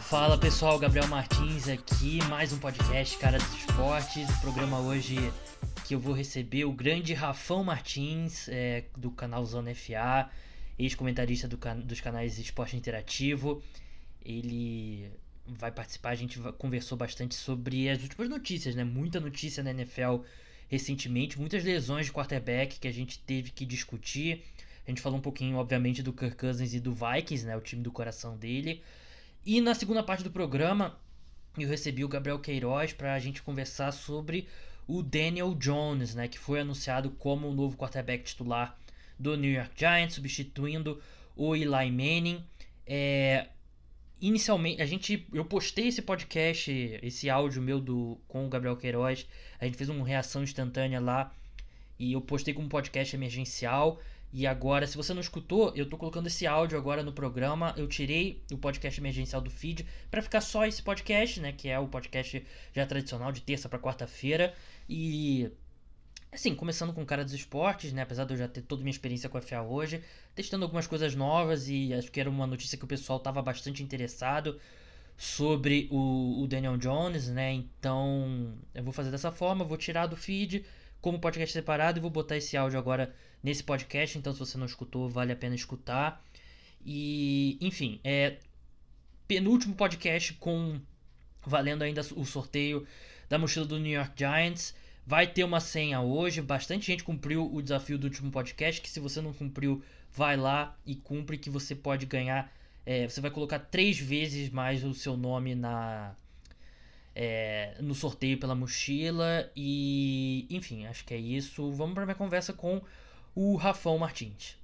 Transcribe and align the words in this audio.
Fala 0.00 0.36
pessoal, 0.36 0.80
Gabriel 0.80 1.06
Martins 1.06 1.68
aqui, 1.68 2.18
mais 2.28 2.52
um 2.52 2.58
podcast 2.58 3.16
Cara 3.18 3.38
dos 3.38 3.54
Esportes. 3.54 4.28
O 4.28 4.40
programa 4.40 4.80
hoje 4.80 5.16
que 5.84 5.94
eu 5.94 6.00
vou 6.00 6.12
receber 6.12 6.64
o 6.64 6.72
grande 6.72 7.14
Rafão 7.14 7.62
Martins, 7.62 8.48
é, 8.48 8.86
do 8.96 9.12
canal 9.12 9.46
Zona 9.46 9.72
FA, 9.76 10.28
ex-comentarista 10.76 11.46
do 11.46 11.56
can 11.56 11.78
dos 11.78 12.00
canais 12.00 12.36
Esporte 12.40 12.76
Interativo. 12.76 13.62
Ele 14.24 15.08
vai 15.46 15.70
participar, 15.70 16.10
a 16.10 16.16
gente 16.16 16.40
conversou 16.58 16.98
bastante 16.98 17.36
sobre 17.36 17.88
as 17.88 18.02
últimas 18.02 18.28
notícias, 18.28 18.74
né? 18.74 18.82
Muita 18.82 19.20
notícia 19.20 19.62
na 19.62 19.70
NFL 19.70 20.24
recentemente, 20.68 21.38
muitas 21.38 21.62
lesões 21.62 22.06
de 22.06 22.12
quarterback 22.12 22.80
que 22.80 22.88
a 22.88 22.92
gente 22.92 23.20
teve 23.20 23.52
que 23.52 23.64
discutir. 23.64 24.42
A 24.86 24.90
gente 24.90 25.00
falou 25.00 25.18
um 25.18 25.22
pouquinho, 25.22 25.56
obviamente, 25.56 26.02
do 26.02 26.12
Kirk 26.12 26.36
Cousins 26.36 26.72
e 26.72 26.80
do 26.80 26.92
Vikings, 26.92 27.44
né? 27.44 27.56
O 27.56 27.60
time 27.60 27.82
do 27.82 27.90
coração 27.90 28.36
dele. 28.36 28.82
E 29.44 29.60
na 29.60 29.74
segunda 29.74 30.02
parte 30.02 30.22
do 30.22 30.30
programa, 30.30 30.96
eu 31.58 31.68
recebi 31.68 32.04
o 32.04 32.08
Gabriel 32.08 32.38
Queiroz 32.38 32.92
para 32.92 33.14
a 33.14 33.18
gente 33.18 33.42
conversar 33.42 33.92
sobre 33.92 34.46
o 34.86 35.02
Daniel 35.02 35.54
Jones, 35.54 36.14
né? 36.14 36.28
Que 36.28 36.38
foi 36.38 36.60
anunciado 36.60 37.10
como 37.10 37.48
o 37.48 37.54
novo 37.54 37.76
quarterback 37.76 38.24
titular 38.24 38.78
do 39.18 39.36
New 39.36 39.50
York 39.50 39.72
Giants, 39.76 40.14
substituindo 40.14 41.02
o 41.34 41.56
Eli 41.56 41.90
Manning. 41.90 42.44
É, 42.86 43.48
inicialmente 44.20 44.80
a 44.80 44.86
gente 44.86 45.26
eu 45.32 45.44
postei 45.44 45.88
esse 45.88 46.00
podcast 46.00 46.70
esse 47.02 47.28
áudio 47.28 47.60
meu 47.60 47.80
do 47.80 48.18
com 48.26 48.46
o 48.46 48.48
Gabriel 48.48 48.76
Queiroz 48.76 49.26
a 49.58 49.66
gente 49.66 49.76
fez 49.76 49.90
uma 49.90 50.06
reação 50.06 50.42
instantânea 50.42 51.00
lá 51.00 51.34
e 51.98 52.12
eu 52.12 52.20
postei 52.20 52.54
como 52.54 52.68
podcast 52.68 53.14
emergencial 53.14 54.00
e 54.36 54.46
agora 54.46 54.86
se 54.86 54.98
você 54.98 55.14
não 55.14 55.20
escutou 55.22 55.72
eu 55.74 55.88
tô 55.88 55.96
colocando 55.96 56.26
esse 56.26 56.46
áudio 56.46 56.76
agora 56.76 57.02
no 57.02 57.10
programa 57.10 57.72
eu 57.74 57.88
tirei 57.88 58.42
o 58.52 58.58
podcast 58.58 59.00
emergencial 59.00 59.40
do 59.40 59.50
feed 59.50 59.86
para 60.10 60.20
ficar 60.20 60.42
só 60.42 60.66
esse 60.66 60.82
podcast 60.82 61.40
né 61.40 61.52
que 61.52 61.70
é 61.70 61.78
o 61.78 61.88
podcast 61.88 62.44
já 62.74 62.84
tradicional 62.84 63.32
de 63.32 63.40
terça 63.40 63.66
para 63.66 63.78
quarta-feira 63.78 64.52
e 64.86 65.50
Assim, 66.32 66.54
começando 66.54 66.92
com 66.92 67.00
o 67.02 67.06
cara 67.06 67.24
dos 67.24 67.32
esportes, 67.32 67.94
né? 67.94 68.02
Apesar 68.02 68.24
de 68.26 68.34
eu 68.34 68.36
já 68.36 68.46
ter 68.46 68.60
toda 68.60 68.82
a 68.82 68.84
minha 68.84 68.90
experiência 68.90 69.26
com 69.26 69.38
a 69.38 69.40
FA 69.40 69.62
hoje, 69.62 70.02
testando 70.34 70.66
algumas 70.66 70.86
coisas 70.86 71.14
novas 71.14 71.66
e 71.66 71.94
acho 71.94 72.12
que 72.12 72.20
era 72.20 72.28
uma 72.28 72.46
notícia 72.46 72.76
que 72.76 72.84
o 72.84 72.86
pessoal 72.86 73.16
estava 73.16 73.40
bastante 73.40 73.82
interessado 73.82 74.60
sobre 75.16 75.88
o, 75.90 76.42
o, 76.42 76.46
Daniel 76.46 76.76
Jones, 76.76 77.28
né? 77.28 77.54
Então 77.54 78.52
eu 78.74 78.84
vou 78.84 78.92
fazer 78.92 79.10
dessa 79.10 79.32
forma, 79.32 79.64
vou 79.64 79.78
tirar 79.78 80.06
do 80.06 80.16
feed 80.16 80.62
como 81.00 81.20
podcast 81.20 81.52
separado 81.52 81.98
e 81.98 82.02
vou 82.02 82.10
botar 82.10 82.36
esse 82.36 82.56
áudio 82.56 82.78
agora 82.78 83.14
nesse 83.42 83.62
podcast. 83.62 84.18
Então, 84.18 84.32
se 84.32 84.38
você 84.38 84.58
não 84.58 84.66
escutou, 84.66 85.08
vale 85.08 85.32
a 85.32 85.36
pena 85.36 85.54
escutar. 85.54 86.24
E, 86.84 87.58
enfim, 87.60 88.00
é 88.04 88.38
penúltimo 89.26 89.74
podcast 89.74 90.34
com 90.34 90.80
valendo 91.44 91.82
ainda 91.82 92.00
o 92.14 92.24
sorteio 92.24 92.86
da 93.28 93.38
mochila 93.38 93.66
do 93.66 93.78
New 93.78 93.92
York 93.92 94.12
Giants. 94.16 94.74
Vai 95.06 95.26
ter 95.26 95.44
uma 95.44 95.60
senha 95.60 96.00
hoje. 96.00 96.42
Bastante 96.42 96.86
gente 96.86 97.04
cumpriu 97.04 97.52
o 97.52 97.62
desafio 97.62 97.98
do 97.98 98.04
último 98.04 98.30
podcast. 98.30 98.80
Que 98.80 98.90
se 98.90 98.98
você 98.98 99.20
não 99.20 99.32
cumpriu, 99.32 99.82
vai 100.12 100.36
lá 100.36 100.76
e 100.84 100.96
cumpre 100.96 101.38
que 101.38 101.50
você 101.50 101.74
pode 101.74 102.06
ganhar. 102.06 102.52
É, 102.84 103.08
você 103.08 103.20
vai 103.20 103.30
colocar 103.30 103.58
três 103.58 103.98
vezes 103.98 104.50
mais 104.50 104.84
o 104.84 104.94
seu 104.94 105.16
nome 105.16 105.54
na 105.54 106.14
é, 107.18 107.74
no 107.80 107.94
sorteio 107.94 108.38
pela 108.38 108.54
mochila. 108.54 109.50
E 109.56 110.46
enfim, 110.50 110.84
acho 110.84 111.02
que 111.04 111.14
é 111.14 111.18
isso. 111.18 111.72
Vamos 111.72 111.94
para 111.94 112.04
minha 112.04 112.14
conversa 112.14 112.52
com 112.52 112.82
o 113.34 113.56
Rafão 113.56 113.96
Martins. 113.96 114.54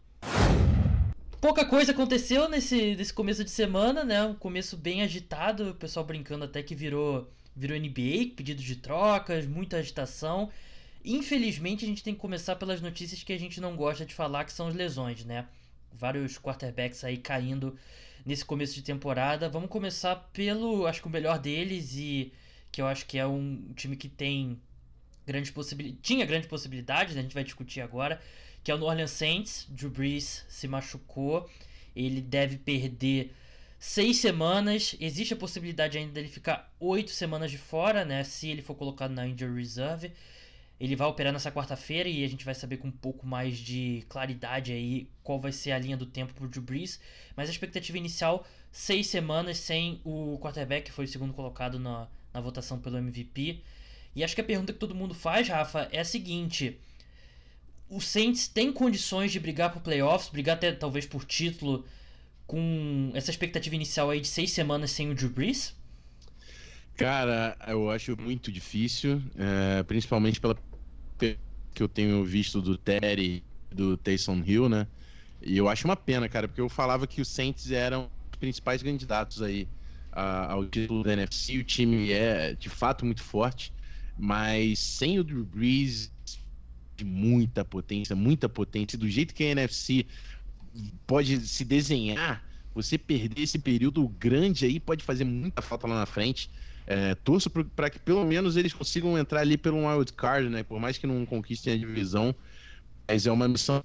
Pouca 1.41 1.65
coisa 1.65 1.93
aconteceu 1.93 2.49
nesse, 2.49 2.95
nesse 2.95 3.13
começo 3.13 3.43
de 3.43 3.51
semana, 3.51 4.05
né? 4.05 4.23
Um 4.23 4.35
começo 4.35 4.77
bem 4.77 5.03
agitado, 5.03 5.71
o 5.71 5.75
pessoal 5.75 6.05
brincando 6.05 6.45
até 6.45 6.63
que 6.63 6.75
virou 6.75 7.27
virou 7.55 7.79
NBA, 7.79 8.35
pedidos 8.35 8.65
de 8.65 8.77
trocas, 8.77 9.47
muita 9.47 9.79
agitação. 9.79 10.51
Infelizmente, 11.05 11.85
a 11.85 11.89
gente 11.89 12.03
tem 12.03 12.15
que 12.15 12.21
começar 12.21 12.57
pelas 12.57 12.81
notícias 12.81 13.23
que 13.23 13.33
a 13.33 13.39
gente 13.39 13.61
não 13.61 13.77
gosta 13.77 14.07
de 14.07 14.15
falar, 14.15 14.45
que 14.45 14.53
são 14.53 14.69
as 14.69 14.75
lesões, 14.75 15.25
né? 15.25 15.47
Vários 15.93 16.39
quarterbacks 16.39 17.03
aí 17.05 17.19
caindo 17.19 17.77
nesse 18.25 18.45
começo 18.45 18.75
de 18.75 18.83
temporada. 18.83 19.49
Vamos 19.49 19.69
começar 19.69 20.17
pelo, 20.33 20.87
acho 20.87 21.03
que 21.03 21.09
o 21.09 21.11
melhor 21.11 21.39
deles 21.39 21.95
e 21.97 22.33
que 22.73 22.81
eu 22.81 22.87
acho 22.87 23.05
que 23.05 23.19
é 23.19 23.27
um 23.27 23.71
time 23.77 23.95
que 23.95 24.09
tem 24.09 24.59
grandes 25.27 25.51
possibilidades, 25.51 26.01
tinha 26.03 26.25
grandes 26.25 26.49
possibilidades, 26.49 27.15
né? 27.15 27.21
a 27.21 27.23
gente 27.23 27.35
vai 27.35 27.45
discutir 27.45 27.83
agora, 27.83 28.21
que 28.65 28.71
é 28.71 28.75
o 28.75 28.79
New 28.79 28.87
Orleans 28.87 29.11
Saints. 29.11 29.67
Drew 29.69 29.91
Brees 29.91 30.45
se 30.49 30.67
machucou, 30.67 31.49
ele 31.95 32.23
deve 32.23 32.57
perder 32.57 33.35
seis 33.79 34.17
semanas. 34.17 34.97
Existe 34.99 35.35
a 35.35 35.37
possibilidade 35.37 35.99
ainda 35.99 36.13
dele 36.13 36.29
ficar 36.29 36.73
oito 36.81 37.11
semanas 37.11 37.51
de 37.51 37.59
fora, 37.59 38.05
né? 38.07 38.25
Se 38.25 38.49
ele 38.49 38.63
for 38.63 38.75
colocado 38.75 39.11
na 39.11 39.27
injury 39.27 39.55
reserve. 39.55 40.13
Ele 40.81 40.97
vai 40.97 41.07
operar 41.07 41.33
nessa 41.33 41.53
quarta-feira 41.53 42.09
e 42.09 42.25
a 42.25 42.29
gente 42.29 42.45
vai 42.45 42.55
saber 42.55 42.79
com 42.79 42.89
um 42.89 42.93
pouco 42.93 43.25
mais 43.25 43.57
de 43.59 44.05
claridade 44.09 44.73
aí 44.73 45.09
qual 45.23 45.39
vai 45.39 45.53
ser 45.53 45.71
a 45.71 45.79
linha 45.79 45.97
do 45.97 46.07
tempo 46.07 46.35
pro 46.35 46.49
Drew 46.49 46.63
Brees. 46.63 46.99
Mas 47.37 47.49
a 47.49 47.53
expectativa 47.53 47.99
inicial, 47.99 48.45
seis 48.73 49.07
semanas 49.07 49.59
sem 49.59 50.01
o 50.05 50.39
quarterback, 50.41 50.87
que 50.87 50.93
foi 50.93 51.05
o 51.05 51.09
segundo 51.09 51.33
colocado 51.33 51.79
na, 51.79 52.09
na 52.33 52.41
votação 52.41 52.79
pelo 52.79 52.99
MVP. 52.99 53.61
E 54.15 54.23
acho 54.23 54.35
que 54.35 54.41
a 54.41 54.45
pergunta 54.45 54.73
que 54.73 54.79
todo 54.79 54.95
mundo 54.95 55.15
faz, 55.15 55.49
Rafa, 55.49 55.89
é 55.91 56.01
a 56.01 56.05
seguinte: 56.05 56.79
o 57.89 58.01
Saints 58.01 58.49
tem 58.49 58.73
condições 58.73 59.33
de 59.33 59.41
brigar 59.41 59.73
por 59.73 59.83
playoffs, 59.83 60.29
brigar 60.29 60.57
até 60.57 60.73
talvez 60.73 61.07
por 61.07 61.25
título 61.25 61.85
com 62.47 63.11
essa 63.15 63.31
expectativa 63.31 63.75
inicial 63.75 64.11
aí 64.11 64.21
de 64.21 64.29
seis 64.29 64.51
semanas 64.53 64.91
sem 64.91 65.11
o 65.11 65.15
Drew 65.15 65.31
Brees? 65.31 65.75
Cara, 66.97 67.57
eu 67.67 67.91
acho 67.91 68.17
muito 68.21 68.53
difícil, 68.53 69.23
é, 69.37 69.83
principalmente 69.83 70.41
pela 70.41 70.57
que 71.19 71.83
eu 71.83 71.89
tenho 71.89 72.23
visto 72.25 72.61
do 72.61 72.77
Terry, 72.77 73.43
do 73.71 73.97
Taysom 73.97 74.43
Hill, 74.45 74.69
né? 74.69 74.87
E 75.41 75.57
eu 75.57 75.69
acho 75.69 75.87
uma 75.87 75.97
pena, 75.97 76.29
cara, 76.29 76.47
porque 76.47 76.61
eu 76.61 76.69
falava 76.69 77.07
que 77.07 77.21
os 77.21 77.29
Saints 77.29 77.71
eram 77.71 78.11
os 78.31 78.39
principais 78.39 78.83
candidatos 78.83 79.41
aí 79.41 79.67
ao 80.13 80.65
título 80.67 81.03
da 81.03 81.13
NFC. 81.15 81.59
O 81.59 81.65
time 81.65 82.13
é 82.13 82.55
de 82.55 82.69
fato 82.69 83.05
muito 83.05 83.23
forte, 83.23 83.73
mas 84.19 84.79
sem 84.79 85.19
o 85.19 85.25
Drew 85.25 85.45
Brees, 85.45 86.13
de 86.97 87.05
muita 87.05 87.65
potência, 87.65 88.15
muita 88.15 88.49
potência, 88.49 88.99
do 88.99 89.09
jeito 89.09 89.35
que 89.35 89.43
a 89.43 89.49
NFC 89.49 90.07
pode 91.07 91.41
se 91.47 91.65
desenhar, 91.65 92.45
você 92.75 92.97
perder 92.97 93.43
esse 93.43 93.59
período 93.59 94.07
grande 94.09 94.65
aí 94.65 94.81
pode 94.81 95.05
fazer 95.05 95.25
muita 95.25 95.61
falta 95.61 95.87
lá 95.87 95.99
na 96.01 96.07
frente. 96.07 96.51
É, 96.87 97.15
torço 97.15 97.49
para 97.51 97.91
que 97.91 97.99
pelo 97.99 98.25
menos 98.25 98.57
eles 98.57 98.73
consigam 98.73 99.17
entrar 99.17 99.41
ali 99.41 99.57
pelo 99.57 99.87
wild 99.87 100.13
card, 100.15 100.49
né? 100.49 100.63
Por 100.63 100.81
mais 100.81 100.99
que 100.99 101.07
não 101.07 101.25
conquistem 101.25 101.75
a 101.75 101.77
divisão, 101.77 102.35
mas 103.07 103.27
é 103.27 103.33
uma 103.33 103.47
missão 103.47 103.85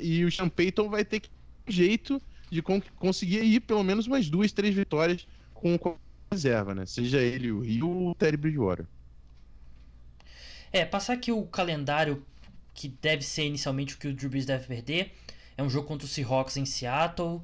e 0.00 0.24
o 0.24 0.30
Sean 0.30 0.50
Payton 0.50 0.90
vai 0.90 1.04
ter 1.04 1.20
que 1.20 1.30
um 1.66 1.72
jeito 1.72 2.20
de 2.52 2.60
con 2.60 2.82
conseguir 2.96 3.42
ir 3.42 3.60
pelo 3.60 3.82
menos 3.82 4.06
umas 4.06 4.28
duas, 4.28 4.52
três 4.52 4.74
vitórias 4.74 5.26
com, 5.54 5.78
com 5.78 5.96
reserva, 6.30 6.74
né? 6.74 6.84
Seja 6.84 7.18
ele 7.18 7.50
o 7.50 7.60
Rio 7.60 7.88
ou 7.88 8.10
o 8.10 8.14
Terry 8.14 8.36
Bridgewater. 8.36 8.86
É, 10.70 10.84
passar 10.84 11.14
aqui 11.14 11.32
o 11.32 11.46
calendário 11.46 12.22
que 12.74 12.88
deve 12.88 13.22
ser 13.22 13.44
inicialmente 13.44 13.94
o 13.94 13.98
que 13.98 14.08
o 14.08 14.14
Drew 14.14 14.28
Brees 14.28 14.44
deve 14.44 14.66
perder. 14.66 15.12
É 15.56 15.62
um 15.62 15.70
jogo 15.70 15.88
contra 15.88 16.04
os 16.04 16.12
Seahawks 16.12 16.58
em 16.58 16.66
Seattle, 16.66 17.40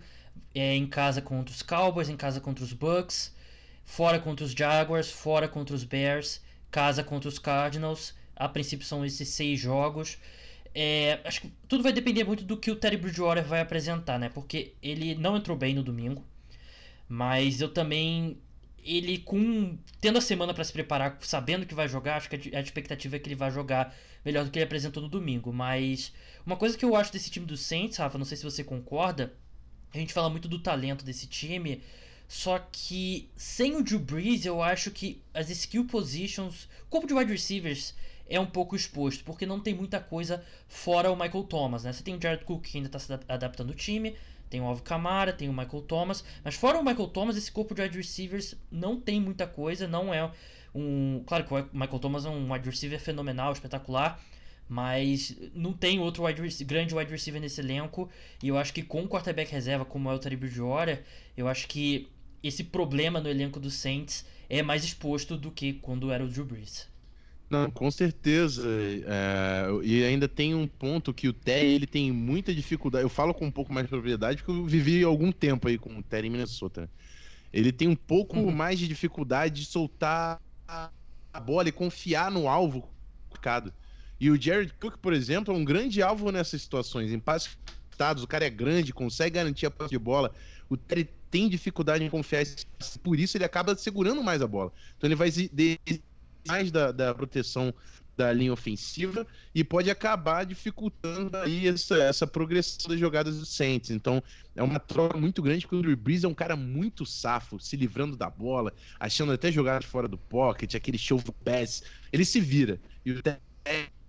é 0.54 0.74
em 0.74 0.86
casa 0.86 1.22
contra 1.22 1.54
os 1.54 1.62
Cowboys, 1.62 2.10
em 2.10 2.16
casa 2.16 2.38
contra 2.38 2.62
os 2.62 2.74
Bucks, 2.74 3.34
fora 3.84 4.18
contra 4.18 4.44
os 4.44 4.52
Jaguars, 4.52 5.10
fora 5.10 5.48
contra 5.48 5.74
os 5.74 5.84
Bears, 5.84 6.42
casa 6.70 7.02
contra 7.02 7.28
os 7.28 7.38
Cardinals. 7.38 8.14
A 8.36 8.46
princípio 8.46 8.86
são 8.86 9.04
esses 9.06 9.28
seis 9.30 9.58
jogos. 9.58 10.18
É, 10.80 11.20
acho 11.24 11.40
que 11.40 11.52
tudo 11.66 11.82
vai 11.82 11.92
depender 11.92 12.22
muito 12.22 12.44
do 12.44 12.56
que 12.56 12.70
o 12.70 12.76
Terry 12.76 12.96
Bridgewater 12.96 13.44
vai 13.44 13.60
apresentar, 13.60 14.16
né? 14.16 14.28
Porque 14.28 14.74
ele 14.80 15.16
não 15.16 15.36
entrou 15.36 15.56
bem 15.56 15.74
no 15.74 15.82
domingo, 15.82 16.24
mas 17.08 17.60
eu 17.60 17.68
também 17.68 18.38
ele 18.84 19.18
com 19.18 19.76
tendo 20.00 20.18
a 20.18 20.20
semana 20.20 20.54
para 20.54 20.62
se 20.62 20.72
preparar, 20.72 21.18
sabendo 21.20 21.66
que 21.66 21.74
vai 21.74 21.88
jogar, 21.88 22.18
acho 22.18 22.30
que 22.30 22.54
a 22.54 22.60
expectativa 22.60 23.16
é 23.16 23.18
que 23.18 23.26
ele 23.26 23.34
vai 23.34 23.50
jogar 23.50 23.92
melhor 24.24 24.44
do 24.44 24.52
que 24.52 24.58
ele 24.60 24.66
apresentou 24.66 25.02
no 25.02 25.08
domingo. 25.08 25.52
Mas 25.52 26.12
uma 26.46 26.56
coisa 26.56 26.78
que 26.78 26.84
eu 26.84 26.94
acho 26.94 27.12
desse 27.12 27.28
time 27.28 27.44
do 27.44 27.56
Saints, 27.56 27.98
Rafa, 27.98 28.16
não 28.16 28.24
sei 28.24 28.36
se 28.36 28.44
você 28.44 28.62
concorda, 28.62 29.34
a 29.92 29.98
gente 29.98 30.12
fala 30.12 30.30
muito 30.30 30.46
do 30.46 30.60
talento 30.60 31.04
desse 31.04 31.26
time, 31.26 31.82
só 32.28 32.56
que 32.70 33.28
sem 33.34 33.74
o 33.74 33.82
Drew 33.82 33.98
Brees, 33.98 34.46
eu 34.46 34.62
acho 34.62 34.92
que 34.92 35.20
as 35.34 35.50
skill 35.50 35.86
positions, 35.86 36.68
o 36.88 37.04
de 37.04 37.14
wide 37.14 37.32
receivers 37.32 37.96
é 38.28 38.38
um 38.38 38.46
pouco 38.46 38.76
exposto, 38.76 39.24
porque 39.24 39.46
não 39.46 39.60
tem 39.60 39.74
muita 39.74 39.98
coisa 40.00 40.44
fora 40.66 41.10
o 41.10 41.16
Michael 41.16 41.44
Thomas, 41.44 41.84
né? 41.84 41.92
Você 41.92 42.02
tem 42.02 42.14
o 42.14 42.20
Jared 42.20 42.44
Cook 42.44 42.62
que 42.62 42.76
ainda 42.76 42.88
está 42.88 42.98
se 42.98 43.12
adaptando 43.28 43.70
ao 43.70 43.76
time, 43.76 44.14
tem 44.50 44.60
o 44.60 44.64
Alvin 44.64 44.82
Kamara, 44.82 45.32
tem 45.32 45.48
o 45.48 45.52
Michael 45.52 45.82
Thomas, 45.82 46.24
mas 46.42 46.54
fora 46.54 46.78
o 46.78 46.84
Michael 46.84 47.08
Thomas, 47.08 47.36
esse 47.36 47.50
corpo 47.52 47.74
de 47.74 47.82
wide 47.82 47.96
receivers 47.96 48.54
não 48.70 49.00
tem 49.00 49.20
muita 49.20 49.46
coisa, 49.46 49.86
não 49.86 50.12
é 50.12 50.30
um... 50.74 51.22
Claro 51.26 51.44
que 51.44 51.54
o 51.54 51.68
Michael 51.72 51.98
Thomas 51.98 52.24
é 52.24 52.28
um 52.28 52.52
wide 52.52 52.68
receiver 52.68 53.00
fenomenal, 53.00 53.52
espetacular, 53.52 54.20
Mas 54.68 55.34
não 55.54 55.72
tem 55.72 55.98
outro 55.98 56.24
wide 56.24 56.64
grande 56.64 56.94
wide 56.94 57.10
receiver 57.10 57.40
nesse 57.40 57.60
elenco. 57.60 58.10
E 58.42 58.48
eu 58.48 58.58
acho 58.58 58.72
que 58.72 58.82
com 58.82 59.02
o 59.02 59.08
quarterback 59.08 59.50
reserva, 59.50 59.84
como 59.84 60.10
é 60.10 60.14
o 60.14 60.18
Terry 60.18 60.36
Bridgewater, 60.36 61.04
eu 61.36 61.48
acho 61.48 61.66
que 61.68 62.08
esse 62.42 62.64
problema 62.64 63.20
no 63.20 63.28
elenco 63.28 63.58
do 63.58 63.70
Saints 63.70 64.26
é 64.48 64.62
mais 64.62 64.84
exposto 64.84 65.36
do 65.36 65.50
que 65.50 65.74
quando 65.74 66.10
era 66.12 66.24
o 66.24 66.28
Drew 66.28 66.44
Brees. 66.44 66.87
Não, 67.50 67.70
com 67.70 67.90
certeza. 67.90 68.62
É, 69.06 69.66
e 69.82 70.04
ainda 70.04 70.28
tem 70.28 70.54
um 70.54 70.66
ponto 70.66 71.14
que 71.14 71.28
o 71.28 71.32
Terry 71.32 71.74
ele 71.74 71.86
tem 71.86 72.12
muita 72.12 72.54
dificuldade. 72.54 73.04
Eu 73.04 73.08
falo 73.08 73.32
com 73.32 73.46
um 73.46 73.50
pouco 73.50 73.72
mais 73.72 73.86
de 73.86 73.90
propriedade 73.90 74.42
porque 74.42 74.52
eu 74.52 74.66
vivi 74.66 75.02
algum 75.02 75.32
tempo 75.32 75.68
aí 75.68 75.78
com 75.78 75.96
o 75.98 76.02
Terry 76.02 76.26
em 76.26 76.30
Minnesota. 76.30 76.90
Ele 77.52 77.72
tem 77.72 77.88
um 77.88 77.96
pouco 77.96 78.38
uhum. 78.38 78.50
mais 78.50 78.78
de 78.78 78.86
dificuldade 78.86 79.60
de 79.60 79.66
soltar 79.66 80.40
a 80.66 81.40
bola 81.40 81.68
e 81.68 81.72
confiar 81.72 82.30
no 82.30 82.48
alvo 82.48 82.86
marcado. 83.30 83.72
E 84.20 84.30
o 84.30 84.40
Jared 84.40 84.74
Cook, 84.80 84.98
por 84.98 85.12
exemplo, 85.12 85.54
é 85.54 85.56
um 85.56 85.64
grande 85.64 86.02
alvo 86.02 86.30
nessas 86.30 86.60
situações. 86.60 87.12
Em 87.12 87.18
passes 87.18 87.56
o 88.22 88.26
cara 88.28 88.46
é 88.46 88.50
grande, 88.50 88.92
consegue 88.92 89.34
garantir 89.34 89.66
a 89.66 89.70
posse 89.70 89.90
de 89.90 89.98
bola. 89.98 90.32
O 90.68 90.76
Terry 90.76 91.08
tem 91.30 91.48
dificuldade 91.48 92.04
em 92.04 92.08
confiar, 92.08 92.44
por 93.02 93.18
isso 93.18 93.36
ele 93.36 93.44
acaba 93.44 93.76
segurando 93.76 94.22
mais 94.22 94.40
a 94.40 94.46
bola. 94.46 94.72
Então 94.96 95.08
ele 95.08 95.16
vai 95.16 95.30
mais 96.48 96.70
da, 96.70 96.90
da 96.90 97.14
proteção 97.14 97.72
da 98.16 98.32
linha 98.32 98.52
ofensiva 98.52 99.24
e 99.54 99.62
pode 99.62 99.88
acabar 99.88 100.44
dificultando 100.44 101.36
aí 101.36 101.68
essa, 101.68 101.96
essa 101.98 102.26
progressão 102.26 102.88
das 102.88 102.98
jogadas 102.98 103.38
do 103.38 103.46
Saints. 103.46 103.90
Então 103.90 104.20
é 104.56 104.62
uma 104.62 104.80
troca 104.80 105.16
muito 105.16 105.40
grande 105.40 105.64
porque 105.64 105.76
o 105.76 105.82
Drew 105.82 105.96
Brees 105.96 106.24
é 106.24 106.28
um 106.28 106.34
cara 106.34 106.56
muito 106.56 107.06
safo, 107.06 107.60
se 107.60 107.76
livrando 107.76 108.16
da 108.16 108.28
bola, 108.28 108.72
achando 108.98 109.30
até 109.30 109.52
jogadas 109.52 109.84
fora 109.84 110.08
do 110.08 110.18
pocket, 110.18 110.74
aquele 110.74 110.98
show 110.98 111.22
pass. 111.44 111.84
Ele 112.12 112.24
se 112.24 112.40
vira. 112.40 112.80
E 113.06 113.12
o 113.12 113.22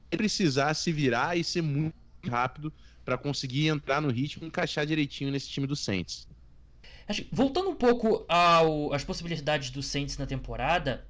precisar 0.09 0.73
se 0.73 0.91
virar 0.91 1.37
e 1.37 1.43
ser 1.43 1.61
muito 1.61 1.93
rápido 2.27 2.73
para 3.05 3.15
conseguir 3.15 3.67
entrar 3.67 4.01
no 4.01 4.09
ritmo 4.09 4.43
e 4.43 4.47
encaixar 4.47 4.85
direitinho 4.87 5.31
nesse 5.31 5.49
time 5.49 5.67
do 5.67 5.75
Saints. 5.75 6.27
Voltando 7.31 7.69
um 7.69 7.75
pouco 7.75 8.25
às 8.27 9.03
possibilidades 9.03 9.69
do 9.69 9.81
Saints 9.81 10.17
na 10.17 10.25
temporada, 10.25 11.07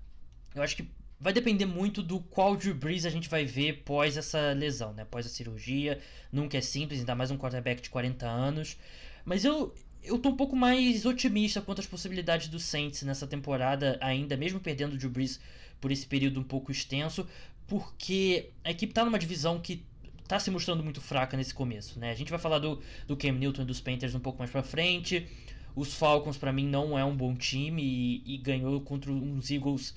eu 0.55 0.61
acho 0.61 0.75
que 0.75 0.89
vai 1.19 1.33
depender 1.33 1.66
muito 1.66 2.01
do 2.01 2.19
qual 2.19 2.56
Drew 2.56 2.74
Brees 2.74 3.06
a 3.06 3.10
gente 3.10 3.27
vai 3.27 3.44
ver 3.44 3.83
pós 3.83 4.16
essa 4.16 4.54
lesão, 4.54 4.94
né? 4.94 5.06
Pós 5.06 5.25
a 5.25 5.30
cirurgia. 5.30 6.00
Nunca 6.31 6.57
é 6.57 6.62
simples, 6.62 7.00
ainda 7.00 7.13
mais 7.13 7.30
um 7.30 7.38
quarterback 7.38 7.81
de 7.81 7.89
40 7.89 8.25
anos. 8.27 8.77
Mas 9.25 9.44
eu, 9.44 9.74
eu 10.04 10.18
tô 10.18 10.30
um 10.30 10.36
pouco 10.36 10.56
mais 10.56 11.06
otimista 11.06 11.62
quanto 11.62 11.80
às 11.80 11.88
possibilidades 11.88 12.48
do 12.48 12.60
Saints 12.60 13.04
nessa 13.04 13.27
temporada 13.27 13.98
ainda, 14.00 14.38
mesmo 14.38 14.60
perdendo 14.60 14.94
o 14.94 14.98
Drew 14.98 15.10
Brees 15.10 15.39
por 15.81 15.92
esse 15.92 16.06
período 16.06 16.39
um 16.39 16.44
pouco 16.44 16.71
extenso, 16.71 17.27
porque 17.68 18.50
a 18.63 18.72
equipe 18.72 18.94
tá 18.94 19.04
numa 19.04 19.19
divisão 19.19 19.60
que 19.60 19.83
tá 20.27 20.39
se 20.39 20.51
mostrando 20.51 20.83
muito 20.83 21.01
fraca 21.01 21.36
nesse 21.36 21.54
começo, 21.54 22.00
né? 22.00 22.12
A 22.12 22.15
gente 22.15 22.30
vai 22.30 22.39
falar 22.39 22.60
do, 22.60 22.81
do 23.07 23.18
Cam 23.18 23.33
Newton 23.33 23.63
e 23.63 23.65
dos 23.65 23.81
Panthers 23.81 24.15
um 24.15 24.19
pouco 24.19 24.39
mais 24.39 24.51
pra 24.51 24.63
frente. 24.63 25.27
Os 25.75 25.94
Falcons, 25.94 26.38
para 26.38 26.51
mim, 26.51 26.68
não 26.68 26.98
é 26.98 27.04
um 27.04 27.15
bom 27.15 27.36
time 27.36 27.81
e, 27.81 28.36
e 28.36 28.38
ganhou 28.38 28.80
contra 28.81 29.12
uns 29.12 29.50
Eagles 29.50 29.95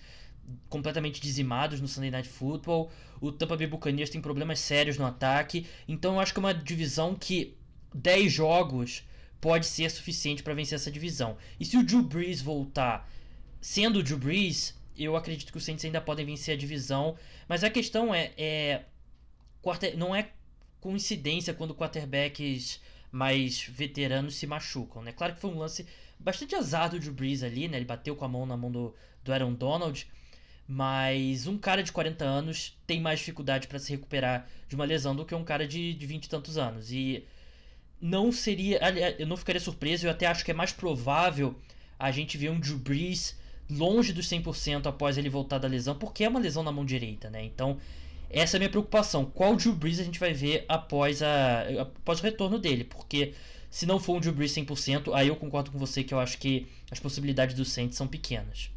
completamente 0.69 1.21
dizimados 1.21 1.81
no 1.81 1.89
Sunday 1.89 2.11
Night 2.11 2.29
Football. 2.29 2.91
O 3.21 3.31
Tampa 3.31 3.57
Bay 3.57 3.67
Buccaneers 3.67 4.11
tem 4.11 4.21
problemas 4.21 4.61
sérios 4.61 4.99
no 4.99 5.07
ataque. 5.07 5.67
Então 5.87 6.15
eu 6.15 6.21
acho 6.21 6.33
que 6.33 6.39
é 6.39 6.43
uma 6.43 6.55
divisão 6.55 7.15
que 7.15 7.57
10 7.95 8.33
jogos 8.33 9.05
pode 9.41 9.67
ser 9.67 9.91
suficiente 9.91 10.43
para 10.43 10.55
vencer 10.55 10.77
essa 10.77 10.91
divisão. 10.91 11.37
E 11.59 11.65
se 11.65 11.77
o 11.77 11.85
Drew 11.85 12.03
Brees 12.03 12.41
voltar 12.41 13.11
sendo 13.61 13.99
o 13.99 14.03
Drew 14.03 14.19
Brees, 14.19 14.75
eu 14.97 15.17
acredito 15.17 15.51
que 15.51 15.59
os 15.59 15.65
Saints 15.65 15.85
ainda 15.85 16.01
podem 16.01 16.25
vencer 16.25 16.55
a 16.55 16.59
divisão. 16.59 17.17
Mas 17.49 17.65
a 17.65 17.71
questão 17.71 18.15
é, 18.15 18.33
é 18.37 18.85
não 19.97 20.15
é 20.15 20.31
coincidência 20.81 21.55
quando 21.55 21.75
quarterbacks 21.75 22.81
mais 23.11 23.63
veteranos 23.63 24.35
se 24.35 24.47
machucam, 24.47 25.03
né? 25.03 25.13
Claro 25.13 25.35
que 25.35 25.41
foi 25.41 25.51
um 25.51 25.59
lance 25.59 25.87
bastante 26.19 26.55
azar 26.55 26.91
do 26.91 26.99
Drew 26.99 27.13
Brees 27.13 27.43
ali, 27.43 27.69
né? 27.69 27.77
Ele 27.77 27.85
bateu 27.85 28.17
com 28.17 28.25
a 28.25 28.29
mão 28.29 28.47
na 28.47 28.57
mão 28.57 28.71
do, 28.71 28.95
do 29.23 29.33
Aaron 29.33 29.55
Donald. 29.55 30.07
Mas 30.75 31.47
um 31.47 31.59
cara 31.59 31.83
de 31.83 31.93
40 31.93 32.25
anos 32.25 32.79
tem 32.87 32.99
mais 32.99 33.19
dificuldade 33.19 33.69
para 33.69 33.79
se 33.79 33.91
recuperar 33.91 34.49
de 34.67 34.75
uma 34.75 34.87
lesão 34.87 35.15
do 35.15 35.23
que 35.23 35.35
um 35.35 35.45
cara 35.45 35.69
de, 35.69 35.93
de 35.93 36.07
20 36.07 36.25
e 36.25 36.29
tantos 36.31 36.57
anos. 36.57 36.91
E 36.91 37.27
não 38.01 38.33
seria. 38.33 38.81
Eu 39.19 39.27
não 39.27 39.37
ficaria 39.37 39.61
surpreso, 39.61 40.07
eu 40.07 40.11
até 40.11 40.27
acho 40.27 40.43
que 40.43 40.51
é 40.51 40.55
mais 40.55 40.73
provável 40.73 41.55
a 41.99 42.11
gente 42.11 42.39
ver 42.39 42.51
um 42.51 42.59
Drew 42.59 42.79
Brees 42.79 43.39
longe 43.69 44.15
dos 44.15 44.27
100% 44.27 44.87
após 44.87 45.19
ele 45.19 45.29
voltar 45.29 45.59
da 45.59 45.69
lesão, 45.69 45.95
porque 45.95 46.25
é 46.25 46.29
uma 46.29 46.41
lesão 46.41 46.63
na 46.63 46.73
mão 46.73 46.87
direita, 46.87 47.29
né? 47.29 47.45
Então, 47.45 47.77
essa 48.31 48.57
é 48.57 48.59
a 48.59 48.61
minha 48.61 48.71
preocupação. 48.71 49.27
Qual 49.27 49.55
Drew 49.55 49.75
Brees 49.75 50.01
a 50.01 50.05
gente 50.05 50.19
vai 50.19 50.33
ver 50.33 50.65
após, 50.71 51.23
a, 51.23 51.83
após 51.83 52.19
o 52.21 52.23
retorno 52.23 52.59
dele? 52.59 52.85
Porque 52.85 53.35
se 53.71 53.85
não 53.85 54.01
for 54.01 54.17
um 54.17 54.21
Drew 54.21 54.33
Brees 54.33 54.53
100%, 54.53 55.13
aí 55.13 55.29
eu 55.29 55.37
concordo 55.37 55.71
com 55.71 55.79
você 55.79 56.03
que 56.03 56.15
eu 56.15 56.19
acho 56.19 56.39
que 56.39 56.67
as 56.91 56.99
possibilidades 56.99 57.55
do 57.55 57.65
Saints 57.67 57.99
são 57.99 58.09
pequenas. 58.09 58.71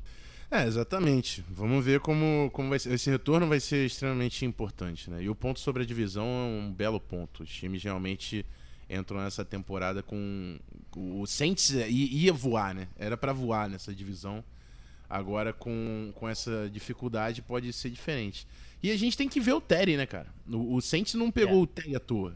É, 0.50 0.66
exatamente. 0.66 1.44
Vamos 1.50 1.84
ver 1.84 2.00
como, 2.00 2.50
como 2.54 2.70
vai 2.70 2.80
ser. 2.80 2.94
Esse 2.94 3.10
retorno 3.10 3.48
vai 3.48 3.60
ser 3.60 3.86
extremamente 3.86 4.46
importante, 4.46 5.10
né? 5.10 5.24
E 5.24 5.30
o 5.30 5.36
ponto 5.36 5.60
sobre 5.60 5.84
a 5.84 5.86
divisão 5.86 6.26
é 6.26 6.66
um 6.66 6.72
belo 6.72 7.00
ponto. 7.00 7.44
Os 7.44 7.50
times 7.50 7.84
realmente 7.84 8.46
entram 8.90 9.20
nessa 9.22 9.44
temporada 9.44 10.04
com. 10.04 10.60
O 10.96 11.26
Saints 11.26 11.72
ia 11.72 12.32
voar, 12.32 12.74
né? 12.74 12.88
Era 12.98 13.18
para 13.18 13.34
voar 13.34 13.68
nessa 13.68 13.94
divisão. 13.94 14.44
Agora, 15.10 15.54
com, 15.54 16.12
com 16.16 16.28
essa 16.28 16.70
dificuldade, 16.72 17.42
pode 17.42 17.72
ser 17.74 17.90
diferente. 17.90 18.48
E 18.82 18.92
a 18.92 18.98
gente 18.98 19.18
tem 19.18 19.28
que 19.28 19.40
ver 19.40 19.54
o 19.54 19.62
Terry, 19.62 19.98
né, 19.98 20.06
cara? 20.06 20.28
O, 20.48 20.76
o 20.76 20.82
Saints 20.82 21.14
não 21.16 21.32
pegou 21.32 21.60
é. 21.60 21.64
o 21.64 21.68
Terry 21.68 21.96
à 21.96 22.00
toa. 22.00 22.36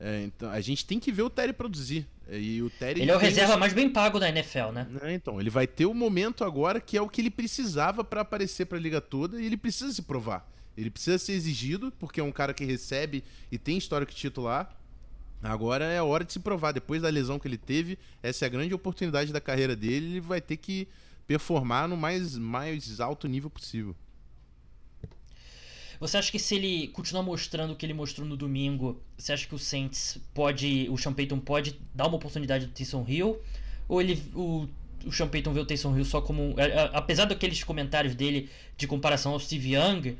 É, 0.00 0.22
então, 0.22 0.50
a 0.50 0.60
gente 0.60 0.86
tem 0.86 1.00
que 1.00 1.10
ver 1.10 1.22
o 1.22 1.30
Terry 1.30 1.52
produzir. 1.52 2.06
E 2.30 2.62
o 2.62 2.70
Terry 2.70 3.02
ele 3.02 3.10
é 3.10 3.16
o 3.16 3.18
reserva 3.18 3.56
mais 3.56 3.72
bem 3.72 3.90
pago 3.90 4.20
da 4.20 4.28
NFL, 4.28 4.70
né? 4.72 4.86
É, 5.02 5.12
então, 5.12 5.40
ele 5.40 5.50
vai 5.50 5.66
ter 5.66 5.86
o 5.86 5.94
momento 5.94 6.44
agora 6.44 6.80
que 6.80 6.96
é 6.96 7.02
o 7.02 7.08
que 7.08 7.20
ele 7.20 7.30
precisava 7.30 8.04
para 8.04 8.20
aparecer 8.20 8.66
para 8.66 8.78
a 8.78 8.80
liga 8.80 9.00
toda 9.00 9.40
e 9.40 9.46
ele 9.46 9.56
precisa 9.56 9.92
se 9.92 10.02
provar. 10.02 10.46
Ele 10.76 10.90
precisa 10.90 11.18
ser 11.18 11.32
exigido, 11.32 11.92
porque 11.98 12.20
é 12.20 12.22
um 12.22 12.30
cara 12.30 12.54
que 12.54 12.64
recebe 12.64 13.24
e 13.50 13.58
tem 13.58 13.76
histórico 13.76 14.12
titular. 14.12 14.76
Agora 15.42 15.84
é 15.84 15.98
a 15.98 16.04
hora 16.04 16.24
de 16.24 16.32
se 16.32 16.38
provar. 16.38 16.72
Depois 16.72 17.02
da 17.02 17.08
lesão 17.08 17.38
que 17.38 17.48
ele 17.48 17.58
teve, 17.58 17.98
essa 18.22 18.44
é 18.44 18.46
a 18.46 18.48
grande 18.48 18.74
oportunidade 18.74 19.32
da 19.32 19.40
carreira 19.40 19.74
dele. 19.74 20.06
Ele 20.06 20.20
vai 20.20 20.40
ter 20.40 20.56
que 20.56 20.86
performar 21.26 21.88
no 21.88 21.96
mais, 21.96 22.36
mais 22.36 23.00
alto 23.00 23.26
nível 23.26 23.50
possível. 23.50 23.94
Você 26.00 26.16
acha 26.16 26.30
que 26.30 26.38
se 26.38 26.54
ele 26.54 26.88
continuar 26.88 27.22
mostrando 27.22 27.72
o 27.72 27.76
que 27.76 27.84
ele 27.84 27.94
mostrou 27.94 28.26
no 28.26 28.36
domingo, 28.36 29.00
você 29.16 29.32
acha 29.32 29.46
que 29.46 29.54
o 29.54 29.58
Saints 29.58 30.18
pode, 30.32 30.86
o 30.90 30.96
Sean 30.96 31.12
Payton 31.12 31.40
pode 31.40 31.78
dar 31.94 32.06
uma 32.06 32.16
oportunidade 32.16 32.66
do 32.66 32.72
Taysom 32.72 33.04
Hill? 33.08 33.40
Ou 33.88 34.00
ele, 34.00 34.22
o, 34.34 34.68
o 35.04 35.12
Sean 35.12 35.28
Payton 35.28 35.52
vê 35.52 35.60
o 35.60 35.66
Taysom 35.66 35.96
Hill 35.96 36.04
só 36.04 36.20
como, 36.20 36.54
apesar 36.92 37.24
daqueles 37.24 37.64
comentários 37.64 38.14
dele 38.14 38.48
de 38.76 38.86
comparação 38.86 39.32
ao 39.32 39.40
Steve 39.40 39.74
Young, 39.74 40.16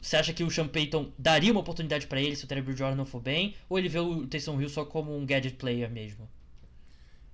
você 0.00 0.16
acha 0.16 0.32
que 0.32 0.44
o 0.44 0.50
Sean 0.50 0.68
Payton 0.68 1.10
daria 1.18 1.50
uma 1.50 1.60
oportunidade 1.60 2.06
para 2.06 2.20
ele 2.20 2.36
se 2.36 2.44
o 2.44 2.46
Terry 2.46 2.62
Bridgewater 2.62 2.96
não 2.96 3.04
for 3.04 3.20
bem? 3.20 3.54
Ou 3.68 3.78
ele 3.78 3.88
vê 3.88 3.98
o 3.98 4.26
Taysom 4.26 4.60
Hill 4.60 4.68
só 4.68 4.84
como 4.84 5.16
um 5.16 5.26
gadget 5.26 5.56
player 5.56 5.90
mesmo? 5.90 6.28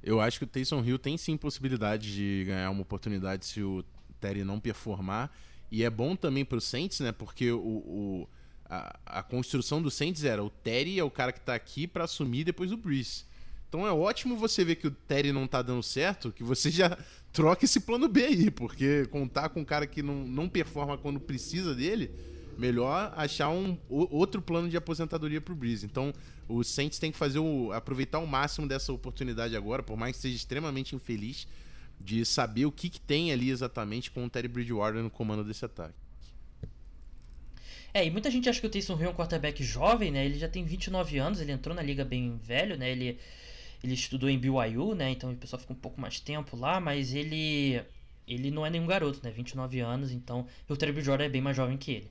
Eu 0.02 0.20
acho 0.20 0.38
que 0.38 0.44
o 0.44 0.46
Taysom 0.46 0.82
Hill 0.82 0.98
tem 0.98 1.16
sim 1.16 1.36
possibilidade 1.36 2.14
de 2.14 2.44
ganhar 2.46 2.70
uma 2.70 2.82
oportunidade 2.82 3.44
se 3.44 3.62
o 3.62 3.84
Terry 4.20 4.44
não 4.44 4.60
performar. 4.60 5.30
E 5.74 5.82
é 5.82 5.90
bom 5.90 6.14
também 6.14 6.44
pro 6.44 6.60
Saints, 6.60 7.00
né? 7.00 7.10
Porque 7.10 7.50
o, 7.50 7.58
o 7.58 8.28
a, 8.64 8.96
a, 9.04 9.22
construção 9.24 9.82
do 9.82 9.90
Saints 9.90 10.22
era 10.22 10.42
o 10.42 10.48
Terry 10.48 11.00
é 11.00 11.02
o 11.02 11.10
cara 11.10 11.32
que 11.32 11.40
tá 11.40 11.52
aqui 11.52 11.88
para 11.88 12.04
assumir 12.04 12.44
depois 12.44 12.70
o 12.70 12.76
Breeze. 12.76 13.24
Então 13.68 13.84
é 13.84 13.90
ótimo 13.90 14.36
você 14.36 14.64
ver 14.64 14.76
que 14.76 14.86
o 14.86 14.90
Terry 14.92 15.32
não 15.32 15.48
tá 15.48 15.62
dando 15.62 15.82
certo, 15.82 16.30
que 16.30 16.44
você 16.44 16.70
já 16.70 16.96
troca 17.32 17.64
esse 17.64 17.80
plano 17.80 18.06
B 18.06 18.22
aí, 18.22 18.50
porque 18.52 19.04
contar 19.06 19.48
com 19.48 19.62
um 19.62 19.64
cara 19.64 19.84
que 19.84 20.00
não, 20.00 20.24
não 20.24 20.48
performa 20.48 20.96
quando 20.96 21.18
precisa 21.18 21.74
dele, 21.74 22.08
melhor 22.56 23.12
achar 23.16 23.48
um 23.48 23.76
outro 23.88 24.40
plano 24.40 24.68
de 24.68 24.76
aposentadoria 24.76 25.40
pro 25.40 25.56
Breeze. 25.56 25.86
Então 25.86 26.12
o 26.48 26.62
Saints 26.62 27.00
tem 27.00 27.10
que 27.10 27.18
fazer 27.18 27.40
o, 27.40 27.72
aproveitar 27.72 28.20
o 28.20 28.28
máximo 28.28 28.68
dessa 28.68 28.92
oportunidade 28.92 29.56
agora, 29.56 29.82
por 29.82 29.96
mais 29.96 30.14
que 30.14 30.22
seja 30.22 30.36
extremamente 30.36 30.94
infeliz 30.94 31.48
de 32.00 32.24
saber 32.24 32.66
o 32.66 32.72
que, 32.72 32.88
que 32.88 33.00
tem 33.00 33.32
ali 33.32 33.50
exatamente 33.50 34.10
com 34.10 34.24
o 34.24 34.30
Terry 34.30 34.48
Bridgewater 34.48 35.02
no 35.02 35.10
comando 35.10 35.44
desse 35.44 35.64
ataque. 35.64 35.94
É, 37.92 38.04
e 38.04 38.10
muita 38.10 38.30
gente 38.30 38.48
acha 38.48 38.60
que 38.60 38.66
o 38.66 38.70
Taysom 38.70 38.98
Hill 38.98 39.06
é 39.06 39.08
um 39.10 39.14
quarterback 39.14 39.62
jovem, 39.62 40.10
né? 40.10 40.24
Ele 40.24 40.36
já 40.36 40.48
tem 40.48 40.64
29 40.64 41.16
anos, 41.18 41.40
ele 41.40 41.52
entrou 41.52 41.74
na 41.76 41.82
liga 41.82 42.04
bem 42.04 42.36
velho, 42.42 42.76
né? 42.76 42.90
Ele, 42.90 43.18
ele 43.82 43.94
estudou 43.94 44.28
em 44.28 44.36
BYU, 44.36 44.94
né? 44.96 45.10
Então 45.10 45.30
o 45.30 45.36
pessoal 45.36 45.60
fica 45.60 45.72
um 45.72 45.76
pouco 45.76 46.00
mais 46.00 46.18
tempo 46.18 46.56
lá, 46.56 46.80
mas 46.80 47.14
ele 47.14 47.80
ele 48.26 48.50
não 48.50 48.64
é 48.64 48.70
nenhum 48.70 48.86
garoto, 48.86 49.20
né? 49.22 49.30
29 49.30 49.80
anos, 49.80 50.10
então 50.10 50.46
o 50.68 50.76
Terry 50.76 50.92
Bridgewater 50.92 51.26
é 51.26 51.28
bem 51.28 51.42
mais 51.42 51.56
jovem 51.56 51.76
que 51.76 51.92
ele. 51.92 52.10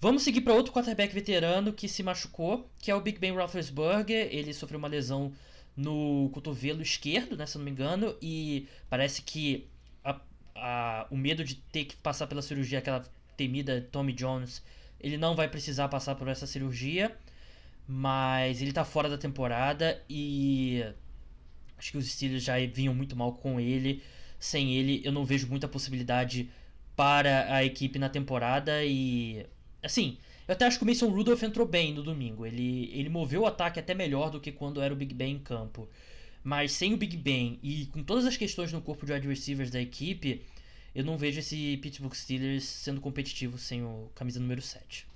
Vamos 0.00 0.22
seguir 0.22 0.42
para 0.42 0.54
outro 0.54 0.72
quarterback 0.72 1.12
veterano 1.12 1.72
que 1.72 1.88
se 1.88 2.04
machucou, 2.04 2.70
que 2.78 2.88
é 2.88 2.94
o 2.94 3.00
Big 3.00 3.18
Ben 3.18 3.32
Roethlisberger. 3.32 4.28
Ele 4.30 4.54
sofreu 4.54 4.78
uma 4.78 4.86
lesão 4.86 5.32
no 5.78 6.28
cotovelo 6.30 6.82
esquerdo, 6.82 7.36
né, 7.36 7.46
se 7.46 7.56
não 7.56 7.64
me 7.64 7.70
engano, 7.70 8.16
e 8.20 8.66
parece 8.90 9.22
que 9.22 9.68
a, 10.04 10.20
a, 10.56 11.06
o 11.08 11.16
medo 11.16 11.44
de 11.44 11.54
ter 11.54 11.84
que 11.84 11.94
passar 11.96 12.26
pela 12.26 12.42
cirurgia, 12.42 12.80
aquela 12.80 13.04
temida 13.36 13.86
Tommy 13.92 14.12
Jones, 14.12 14.60
ele 14.98 15.16
não 15.16 15.36
vai 15.36 15.48
precisar 15.48 15.86
passar 15.86 16.16
por 16.16 16.26
essa 16.26 16.48
cirurgia, 16.48 17.16
mas 17.86 18.60
ele 18.60 18.72
tá 18.72 18.84
fora 18.84 19.08
da 19.08 19.16
temporada 19.16 20.02
e 20.10 20.84
acho 21.78 21.92
que 21.92 21.98
os 21.98 22.10
Steelers 22.10 22.42
já 22.42 22.54
vinham 22.66 22.92
muito 22.92 23.14
mal 23.14 23.34
com 23.34 23.60
ele. 23.60 24.02
Sem 24.38 24.74
ele, 24.74 25.00
eu 25.04 25.12
não 25.12 25.24
vejo 25.24 25.46
muita 25.48 25.68
possibilidade 25.68 26.50
para 26.96 27.54
a 27.54 27.64
equipe 27.64 27.98
na 27.98 28.08
temporada 28.08 28.84
e 28.84 29.46
assim, 29.82 30.18
eu 30.48 30.54
até 30.54 30.64
acho 30.64 30.78
que 30.78 30.84
o 30.84 30.86
Mason 30.86 31.10
Rudolph 31.10 31.42
entrou 31.42 31.66
bem 31.66 31.92
no 31.92 32.02
domingo. 32.02 32.46
Ele, 32.46 32.90
ele 32.94 33.10
moveu 33.10 33.42
o 33.42 33.46
ataque 33.46 33.78
até 33.78 33.92
melhor 33.92 34.30
do 34.30 34.40
que 34.40 34.50
quando 34.50 34.80
era 34.80 34.94
o 34.94 34.96
Big 34.96 35.14
Ben 35.14 35.34
em 35.34 35.38
campo. 35.38 35.86
Mas 36.42 36.72
sem 36.72 36.94
o 36.94 36.96
Big 36.96 37.18
Ben 37.18 37.58
e 37.62 37.84
com 37.86 38.02
todas 38.02 38.24
as 38.24 38.38
questões 38.38 38.72
no 38.72 38.80
corpo 38.80 39.04
de 39.04 39.12
wide 39.12 39.28
receivers 39.28 39.70
da 39.70 39.78
equipe, 39.78 40.42
eu 40.94 41.04
não 41.04 41.18
vejo 41.18 41.40
esse 41.40 41.76
Pittsburgh 41.82 42.14
Steelers 42.14 42.64
sendo 42.64 42.98
competitivo 42.98 43.58
sem 43.58 43.84
o 43.84 44.10
camisa 44.14 44.40
número 44.40 44.62
7. 44.62 45.06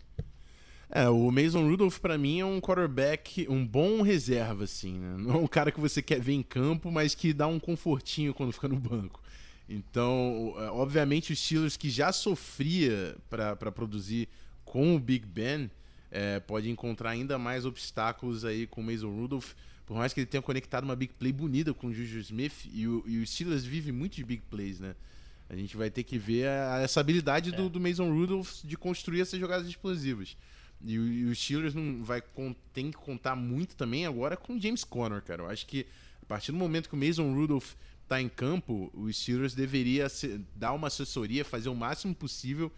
É, 0.91 1.09
o 1.09 1.31
Mason 1.31 1.67
Rudolph 1.67 1.99
para 1.99 2.19
mim 2.19 2.41
é 2.41 2.45
um 2.45 2.61
quarterback, 2.61 3.47
um 3.49 3.67
bom 3.67 4.03
reserva, 4.03 4.65
assim, 4.65 4.99
né? 4.99 5.17
Não 5.19 5.37
é 5.37 5.39
um 5.39 5.47
cara 5.47 5.73
que 5.73 5.81
você 5.81 6.03
quer 6.03 6.21
ver 6.21 6.35
em 6.35 6.43
campo, 6.43 6.93
mas 6.93 7.15
que 7.15 7.33
dá 7.33 7.47
um 7.47 7.59
confortinho 7.59 8.35
quando 8.35 8.53
fica 8.53 8.69
no 8.69 8.77
banco. 8.77 9.23
Então, 9.67 10.55
é, 10.59 10.71
obviamente, 10.71 11.33
os 11.33 11.43
Steelers 11.43 11.79
que 11.79 11.89
já 11.89 12.13
sofria 12.13 13.17
para 13.31 13.73
produzir 13.73 14.29
com 14.73 14.97
o 14.97 14.99
Big 14.99 15.27
Ben 15.27 15.71
é, 16.11 16.41
pode 16.41 16.71
encontrar 16.71 17.11
ainda 17.11 17.39
mais 17.39 17.67
obstáculos 17.67 18.43
aí 18.43 18.67
com 18.67 18.81
o 18.81 18.85
Mason 18.85 19.11
Rudolph. 19.11 19.53
Por 19.85 19.99
mais 19.99 20.15
que 20.15 20.21
ele 20.21 20.27
tenha 20.27 20.41
conectado 20.41 20.85
uma 20.85 20.97
big 20.97 21.13
play 21.13 21.31
bonita 21.31 21.75
com 21.75 21.89
o 21.89 21.93
Juju 21.93 22.21
Smith, 22.21 22.55
e 22.73 22.89
o, 22.89 23.05
e 23.07 23.19
o 23.19 23.27
Steelers 23.27 23.67
vive 23.67 23.93
muito 23.93 24.17
de 24.17 24.25
big 24.25 24.43
plays, 24.51 24.81
né? 24.81 24.95
A 25.51 25.55
gente 25.55 25.77
vai 25.77 25.91
ter 25.91 26.03
que 26.05 26.17
ver 26.17 26.49
a, 26.49 26.81
essa 26.81 27.01
habilidade 27.01 27.53
é. 27.53 27.53
do, 27.53 27.69
do, 27.69 27.79
Mason 27.79 28.11
Rudolph 28.11 28.63
de 28.65 28.75
construir 28.79 29.21
essas 29.21 29.39
jogadas 29.39 29.69
explosivas. 29.69 30.39
E, 30.83 30.95
e 30.95 31.25
o 31.27 31.35
Steelers 31.35 31.75
não 31.75 32.03
vai 32.03 32.23
tem 32.73 32.91
que 32.91 32.97
contar 32.97 33.37
muito 33.37 33.77
também 33.77 34.07
agora 34.07 34.39
com 34.39 34.55
o 34.55 34.61
James 34.61 34.85
Conner, 34.85 35.21
cara. 35.21 35.43
Eu 35.43 35.51
acho 35.51 35.67
que 35.67 35.87
a 36.23 36.25
partir 36.25 36.51
do 36.51 36.57
momento 36.57 36.89
que 36.89 36.95
o 36.95 36.99
Mason 36.99 37.31
Rudolph 37.35 37.75
está 38.05 38.23
em 38.23 38.29
campo, 38.31 38.91
o 38.95 39.13
Steelers 39.13 39.53
deveria 39.53 40.09
ser, 40.09 40.41
dar 40.57 40.73
uma 40.73 40.87
assessoria, 40.87 41.45
fazer 41.45 41.69
o 41.69 41.75
máximo 41.75 42.15
possível 42.15 42.73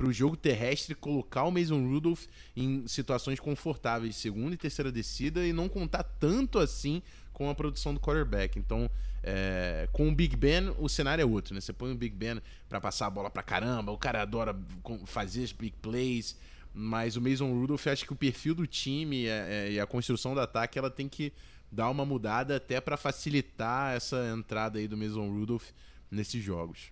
para 0.00 0.08
o 0.08 0.12
jogo 0.14 0.34
terrestre 0.34 0.94
colocar 0.94 1.44
o 1.44 1.50
Mason 1.50 1.86
Rudolph 1.86 2.24
em 2.56 2.88
situações 2.88 3.38
confortáveis, 3.38 4.16
segunda 4.16 4.54
e 4.54 4.56
terceira 4.56 4.90
descida, 4.90 5.46
e 5.46 5.52
não 5.52 5.68
contar 5.68 6.02
tanto 6.02 6.58
assim 6.58 7.02
com 7.34 7.50
a 7.50 7.54
produção 7.54 7.92
do 7.92 8.00
quarterback. 8.00 8.58
Então, 8.58 8.90
é, 9.22 9.86
com 9.92 10.08
o 10.08 10.14
Big 10.14 10.34
Ben, 10.36 10.74
o 10.78 10.88
cenário 10.88 11.20
é 11.20 11.26
outro, 11.26 11.54
né? 11.54 11.60
Você 11.60 11.74
põe 11.74 11.92
o 11.92 11.94
Big 11.94 12.16
Ben 12.16 12.40
para 12.66 12.80
passar 12.80 13.08
a 13.08 13.10
bola 13.10 13.28
para 13.28 13.42
caramba, 13.42 13.92
o 13.92 13.98
cara 13.98 14.22
adora 14.22 14.58
fazer 15.04 15.44
as 15.44 15.52
big 15.52 15.76
plays, 15.82 16.34
mas 16.72 17.16
o 17.16 17.20
Mason 17.20 17.52
Rudolph, 17.52 17.86
acho 17.86 18.06
que 18.06 18.12
o 18.14 18.16
perfil 18.16 18.54
do 18.54 18.66
time 18.66 19.26
é, 19.26 19.48
é, 19.50 19.72
e 19.72 19.78
a 19.78 19.86
construção 19.86 20.32
do 20.32 20.40
ataque, 20.40 20.78
ela 20.78 20.90
tem 20.90 21.10
que 21.10 21.30
dar 21.70 21.90
uma 21.90 22.06
mudada 22.06 22.56
até 22.56 22.80
para 22.80 22.96
facilitar 22.96 23.94
essa 23.94 24.32
entrada 24.34 24.78
aí 24.78 24.88
do 24.88 24.96
Mason 24.96 25.28
Rudolph 25.28 25.68
nesses 26.10 26.42
jogos. 26.42 26.90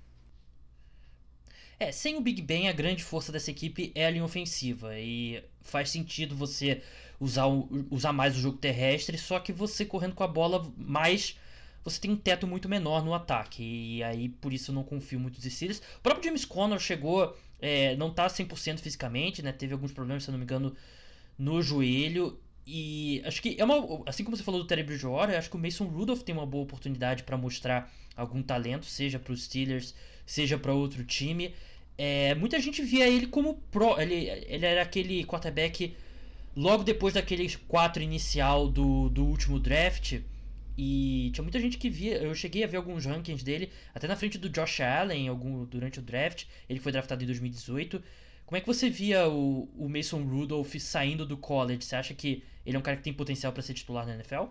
É, 1.80 1.92
sem 1.92 2.16
o 2.16 2.20
Big 2.20 2.42
Ben, 2.42 2.68
a 2.68 2.72
grande 2.72 3.04
força 3.04 3.30
dessa 3.30 3.50
equipe 3.50 3.92
é 3.94 4.06
a 4.06 4.10
linha 4.10 4.24
ofensiva. 4.24 4.98
E 4.98 5.42
faz 5.60 5.90
sentido 5.90 6.34
você 6.34 6.82
usar, 7.20 7.46
usar 7.90 8.12
mais 8.12 8.36
o 8.36 8.40
jogo 8.40 8.58
terrestre, 8.58 9.16
só 9.16 9.38
que 9.38 9.52
você 9.52 9.84
correndo 9.84 10.14
com 10.14 10.24
a 10.24 10.28
bola 10.28 10.66
mais. 10.76 11.36
Você 11.84 12.00
tem 12.00 12.10
um 12.10 12.16
teto 12.16 12.46
muito 12.46 12.68
menor 12.68 13.04
no 13.04 13.14
ataque. 13.14 13.62
E 13.62 14.02
aí, 14.02 14.28
por 14.28 14.52
isso, 14.52 14.72
eu 14.72 14.74
não 14.74 14.82
confio 14.82 15.20
muito 15.20 15.36
nos 15.36 15.52
Steelers. 15.52 15.80
O 15.98 16.00
próprio 16.02 16.24
James 16.24 16.44
Conner 16.44 16.78
chegou. 16.78 17.36
É, 17.60 17.96
não 17.96 18.12
tá 18.12 18.28
100% 18.28 18.78
fisicamente, 18.78 19.42
né? 19.42 19.50
Teve 19.50 19.72
alguns 19.72 19.90
problemas, 19.92 20.22
se 20.22 20.30
não 20.30 20.38
me 20.38 20.44
engano, 20.44 20.76
no 21.36 21.62
joelho. 21.62 22.38
E 22.66 23.22
acho 23.24 23.40
que 23.40 23.56
é 23.58 23.64
uma. 23.64 24.02
Assim 24.06 24.22
como 24.22 24.36
você 24.36 24.42
falou 24.42 24.60
do 24.60 24.66
Terry 24.66 24.82
Bridgewater, 24.82 25.38
acho 25.38 25.48
que 25.48 25.56
o 25.56 25.58
Mason 25.58 25.86
Rudolph 25.86 26.22
tem 26.22 26.34
uma 26.34 26.44
boa 26.44 26.64
oportunidade 26.64 27.22
para 27.22 27.36
mostrar 27.36 27.90
algum 28.14 28.42
talento, 28.42 28.84
seja 28.84 29.18
para 29.18 29.32
os 29.32 29.44
Steelers, 29.44 29.94
seja 30.28 30.58
para 30.58 30.74
outro 30.74 31.02
time. 31.04 31.54
É, 31.96 32.34
muita 32.34 32.60
gente 32.60 32.82
via 32.82 33.08
ele 33.08 33.26
como 33.26 33.54
pro. 33.70 33.98
Ele, 34.00 34.28
ele 34.46 34.66
era 34.66 34.82
aquele 34.82 35.24
quarterback 35.24 35.96
logo 36.54 36.84
depois 36.84 37.14
daquele 37.14 37.50
4 37.66 38.02
inicial 38.02 38.68
do, 38.68 39.08
do 39.08 39.24
último 39.24 39.58
draft. 39.58 40.20
E 40.76 41.30
tinha 41.32 41.42
muita 41.42 41.58
gente 41.58 41.78
que 41.78 41.88
via. 41.88 42.18
Eu 42.18 42.34
cheguei 42.34 42.62
a 42.62 42.66
ver 42.66 42.76
alguns 42.76 43.06
rankings 43.06 43.42
dele, 43.42 43.72
até 43.94 44.06
na 44.06 44.14
frente 44.14 44.38
do 44.38 44.48
Josh 44.48 44.80
Allen 44.80 45.28
algum, 45.28 45.64
durante 45.64 45.98
o 45.98 46.02
draft. 46.02 46.44
Ele 46.68 46.78
foi 46.78 46.92
draftado 46.92 47.24
em 47.24 47.26
2018. 47.26 48.00
Como 48.46 48.56
é 48.56 48.60
que 48.60 48.66
você 48.66 48.88
via 48.88 49.28
o, 49.28 49.68
o 49.76 49.88
Mason 49.88 50.22
Rudolph 50.22 50.74
saindo 50.78 51.26
do 51.26 51.36
college? 51.36 51.84
Você 51.84 51.96
acha 51.96 52.14
que 52.14 52.44
ele 52.64 52.76
é 52.76 52.78
um 52.78 52.82
cara 52.82 52.96
que 52.98 53.02
tem 53.02 53.12
potencial 53.12 53.52
para 53.52 53.62
ser 53.62 53.74
titular 53.74 54.06
na 54.06 54.14
NFL? 54.14 54.44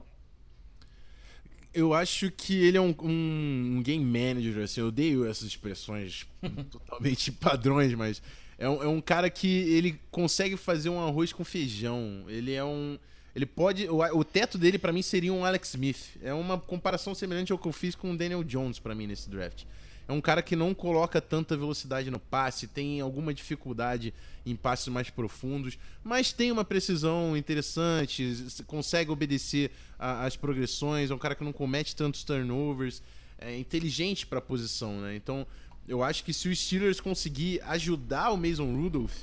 Eu 1.77 1.93
acho 1.93 2.31
que 2.31 2.55
ele 2.55 2.77
é 2.77 2.81
um, 2.81 2.95
um, 3.01 3.77
um, 3.77 3.83
game 3.83 4.03
manager, 4.03 4.63
assim, 4.63 4.81
eu 4.81 4.87
odeio 4.87 5.25
essas 5.25 5.47
expressões 5.47 6.25
totalmente 6.71 7.31
padrões, 7.31 7.93
mas 7.93 8.21
é 8.57 8.67
um, 8.67 8.83
é 8.83 8.87
um 8.87 8.99
cara 8.99 9.29
que 9.29 9.47
ele 9.47 9.99
consegue 10.09 10.57
fazer 10.57 10.89
um 10.89 10.99
arroz 10.99 11.31
com 11.31 11.43
feijão. 11.43 12.25
Ele 12.27 12.53
é 12.53 12.63
um. 12.63 12.97
Ele 13.35 13.45
pode. 13.45 13.87
O, 13.87 13.99
o 14.17 14.23
teto 14.23 14.57
dele, 14.57 14.79
para 14.79 14.91
mim, 14.91 15.01
seria 15.01 15.31
um 15.31 15.45
Alex 15.45 15.69
Smith. 15.69 16.17
É 16.21 16.33
uma 16.33 16.59
comparação 16.59 17.13
semelhante 17.13 17.51
ao 17.51 17.57
que 17.57 17.67
eu 17.67 17.73
fiz 17.73 17.93
com 17.93 18.11
o 18.11 18.17
Daniel 18.17 18.43
Jones, 18.43 18.79
para 18.79 18.95
mim, 18.95 19.05
nesse 19.05 19.29
draft 19.29 19.63
é 20.07 20.13
um 20.13 20.21
cara 20.21 20.41
que 20.41 20.55
não 20.55 20.73
coloca 20.73 21.19
tanta 21.19 21.57
velocidade 21.57 22.09
no 22.09 22.19
passe, 22.19 22.67
tem 22.67 23.01
alguma 23.01 23.33
dificuldade 23.33 24.13
em 24.45 24.55
passes 24.55 24.87
mais 24.87 25.09
profundos, 25.09 25.77
mas 26.03 26.31
tem 26.31 26.51
uma 26.51 26.63
precisão 26.63 27.35
interessante, 27.35 28.45
consegue 28.65 29.11
obedecer 29.11 29.71
às 29.99 30.37
progressões, 30.37 31.11
é 31.11 31.13
um 31.13 31.17
cara 31.17 31.35
que 31.35 31.43
não 31.43 31.51
comete 31.51 31.95
tantos 31.95 32.23
turnovers, 32.23 33.01
é 33.37 33.57
inteligente 33.57 34.25
para 34.25 34.39
a 34.39 34.41
posição, 34.41 35.01
né? 35.01 35.15
Então, 35.15 35.45
eu 35.87 36.03
acho 36.03 36.23
que 36.23 36.33
se 36.33 36.47
os 36.49 36.59
Steelers 36.59 36.99
conseguir 36.99 37.61
ajudar 37.63 38.31
o 38.31 38.37
Mason 38.37 38.73
Rudolph, 38.75 39.13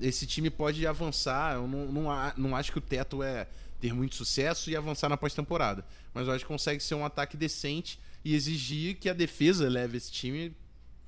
esse 0.00 0.26
time 0.26 0.50
pode 0.50 0.86
avançar. 0.86 1.54
Eu 1.54 1.66
não, 1.66 1.86
não, 1.86 2.32
não 2.36 2.56
acho 2.56 2.72
que 2.72 2.78
o 2.78 2.80
teto 2.80 3.22
é 3.22 3.46
ter 3.80 3.92
muito 3.92 4.14
sucesso 4.14 4.70
e 4.70 4.76
avançar 4.76 5.08
na 5.08 5.16
pós-temporada, 5.16 5.84
mas 6.12 6.26
eu 6.26 6.34
acho 6.34 6.44
que 6.44 6.48
consegue 6.48 6.82
ser 6.82 6.94
um 6.94 7.04
ataque 7.04 7.36
decente 7.36 7.98
e 8.24 8.34
exigir 8.34 8.96
que 8.96 9.08
a 9.08 9.12
defesa 9.12 9.68
leve 9.68 9.96
esse 9.96 10.10
time. 10.10 10.54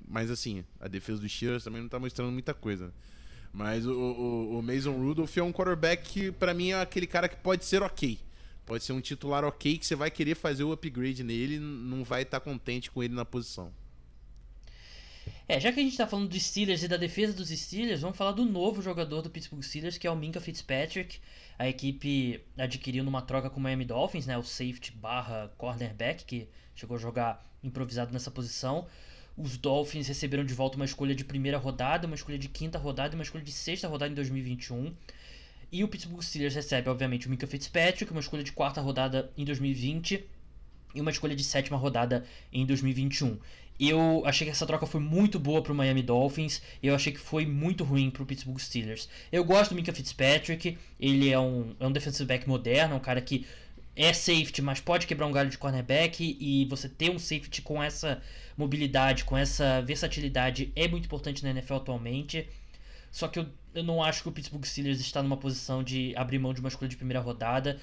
Mas 0.06 0.30
assim, 0.30 0.64
a 0.78 0.86
defesa 0.86 1.20
dos 1.20 1.32
Steelers 1.32 1.64
também 1.64 1.82
não 1.82 1.88
tá 1.88 1.98
mostrando 1.98 2.30
muita 2.30 2.54
coisa. 2.54 2.92
Mas 3.52 3.86
o, 3.86 3.92
o, 3.92 4.58
o 4.58 4.62
Mason 4.62 4.92
Rudolph 4.92 5.36
é 5.36 5.42
um 5.42 5.52
quarterback 5.52 6.08
que, 6.08 6.30
pra 6.30 6.52
mim, 6.52 6.70
é 6.70 6.80
aquele 6.80 7.06
cara 7.06 7.28
que 7.28 7.36
pode 7.36 7.64
ser 7.64 7.82
ok. 7.82 8.18
Pode 8.66 8.84
ser 8.84 8.92
um 8.92 9.00
titular 9.00 9.44
ok 9.44 9.78
que 9.78 9.86
você 9.86 9.94
vai 9.94 10.10
querer 10.10 10.34
fazer 10.34 10.64
o 10.64 10.72
upgrade 10.72 11.22
nele 11.22 11.58
não 11.58 12.04
vai 12.04 12.22
estar 12.22 12.40
tá 12.40 12.44
contente 12.44 12.90
com 12.90 13.02
ele 13.02 13.14
na 13.14 13.24
posição. 13.24 13.72
É, 15.48 15.60
já 15.60 15.72
que 15.72 15.78
a 15.78 15.82
gente 15.82 15.96
tá 15.96 16.08
falando 16.08 16.28
dos 16.28 16.42
Steelers 16.42 16.82
e 16.82 16.88
da 16.88 16.96
defesa 16.96 17.32
dos 17.32 17.50
Steelers, 17.50 18.00
vamos 18.00 18.16
falar 18.16 18.32
do 18.32 18.44
novo 18.44 18.82
jogador 18.82 19.22
do 19.22 19.30
Pittsburgh 19.30 19.62
Steelers, 19.62 19.96
que 19.96 20.04
é 20.04 20.10
o 20.10 20.16
Minka 20.16 20.40
Fitzpatrick. 20.40 21.20
A 21.56 21.68
equipe 21.68 22.40
adquiriu 22.58 23.04
numa 23.04 23.22
troca 23.22 23.48
com 23.48 23.60
o 23.60 23.62
Miami 23.62 23.84
Dolphins, 23.84 24.26
né, 24.26 24.36
o 24.36 24.42
safety 24.42 24.90
barra 24.90 25.52
cornerback, 25.56 26.24
que 26.24 26.48
chegou 26.74 26.96
a 26.96 27.00
jogar 27.00 27.46
improvisado 27.62 28.12
nessa 28.12 28.28
posição. 28.28 28.88
Os 29.36 29.56
Dolphins 29.56 30.08
receberam 30.08 30.44
de 30.44 30.52
volta 30.52 30.74
uma 30.74 30.84
escolha 30.84 31.14
de 31.14 31.24
primeira 31.24 31.58
rodada, 31.58 32.08
uma 32.08 32.16
escolha 32.16 32.38
de 32.38 32.48
quinta 32.48 32.76
rodada 32.76 33.14
e 33.14 33.16
uma 33.16 33.22
escolha 33.22 33.44
de 33.44 33.52
sexta 33.52 33.86
rodada 33.86 34.10
em 34.10 34.16
2021. 34.16 34.92
E 35.70 35.84
o 35.84 35.88
Pittsburgh 35.88 36.22
Steelers 36.22 36.56
recebe, 36.56 36.88
obviamente, 36.88 37.28
o 37.28 37.30
Minka 37.30 37.46
Fitzpatrick, 37.46 38.10
uma 38.10 38.20
escolha 38.20 38.42
de 38.42 38.50
quarta 38.50 38.80
rodada 38.80 39.30
em 39.36 39.44
2020 39.44 40.24
e 40.94 41.00
uma 41.00 41.10
escolha 41.10 41.36
de 41.36 41.44
sétima 41.44 41.76
rodada 41.76 42.24
em 42.52 42.64
2021. 42.64 43.38
Eu 43.78 44.22
achei 44.24 44.46
que 44.46 44.50
essa 44.50 44.66
troca 44.66 44.86
foi 44.86 45.00
muito 45.00 45.38
boa 45.38 45.62
para 45.62 45.72
o 45.72 45.74
Miami 45.74 46.02
Dolphins. 46.02 46.62
Eu 46.82 46.94
achei 46.94 47.12
que 47.12 47.18
foi 47.18 47.44
muito 47.44 47.84
ruim 47.84 48.10
para 48.10 48.22
o 48.22 48.26
Pittsburgh 48.26 48.58
Steelers. 48.58 49.08
Eu 49.30 49.44
gosto 49.44 49.70
do 49.70 49.76
Minka 49.76 49.92
Fitzpatrick. 49.92 50.78
Ele 50.98 51.30
é 51.30 51.38
um, 51.38 51.74
é 51.78 51.86
um 51.86 51.92
defensive 51.92 52.26
back 52.26 52.48
moderno, 52.48 52.96
um 52.96 53.00
cara 53.00 53.20
que 53.20 53.46
é 53.94 54.12
safety, 54.12 54.62
mas 54.62 54.80
pode 54.80 55.06
quebrar 55.06 55.26
um 55.26 55.32
galho 55.32 55.50
de 55.50 55.58
cornerback. 55.58 56.36
E 56.40 56.64
você 56.66 56.88
ter 56.88 57.10
um 57.10 57.18
safety 57.18 57.60
com 57.60 57.82
essa 57.82 58.22
mobilidade, 58.56 59.24
com 59.24 59.36
essa 59.36 59.82
versatilidade 59.82 60.72
é 60.74 60.88
muito 60.88 61.04
importante 61.04 61.44
na 61.44 61.50
NFL 61.50 61.74
atualmente. 61.74 62.48
Só 63.12 63.28
que 63.28 63.38
eu, 63.38 63.46
eu 63.74 63.82
não 63.82 64.02
acho 64.02 64.22
que 64.22 64.28
o 64.28 64.32
Pittsburgh 64.32 64.64
Steelers 64.64 65.00
está 65.00 65.22
numa 65.22 65.36
posição 65.36 65.82
de 65.82 66.14
abrir 66.16 66.38
mão 66.38 66.54
de 66.54 66.60
uma 66.60 66.68
escolha 66.70 66.88
de 66.88 66.96
primeira 66.96 67.20
rodada. 67.20 67.78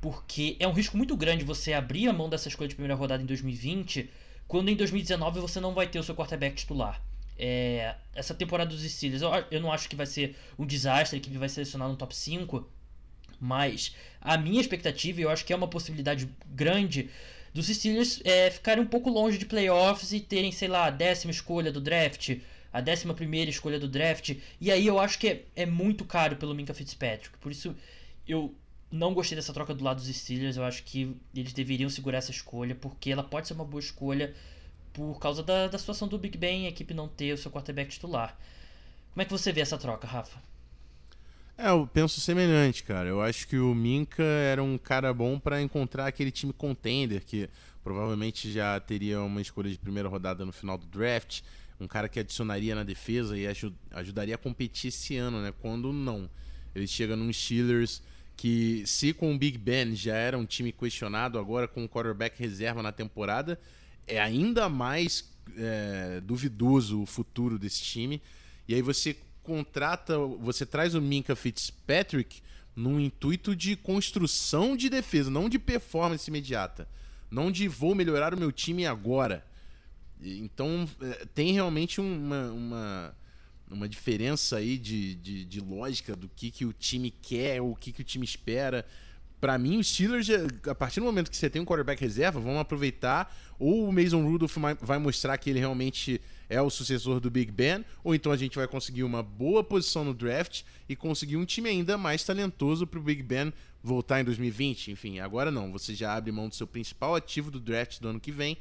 Porque 0.00 0.56
é 0.58 0.66
um 0.66 0.72
risco 0.72 0.96
muito 0.96 1.16
grande 1.16 1.44
você 1.44 1.72
abrir 1.72 2.08
a 2.08 2.12
mão 2.12 2.28
dessa 2.28 2.48
escolha 2.48 2.68
de 2.68 2.74
primeira 2.74 2.96
rodada 2.96 3.22
em 3.22 3.26
2020 3.26 4.10
quando 4.48 4.68
em 4.68 4.76
2019 4.76 5.40
você 5.40 5.60
não 5.60 5.74
vai 5.74 5.86
ter 5.86 5.98
o 5.98 6.02
seu 6.02 6.14
quarterback 6.14 6.56
titular. 6.56 7.02
É, 7.38 7.94
essa 8.14 8.34
temporada 8.34 8.70
dos 8.70 8.82
Steelers, 8.82 9.22
eu, 9.22 9.30
eu 9.50 9.60
não 9.60 9.70
acho 9.70 9.88
que 9.88 9.96
vai 9.96 10.06
ser 10.06 10.36
um 10.58 10.64
desastre, 10.64 11.16
a 11.16 11.18
equipe 11.18 11.36
vai 11.36 11.48
selecionar 11.48 11.88
no 11.88 11.96
top 11.96 12.14
5, 12.16 12.66
mas 13.38 13.94
a 14.20 14.38
minha 14.38 14.60
expectativa, 14.60 15.20
e 15.20 15.24
eu 15.24 15.30
acho 15.30 15.44
que 15.44 15.52
é 15.52 15.56
uma 15.56 15.68
possibilidade 15.68 16.28
grande, 16.46 17.10
dos 17.52 17.66
Steelers 17.68 18.20
é, 18.24 18.50
ficarem 18.50 18.82
um 18.82 18.86
pouco 18.86 19.10
longe 19.10 19.38
de 19.38 19.46
playoffs 19.46 20.12
e 20.12 20.20
terem, 20.20 20.52
sei 20.52 20.68
lá, 20.68 20.90
décima 20.90 21.30
escolha 21.30 21.72
do 21.72 21.80
draft, 21.80 22.38
a 22.72 22.80
11 22.80 23.48
escolha 23.48 23.78
do 23.78 23.88
draft. 23.88 24.36
E 24.60 24.70
aí 24.70 24.86
eu 24.86 24.98
acho 24.98 25.18
que 25.18 25.28
é, 25.28 25.44
é 25.56 25.66
muito 25.66 26.04
caro 26.04 26.36
pelo 26.36 26.54
Minka 26.54 26.74
Fitzpatrick. 26.74 27.38
Por 27.38 27.50
isso 27.50 27.74
eu 28.28 28.54
não 28.96 29.14
gostei 29.14 29.36
dessa 29.36 29.52
troca 29.52 29.74
do 29.74 29.84
lado 29.84 29.98
dos 29.98 30.14
Steelers. 30.14 30.56
Eu 30.56 30.64
acho 30.64 30.82
que 30.82 31.16
eles 31.34 31.52
deveriam 31.52 31.88
segurar 31.88 32.18
essa 32.18 32.30
escolha, 32.30 32.74
porque 32.74 33.10
ela 33.10 33.22
pode 33.22 33.46
ser 33.46 33.54
uma 33.54 33.64
boa 33.64 33.80
escolha 33.80 34.34
por 34.92 35.18
causa 35.18 35.42
da, 35.42 35.68
da 35.68 35.78
situação 35.78 36.08
do 36.08 36.18
Big 36.18 36.38
Ben 36.38 36.66
a 36.66 36.70
equipe 36.70 36.94
não 36.94 37.06
ter 37.06 37.32
o 37.32 37.38
seu 37.38 37.50
quarterback 37.50 37.90
titular. 37.90 38.36
Como 39.12 39.22
é 39.22 39.24
que 39.24 39.30
você 39.30 39.52
vê 39.52 39.60
essa 39.60 39.78
troca, 39.78 40.06
Rafa? 40.06 40.40
É, 41.58 41.70
eu 41.70 41.86
penso 41.86 42.20
semelhante, 42.20 42.82
cara. 42.82 43.08
Eu 43.08 43.20
acho 43.22 43.46
que 43.48 43.58
o 43.58 43.74
Minka 43.74 44.22
era 44.22 44.62
um 44.62 44.76
cara 44.76 45.12
bom 45.12 45.38
para 45.38 45.60
encontrar 45.60 46.06
aquele 46.06 46.30
time 46.30 46.52
contender 46.52 47.24
que 47.24 47.48
provavelmente 47.82 48.50
já 48.50 48.78
teria 48.80 49.20
uma 49.22 49.40
escolha 49.40 49.70
de 49.70 49.78
primeira 49.78 50.08
rodada 50.08 50.44
no 50.44 50.52
final 50.52 50.76
do 50.76 50.86
draft, 50.86 51.40
um 51.80 51.86
cara 51.86 52.08
que 52.08 52.18
adicionaria 52.18 52.74
na 52.74 52.82
defesa 52.82 53.38
e 53.38 53.46
ajudaria 53.90 54.34
a 54.34 54.38
competir 54.38 54.88
esse 54.88 55.16
ano, 55.16 55.40
né? 55.40 55.52
Quando 55.60 55.92
não. 55.92 56.28
Ele 56.74 56.86
chega 56.86 57.16
num 57.16 57.32
Steelers 57.32 58.02
que, 58.36 58.82
se 58.86 59.12
com 59.12 59.34
o 59.34 59.38
Big 59.38 59.56
Ben 59.56 59.94
já 59.94 60.14
era 60.14 60.36
um 60.36 60.44
time 60.44 60.70
questionado, 60.70 61.38
agora 61.38 61.66
com 61.66 61.84
o 61.84 61.88
quarterback 61.88 62.38
reserva 62.38 62.82
na 62.82 62.92
temporada, 62.92 63.58
é 64.06 64.20
ainda 64.20 64.68
mais 64.68 65.30
é, 65.56 66.20
duvidoso 66.22 67.00
o 67.00 67.06
futuro 67.06 67.58
desse 67.58 67.82
time. 67.82 68.20
E 68.68 68.74
aí 68.74 68.82
você 68.82 69.16
contrata, 69.42 70.18
você 70.18 70.66
traz 70.66 70.94
o 70.94 71.00
Minka 71.00 71.34
Fitzpatrick 71.34 72.42
num 72.74 73.00
intuito 73.00 73.56
de 73.56 73.74
construção 73.74 74.76
de 74.76 74.90
defesa, 74.90 75.30
não 75.30 75.48
de 75.48 75.58
performance 75.58 76.28
imediata. 76.28 76.86
Não 77.30 77.50
de 77.50 77.66
vou 77.68 77.94
melhorar 77.94 78.34
o 78.34 78.38
meu 78.38 78.52
time 78.52 78.86
agora. 78.86 79.44
Então 80.20 80.88
é, 81.00 81.26
tem 81.34 81.52
realmente 81.52 82.00
uma, 82.00 82.50
uma 82.50 83.16
uma 83.70 83.88
diferença 83.88 84.56
aí 84.56 84.78
de, 84.78 85.14
de, 85.16 85.44
de, 85.44 85.60
lógica 85.60 86.14
do 86.14 86.28
que, 86.28 86.50
que 86.50 86.64
o 86.64 86.72
time 86.72 87.10
quer, 87.10 87.60
o 87.60 87.74
que, 87.74 87.92
que 87.92 88.00
o 88.00 88.04
time 88.04 88.24
espera. 88.24 88.86
Para 89.40 89.58
mim, 89.58 89.78
os 89.78 89.88
Steelers, 89.88 90.28
a 90.66 90.74
partir 90.74 91.00
do 91.00 91.06
momento 91.06 91.30
que 91.30 91.36
você 91.36 91.50
tem 91.50 91.60
um 91.60 91.64
quarterback 91.64 92.00
reserva, 92.00 92.40
vão 92.40 92.58
aproveitar. 92.58 93.34
Ou 93.58 93.88
o 93.88 93.92
Mason 93.92 94.22
Rudolph 94.22 94.56
vai 94.80 94.98
mostrar 94.98 95.36
que 95.38 95.50
ele 95.50 95.58
realmente 95.58 96.20
é 96.48 96.60
o 96.62 96.70
sucessor 96.70 97.20
do 97.20 97.30
Big 97.30 97.50
Ben, 97.50 97.84
ou 98.04 98.14
então 98.14 98.30
a 98.30 98.36
gente 98.36 98.56
vai 98.56 98.68
conseguir 98.68 99.02
uma 99.02 99.22
boa 99.22 99.64
posição 99.64 100.04
no 100.04 100.14
draft 100.14 100.62
e 100.88 100.94
conseguir 100.94 101.36
um 101.36 101.44
time 101.44 101.68
ainda 101.68 101.98
mais 101.98 102.22
talentoso 102.22 102.86
para 102.86 103.00
o 103.00 103.02
Big 103.02 103.22
Ben 103.22 103.52
voltar 103.82 104.20
em 104.20 104.24
2020. 104.24 104.92
Enfim, 104.92 105.18
agora 105.18 105.50
não. 105.50 105.72
Você 105.72 105.94
já 105.94 106.14
abre 106.14 106.30
mão 106.32 106.48
do 106.48 106.54
seu 106.54 106.66
principal 106.66 107.14
ativo 107.14 107.50
do 107.50 107.60
draft 107.60 108.00
do 108.00 108.08
ano 108.08 108.20
que 108.20 108.30
vem 108.30 108.56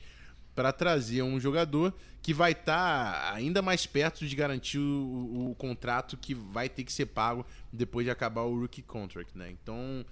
para 0.55 0.71
trazer 0.71 1.21
um 1.21 1.39
jogador 1.39 1.93
que 2.21 2.33
vai 2.33 2.53
estar 2.53 3.13
tá 3.13 3.33
ainda 3.33 3.61
mais 3.61 3.85
perto 3.85 4.25
de 4.25 4.35
garantir 4.35 4.79
o, 4.79 5.51
o, 5.51 5.55
contrato 5.55 6.17
que 6.17 6.33
vai 6.33 6.69
ter 6.69 6.83
que 6.83 6.91
ser 6.91 7.07
pago 7.07 7.45
depois 7.71 8.05
de 8.05 8.09
acabar 8.09 8.41
o 8.43 8.59
rookie 8.59 8.81
contract, 8.81 9.37
né? 9.37 9.51
Então, 9.51 10.05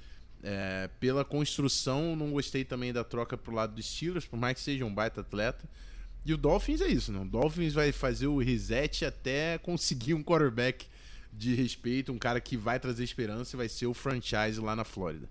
é, 0.44 0.90
pela 1.00 1.24
construção, 1.24 2.16
não 2.16 2.32
gostei 2.32 2.66
também 2.66 2.92
da 2.92 3.04
troca 3.04 3.38
pro 3.38 3.56
lado 3.56 3.74
dos 3.74 3.86
Steelers, 3.86 4.26
por 4.28 4.38
mais 4.38 4.56
que 4.56 4.62
seja 4.62 4.86
um 4.86 4.94
baita 4.94 5.22
atleta. 5.22 5.68
E 6.26 6.34
o 6.34 6.38
Dolphins 6.38 6.82
é 6.82 6.88
isso, 6.88 7.12
né? 7.12 7.20
O 7.20 7.26
Dolphins 7.26 7.74
vai 7.74 7.92
fazer 7.92 8.28
o 8.28 8.38
reset 8.38 9.06
até 9.06 9.58
conseguir 9.58 10.14
um 10.14 10.24
quarterback 10.24 10.86
de 11.32 11.56
respeito, 11.56 12.12
um 12.12 12.20
cara 12.20 12.40
que 12.40 12.56
vai 12.56 12.80
trazer 12.80 13.04
esperança 13.04 13.56
e 13.56 13.58
vai 13.58 13.68
ser 13.68 13.88
o 13.88 13.94
franchise 13.94 14.60
lá 14.60 14.76
na 14.76 14.84
Flórida. 14.84 15.28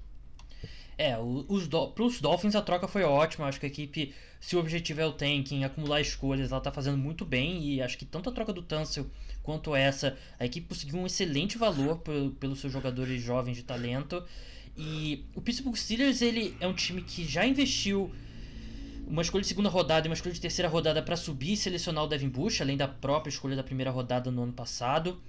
É, 0.99 1.16
os 1.18 1.66
do, 1.66 1.88
pros 1.88 2.20
Dolphins 2.20 2.54
a 2.54 2.62
troca 2.62 2.87
foi 2.87 3.02
ótima. 3.02 3.46
Acho 3.46 3.58
que 3.58 3.66
a 3.66 3.68
equipe, 3.68 4.14
se 4.40 4.56
o 4.56 4.61
objetivo 4.61 5.00
é 5.00 5.06
o 5.06 5.12
tanking, 5.12 5.64
acumular 5.64 6.00
escolhas, 6.00 6.52
ela 6.52 6.61
tá 6.61 6.70
fazendo 6.70 6.99
muito 6.99 7.25
bem. 7.25 7.64
E 7.64 7.82
acho 7.82 7.99
que 7.99 8.04
tanto 8.04 8.28
a 8.28 8.32
troca 8.32 8.52
do 8.52 8.62
Tunsil 8.62 9.11
quanto 9.42 9.75
essa, 9.75 10.16
a 10.38 10.44
equipe 10.46 10.68
conseguiu 10.68 10.99
um 10.99 11.06
excelente 11.06 11.58
valor 11.58 12.02
pelos 12.38 12.61
seus 12.61 12.72
jogadores 12.72 13.20
jovens 13.22 13.56
de 13.56 13.62
talento. 13.62 14.22
E 14.76 15.25
o 15.34 15.40
Pittsburgh 15.40 15.76
Steelers 15.76 16.22
ele 16.22 16.56
é 16.61 16.66
um 16.66 16.75
time 16.75 17.02
que 17.02 17.25
já 17.25 17.44
investiu 17.44 18.11
uma 19.06 19.20
escolha 19.20 19.42
de 19.42 19.48
segunda 19.48 19.68
rodada 19.68 20.07
e 20.07 20.09
uma 20.09 20.14
escolha 20.14 20.35
de 20.35 20.40
terceira 20.40 20.68
rodada 20.68 21.02
para 21.02 21.16
subir 21.16 21.52
e 21.52 21.57
selecionar 21.57 22.05
o 22.05 22.07
Devin 22.07 22.28
Bush, 22.28 22.61
além 22.61 22.76
da 22.76 22.88
própria 22.88 23.31
escolha 23.31 23.57
da 23.57 23.62
primeira 23.62 23.90
rodada 23.90 24.31
no 24.31 24.42
ano 24.42 24.52
passado. 24.52 25.20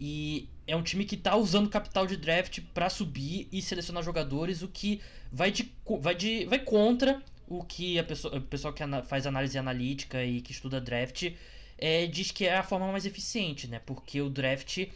E 0.00 0.48
é 0.66 0.76
um 0.76 0.82
time 0.82 1.04
que 1.04 1.14
está 1.14 1.34
usando 1.36 1.68
capital 1.68 2.06
de 2.06 2.16
draft 2.16 2.60
para 2.72 2.88
subir 2.88 3.48
e 3.50 3.60
selecionar 3.60 4.02
jogadores, 4.02 4.62
o 4.62 4.68
que 4.68 5.00
vai, 5.32 5.50
de, 5.50 5.72
vai, 6.00 6.14
de, 6.14 6.44
vai 6.44 6.58
contra 6.58 7.22
o 7.48 7.64
que 7.64 7.98
a 7.98 8.04
pessoa, 8.04 8.36
o 8.36 8.40
pessoal 8.42 8.72
que 8.72 8.82
faz 9.06 9.26
análise 9.26 9.58
analítica 9.58 10.22
e 10.24 10.40
que 10.40 10.52
estuda 10.52 10.80
draft 10.80 11.32
é, 11.78 12.06
diz 12.06 12.30
que 12.30 12.46
é 12.46 12.56
a 12.56 12.62
forma 12.62 12.90
mais 12.92 13.06
eficiente, 13.06 13.66
né? 13.66 13.80
Porque 13.84 14.20
o 14.20 14.28
draft 14.28 14.86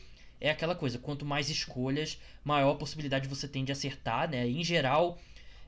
é 0.40 0.50
aquela 0.50 0.74
coisa, 0.74 0.98
quanto 0.98 1.24
mais 1.24 1.48
escolhas, 1.48 2.18
maior 2.44 2.74
possibilidade 2.74 3.28
você 3.28 3.48
tem 3.48 3.64
de 3.64 3.72
acertar, 3.72 4.28
né? 4.28 4.46
Em 4.46 4.62
geral, 4.62 5.18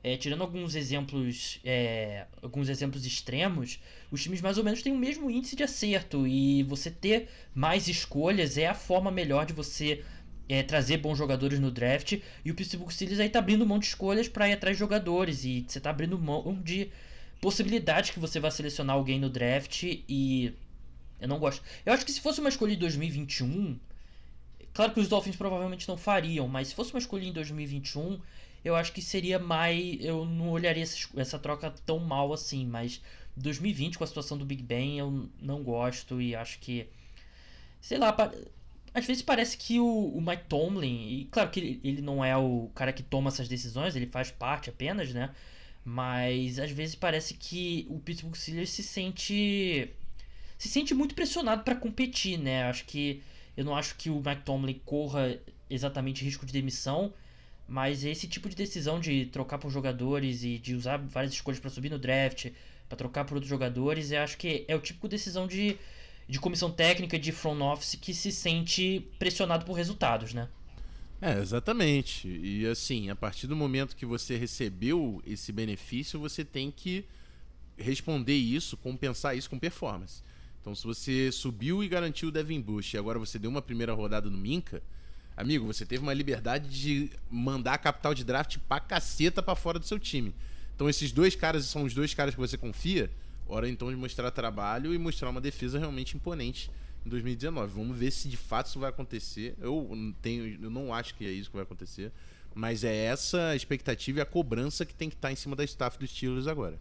é, 0.03 0.17
tirando 0.17 0.43
alguns 0.43 0.75
exemplos, 0.75 1.61
é, 1.65 2.27
alguns 2.43 2.69
exemplos 2.69 3.07
extremos, 3.07 3.81
os 4.15 4.23
times 4.23 4.41
mais 4.41 4.57
ou 4.57 4.65
menos 4.65 4.81
têm 4.81 4.93
o 4.93 4.99
mesmo 4.99 5.29
índice 5.29 5.57
de 5.57 5.65
acerto 5.65 6.25
e 6.25 6.63
você 6.63 6.89
ter 6.89 7.29
mais 7.53 7.89
escolhas 7.89 8.57
é 8.57 8.67
a 8.69 8.75
forma 8.75 9.11
melhor 9.11 9.45
de 9.45 9.53
você 9.53 10.05
é, 10.49 10.63
trazer 10.63 10.99
bons 10.99 11.19
jogadores 11.19 11.59
no 11.59 11.69
draft. 11.69 12.21
E 12.45 12.51
o 12.51 12.55
Pittsburgh 12.55 12.91
Steelers 12.91 13.19
aí 13.19 13.29
tá 13.29 13.41
abrindo 13.41 13.67
mão 13.67 13.79
de 13.79 13.87
escolhas 13.87 14.29
para 14.29 14.49
ir 14.49 14.53
atrás 14.53 14.77
de 14.77 14.81
jogadores 14.81 15.45
e 15.45 15.65
você 15.67 15.81
tá 15.81 15.91
abrindo 15.91 16.17
mão 16.17 16.57
de 16.63 16.91
possibilidades 17.41 18.11
que 18.11 18.21
você 18.21 18.39
vai 18.39 18.53
selecionar 18.53 18.95
alguém 18.95 19.19
no 19.19 19.29
draft 19.29 19.83
e 19.83 20.55
eu 21.21 21.27
não 21.27 21.41
gosto. 21.41 21.61
Eu 21.85 21.93
acho 21.93 22.07
que 22.07 22.13
se 22.13 22.21
fosse 22.21 22.39
uma 22.39 22.49
escolha 22.49 22.73
em 22.73 22.79
2021, 22.79 23.77
claro 24.73 24.93
que 24.93 25.01
os 25.01 25.09
Dolphins 25.09 25.35
provavelmente 25.35 25.89
não 25.89 25.97
fariam, 25.97 26.47
mas 26.47 26.69
se 26.69 26.75
fosse 26.77 26.93
uma 26.93 27.01
escolha 27.01 27.25
em 27.25 27.33
2021 27.33 28.21
eu 28.65 28.75
acho 28.75 28.93
que 28.93 29.03
seria 29.03 29.39
mais. 29.39 29.99
Eu 30.01 30.25
não 30.25 30.49
olharia 30.51 30.83
essa, 30.83 30.97
essa 31.17 31.39
troca 31.39 31.71
tão 31.85 31.99
mal 31.99 32.33
assim, 32.33 32.67
mas 32.67 33.03
2020, 33.37 33.99
com 33.99 34.05
a 34.05 34.07
situação 34.07 34.39
do 34.39 34.45
Big 34.45 34.63
Ben, 34.63 34.99
eu 34.99 35.29
não 35.41 35.63
gosto 35.63 36.21
e 36.21 36.35
acho 36.35 36.59
que. 36.61 36.87
Sei 37.81 37.99
lá, 37.99 38.17
às 38.95 39.05
vezes 39.07 39.23
parece 39.23 39.59
que 39.59 39.81
o, 39.81 39.87
o 39.87 40.21
Mike 40.21 40.45
Tomlin, 40.49 41.09
e 41.09 41.25
claro 41.31 41.51
que 41.51 41.61
ele, 41.61 41.81
ele 41.83 42.03
não 42.03 42.25
é 42.25 42.37
o 42.37 42.71
cara 42.75 42.93
que 42.93 43.03
toma 43.03 43.29
essas 43.29 43.49
decisões, 43.49 43.97
ele 43.97 44.07
faz 44.07 44.31
parte 44.31 44.71
apenas, 44.71 45.13
né? 45.13 45.35
Mas 45.85 46.59
às 46.59 46.71
vezes 46.71 46.95
parece 46.95 47.35
que 47.35 47.87
o 47.91 47.99
Pittsburgh 47.99 48.37
Steelers 48.37 48.71
se 48.71 48.83
sente 48.83 49.91
se 50.57 50.69
sente 50.69 50.95
muito 50.95 51.15
pressionado 51.15 51.63
para 51.63 51.75
competir, 51.75 52.39
né? 52.39 52.65
Acho 52.65 52.85
que 52.87 53.23
eu 53.57 53.65
não 53.65 53.77
acho 53.77 53.97
que 53.97 54.09
o 54.11 54.23
Mike 54.25 54.43
Tomlin 54.45 54.81
corra 54.85 55.39
exatamente 55.69 56.25
risco 56.25 56.47
de 56.47 56.53
demissão, 56.53 57.13
mas 57.69 58.05
esse 58.05 58.29
tipo 58.29 58.49
de 58.49 58.57
decisão 58.57 59.01
de 59.01 59.27
trocar 59.27 59.59
por 59.59 59.71
jogadores 59.71 60.45
e 60.45 60.59
de 60.59 60.75
usar 60.75 60.99
várias 60.99 61.33
escolhas 61.33 61.61
para 61.61 61.71
subir 61.71 61.91
no 61.91 61.99
draft, 61.99 62.51
para 62.95 62.97
trocar 62.97 63.25
por 63.25 63.35
outros 63.35 63.51
jogadores, 63.51 64.13
eu 64.13 64.21
acho 64.21 64.39
que 64.39 64.65
é 64.69 64.77
o 64.77 64.81
de 64.81 64.95
decisão 65.09 65.47
de, 65.47 65.77
de 66.29 66.39
comissão 66.39 66.71
técnica, 66.71 67.19
de 67.19 67.33
front 67.33 67.61
office 67.61 67.97
que 67.97 68.15
se 68.15 68.31
sente 68.31 69.07
pressionado 69.19 69.65
por 69.65 69.73
resultados, 69.75 70.33
né? 70.33 70.49
É, 71.21 71.39
exatamente. 71.39 72.29
E 72.29 72.67
assim, 72.67 73.11
a 73.11 73.17
partir 73.17 73.47
do 73.47 73.57
momento 73.57 73.97
que 73.97 74.07
você 74.07 74.37
recebeu 74.37 75.23
esse 75.27 75.51
benefício, 75.53 76.21
você 76.21 76.45
tem 76.45 76.71
que 76.71 77.05
responder 77.77 78.35
isso, 78.35 78.77
compensar 78.77 79.37
isso 79.37 79.51
com 79.51 79.59
performance. 79.59 80.23
Então, 80.61 80.75
se 80.75 80.85
você 80.85 81.33
subiu 81.33 81.83
e 81.83 81.89
garantiu 81.89 82.29
o 82.29 82.33
Devin 82.33 82.61
Bush 82.61 82.95
e 82.95 82.99
agora 82.99 83.19
você 83.19 83.39
deu 83.39 83.51
uma 83.51 83.61
primeira 83.61 83.93
rodada 83.93 84.31
no 84.31 84.39
Minca, 84.39 84.83
Amigo, 85.37 85.67
você 85.67 85.85
teve 85.85 86.03
uma 86.03 86.15
liberdade 86.15 86.69
de 86.69 87.11
mandar 87.29 87.75
a 87.75 87.79
capital 87.79 88.15
de 88.15 88.23
draft 88.23 88.59
pra 88.69 88.79
caceta 88.79 89.43
pra 89.43 89.57
fora 89.57 89.81
do 89.81 89.85
seu 89.85 89.99
time. 89.99 90.33
Então 90.75 90.89
esses 90.89 91.13
dois 91.13 91.35
caras 91.35 91.65
são 91.67 91.85
os 91.85 91.95
dois 91.95 92.15
caras 92.15 92.35
que 92.35 92.41
você 92.41 92.57
confia. 92.57 93.11
Hora 93.47 93.69
então 93.69 93.91
de 93.91 93.97
mostrar 93.97 94.31
trabalho 94.31 94.95
e 94.95 94.99
mostrar 94.99 95.31
uma 95.31 95.41
defesa 95.41 95.79
realmente 95.79 96.17
imponente 96.17 96.71
em 97.05 97.09
2019. 97.09 97.73
Vamos 97.75 97.97
ver 97.97 98.11
se 98.11 98.29
de 98.29 98.37
fato 98.37 98.67
isso 98.69 98.79
vai 98.79 98.89
acontecer. 98.89 99.55
Eu 99.61 99.89
tenho, 100.23 100.65
eu 100.65 100.71
não 100.71 100.93
acho 100.93 101.15
que 101.15 101.27
é 101.27 101.31
isso 101.31 101.51
que 101.51 101.57
vai 101.57 101.65
acontecer, 101.65 102.11
mas 102.55 102.85
é 102.85 102.95
essa 102.95 103.49
a 103.49 103.57
expectativa 103.57 104.19
e 104.19 104.23
a 104.23 104.27
cobrança 104.27 104.85
que 104.85 104.95
tem 104.95 105.09
que 105.09 105.17
estar 105.17 105.31
em 105.31 105.37
cima 105.37 105.55
da 105.55 105.65
staff 105.65 105.99
dos 105.99 106.11
Steelers 106.11 106.47
agora. 106.47 106.79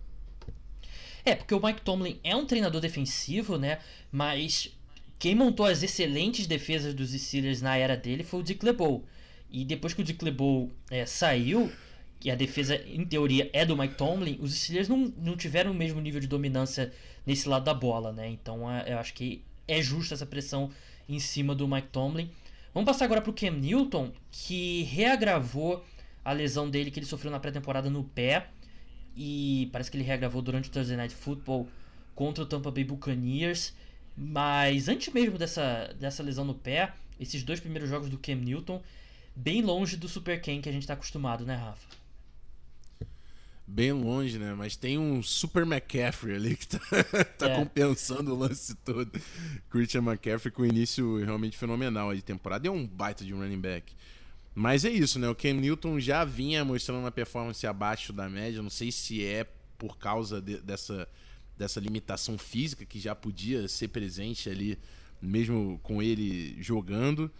É, 1.25 1.35
porque 1.35 1.53
o 1.53 1.65
Mike 1.65 1.81
Tomlin 1.81 2.19
é 2.23 2.35
um 2.35 2.45
treinador 2.45 2.81
defensivo, 2.81 3.57
né? 3.57 3.79
Mas 4.11 4.75
quem 5.17 5.35
montou 5.35 5.65
as 5.65 5.81
excelentes 5.81 6.47
defesas 6.47 6.93
dos 6.93 7.11
Steelers 7.11 7.61
na 7.61 7.77
era 7.77 7.95
dele 7.95 8.23
foi 8.23 8.41
o 8.41 8.43
Dick 8.43 8.63
LeBeau. 8.63 9.05
E 9.49 9.63
depois 9.63 9.93
que 9.93 10.01
o 10.01 10.03
Dick 10.03 10.23
LeBeau 10.23 10.69
é, 10.89 11.05
saiu, 11.05 11.71
e 12.23 12.31
a 12.31 12.35
defesa, 12.35 12.75
em 12.87 13.05
teoria, 13.05 13.49
é 13.51 13.65
do 13.65 13.75
Mike 13.75 13.95
Tomlin, 13.95 14.37
os 14.39 14.55
Steelers 14.55 14.87
não, 14.87 15.13
não 15.17 15.35
tiveram 15.35 15.71
o 15.71 15.73
mesmo 15.73 15.99
nível 15.99 16.21
de 16.21 16.27
dominância 16.27 16.93
nesse 17.25 17.49
lado 17.49 17.65
da 17.65 17.73
bola, 17.73 18.13
né? 18.13 18.29
Então 18.29 18.69
é, 18.71 18.93
eu 18.93 18.97
acho 18.97 19.13
que 19.13 19.43
é 19.67 19.81
justa 19.81 20.13
essa 20.13 20.25
pressão 20.25 20.71
em 21.07 21.19
cima 21.19 21.53
do 21.53 21.67
Mike 21.67 21.89
Tomlin. 21.89 22.29
Vamos 22.73 22.87
passar 22.87 23.05
agora 23.05 23.21
para 23.21 23.29
o 23.29 23.33
Cam 23.33 23.51
Newton, 23.51 24.11
que 24.31 24.83
reagravou 24.83 25.83
a 26.23 26.31
lesão 26.31 26.69
dele 26.69 26.89
que 26.89 26.99
ele 26.99 27.05
sofreu 27.05 27.31
na 27.31 27.39
pré-temporada 27.39 27.89
no 27.89 28.03
pé. 28.03 28.47
E 29.15 29.69
parece 29.71 29.91
que 29.91 29.97
ele 29.97 30.03
reagravou 30.03 30.41
durante 30.41 30.69
o 30.69 30.71
Thursday 30.71 30.97
Night 30.97 31.13
Football 31.13 31.67
contra 32.15 32.43
o 32.43 32.47
Tampa 32.47 32.71
Bay 32.71 32.83
Buccaneers. 32.83 33.73
Mas 34.15 34.87
antes 34.87 35.13
mesmo 35.13 35.37
dessa, 35.37 35.93
dessa 35.99 36.23
lesão 36.23 36.45
no 36.45 36.55
pé, 36.55 36.93
esses 37.19 37.43
dois 37.43 37.59
primeiros 37.59 37.89
jogos 37.89 38.09
do 38.09 38.17
Cam 38.17 38.35
Newton, 38.35 38.81
bem 39.35 39.61
longe 39.61 39.97
do 39.97 40.07
Super 40.07 40.41
Ken 40.41 40.61
que 40.61 40.69
a 40.69 40.71
gente 40.71 40.83
está 40.83 40.93
acostumado, 40.93 41.45
né, 41.45 41.55
Rafa? 41.55 42.02
Bem 43.65 43.93
longe, 43.93 44.37
né? 44.37 44.53
Mas 44.53 44.75
tem 44.75 44.97
um 44.97 45.23
Super 45.23 45.63
McCaffrey 45.63 46.35
ali 46.35 46.55
que 46.55 46.67
tá, 46.67 46.79
tá 47.37 47.49
é. 47.49 47.55
compensando 47.55 48.33
o 48.33 48.37
lance 48.37 48.75
todo. 48.75 49.09
Christian 49.69 50.01
McCaffrey 50.01 50.51
com 50.51 50.65
início 50.65 51.23
realmente 51.23 51.57
fenomenal 51.57 52.13
de 52.13 52.21
temporada. 52.21 52.67
É 52.67 52.71
um 52.71 52.85
baita 52.85 53.23
de 53.23 53.33
um 53.33 53.39
running 53.39 53.61
back. 53.61 53.93
Mas 54.53 54.85
é 54.85 54.89
isso, 54.89 55.17
né? 55.17 55.27
O 55.29 55.35
Cam 55.35 55.53
Newton 55.53 55.99
já 55.99 56.23
vinha 56.25 56.63
mostrando 56.63 56.99
uma 56.99 57.11
performance 57.11 57.65
abaixo 57.65 58.11
da 58.11 58.29
média. 58.29 58.61
Não 58.61 58.69
sei 58.69 58.91
se 58.91 59.25
é 59.25 59.47
por 59.77 59.97
causa 59.97 60.41
de, 60.41 60.57
dessa, 60.57 61.07
dessa 61.57 61.79
limitação 61.79 62.37
física 62.37 62.85
que 62.85 62.99
já 62.99 63.15
podia 63.15 63.67
ser 63.67 63.87
presente 63.87 64.49
ali, 64.49 64.77
mesmo 65.21 65.79
com 65.81 66.01
ele 66.01 66.61
jogando. 66.61 67.31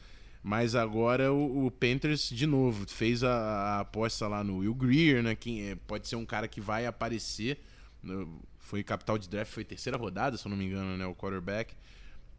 Mas 0.43 0.75
agora 0.75 1.31
o, 1.31 1.67
o 1.67 1.71
Panthers, 1.71 2.29
de 2.29 2.45
novo, 2.45 2.85
fez 2.89 3.23
a, 3.23 3.31
a, 3.31 3.79
aposta 3.79 4.27
lá 4.27 4.43
no 4.43 4.57
Will 4.57 4.75
Greer, 4.75 5.23
né? 5.23 5.35
Que 5.35 5.69
é, 5.69 5.75
pode 5.75 6.07
ser 6.07 6.17
um 6.17 6.25
cara 6.25 6.49
que 6.49 6.59
vai 6.59 6.85
aparecer. 6.85 7.63
No, 8.03 8.41
foi 8.59 8.83
capital 8.83 9.17
de 9.17 9.29
draft, 9.29 9.53
foi 9.53 9.63
terceira 9.63 9.97
rodada, 9.97 10.35
se 10.35 10.45
eu 10.45 10.49
não 10.49 10.57
me 10.57 10.65
engano, 10.65 10.97
né? 10.97 11.05
O 11.05 11.15
quarterback. 11.15 11.73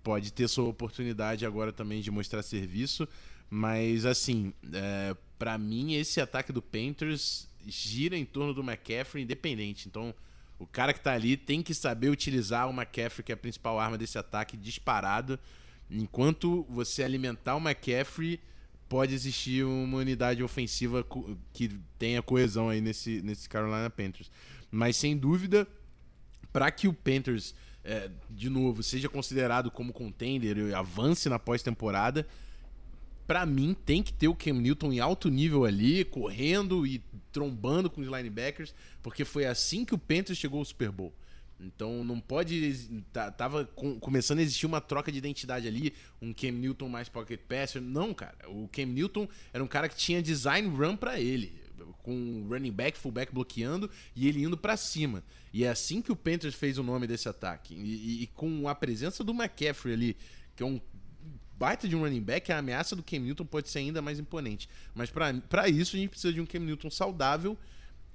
Pode 0.02 0.30
ter 0.34 0.46
sua 0.48 0.64
oportunidade 0.64 1.46
agora 1.46 1.72
também 1.72 2.02
de 2.02 2.10
mostrar 2.10 2.42
serviço. 2.42 3.08
Mas, 3.48 4.04
assim, 4.04 4.52
é, 4.72 5.16
para 5.38 5.56
mim, 5.56 5.94
esse 5.94 6.20
ataque 6.20 6.52
do 6.52 6.60
Panthers 6.60 7.48
gira 7.66 8.18
em 8.18 8.24
torno 8.26 8.52
do 8.52 8.62
McCaffrey 8.62 9.24
independente. 9.24 9.88
Então, 9.88 10.14
o 10.58 10.66
cara 10.66 10.92
que 10.92 11.00
tá 11.00 11.12
ali 11.12 11.38
tem 11.38 11.62
que 11.62 11.72
saber 11.72 12.10
utilizar 12.10 12.68
o 12.68 12.72
McCaffrey, 12.72 13.24
que 13.24 13.32
é 13.32 13.34
a 13.34 13.38
principal 13.38 13.80
arma 13.80 13.96
desse 13.96 14.18
ataque, 14.18 14.58
disparado. 14.58 15.38
Enquanto 15.90 16.64
você 16.68 17.02
alimentar 17.02 17.56
o 17.56 17.60
McCaffrey, 17.60 18.40
pode 18.88 19.14
existir 19.14 19.64
uma 19.64 19.98
unidade 19.98 20.42
ofensiva 20.42 21.04
que 21.52 21.68
tenha 21.98 22.22
coesão 22.22 22.68
aí 22.68 22.80
nesse, 22.80 23.20
nesse 23.22 23.48
Carolina 23.48 23.90
Panthers. 23.90 24.30
Mas, 24.70 24.96
sem 24.96 25.16
dúvida, 25.16 25.66
para 26.52 26.70
que 26.70 26.88
o 26.88 26.92
Panthers, 26.92 27.54
é, 27.82 28.10
de 28.30 28.48
novo, 28.48 28.82
seja 28.82 29.08
considerado 29.08 29.70
como 29.70 29.92
contender 29.92 30.56
e 30.58 30.74
avance 30.74 31.28
na 31.28 31.38
pós-temporada, 31.38 32.26
para 33.26 33.46
mim, 33.46 33.74
tem 33.86 34.02
que 34.02 34.12
ter 34.12 34.28
o 34.28 34.34
Cam 34.34 34.54
Newton 34.54 34.92
em 34.92 35.00
alto 35.00 35.30
nível 35.30 35.64
ali, 35.64 36.04
correndo 36.04 36.86
e 36.86 37.02
trombando 37.32 37.88
com 37.88 38.00
os 38.00 38.06
linebackers, 38.06 38.74
porque 39.02 39.24
foi 39.24 39.46
assim 39.46 39.84
que 39.84 39.94
o 39.94 39.98
Panthers 39.98 40.38
chegou 40.38 40.58
ao 40.58 40.64
Super 40.64 40.90
Bowl. 40.90 41.12
Então 41.58 42.02
não 42.04 42.20
pode. 42.20 42.88
Tava 43.36 43.64
começando 44.00 44.38
a 44.38 44.42
existir 44.42 44.66
uma 44.66 44.80
troca 44.80 45.10
de 45.10 45.18
identidade 45.18 45.66
ali, 45.68 45.94
um 46.20 46.32
Cam 46.32 46.52
Newton 46.52 46.88
mais 46.88 47.08
pocket 47.08 47.40
passer. 47.40 47.80
Não, 47.80 48.12
cara. 48.12 48.36
O 48.48 48.68
Cam 48.68 48.86
Newton 48.86 49.28
era 49.52 49.62
um 49.62 49.66
cara 49.66 49.88
que 49.88 49.96
tinha 49.96 50.22
design 50.22 50.68
run 50.68 50.96
para 50.96 51.20
ele, 51.20 51.60
com 52.02 52.46
running 52.48 52.72
back, 52.72 52.98
fullback 52.98 53.32
bloqueando 53.32 53.90
e 54.14 54.28
ele 54.28 54.42
indo 54.42 54.56
para 54.56 54.76
cima. 54.76 55.22
E 55.52 55.64
é 55.64 55.68
assim 55.68 56.02
que 56.02 56.10
o 56.10 56.16
Panthers 56.16 56.54
fez 56.54 56.78
o 56.78 56.82
nome 56.82 57.06
desse 57.06 57.28
ataque. 57.28 57.74
E, 57.74 58.24
e, 58.24 58.26
com 58.28 58.68
a 58.68 58.74
presença 58.74 59.22
do 59.22 59.32
McCaffrey 59.32 59.94
ali, 59.94 60.16
que 60.56 60.62
é 60.62 60.66
um 60.66 60.80
baita 61.56 61.86
de 61.86 61.94
um 61.94 62.00
running 62.00 62.20
back, 62.20 62.50
a 62.50 62.58
ameaça 62.58 62.96
do 62.96 63.02
Cam 63.02 63.20
Newton 63.20 63.46
pode 63.46 63.68
ser 63.68 63.78
ainda 63.78 64.02
mais 64.02 64.18
imponente. 64.18 64.68
Mas 64.94 65.10
para 65.10 65.68
isso 65.68 65.94
a 65.94 65.98
gente 65.98 66.10
precisa 66.10 66.32
de 66.32 66.40
um 66.40 66.46
Cam 66.46 66.60
Newton 66.60 66.90
saudável 66.90 67.56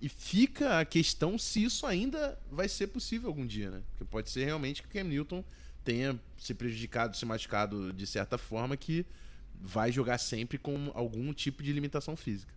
e 0.02 0.08
fica 0.08 0.80
a 0.80 0.86
questão 0.86 1.38
se 1.38 1.64
isso 1.64 1.86
ainda 1.86 2.38
vai 2.50 2.70
ser 2.70 2.88
possível 2.88 3.30
algum 3.30 3.46
dia, 3.46 3.70
né? 3.70 3.82
Porque 3.92 4.06
pode 4.06 4.30
ser 4.30 4.46
realmente 4.46 4.82
que 4.82 4.88
o 4.88 4.92
Cam 4.92 5.04
Newton 5.04 5.44
tenha 5.84 6.20
se 6.38 6.54
prejudicado, 6.54 7.18
se 7.18 7.26
machucado 7.26 7.92
de 7.92 8.08
certa 8.08 8.38
forma 8.38 8.78
que 8.78 9.06
vai 9.60 9.92
jogar 9.92 10.18
sempre 10.18 10.58
com 10.58 10.92
algum 10.94 11.34
tipo 11.34 11.62
de 11.62 11.74
limitação 11.74 12.16
física. 12.16 12.54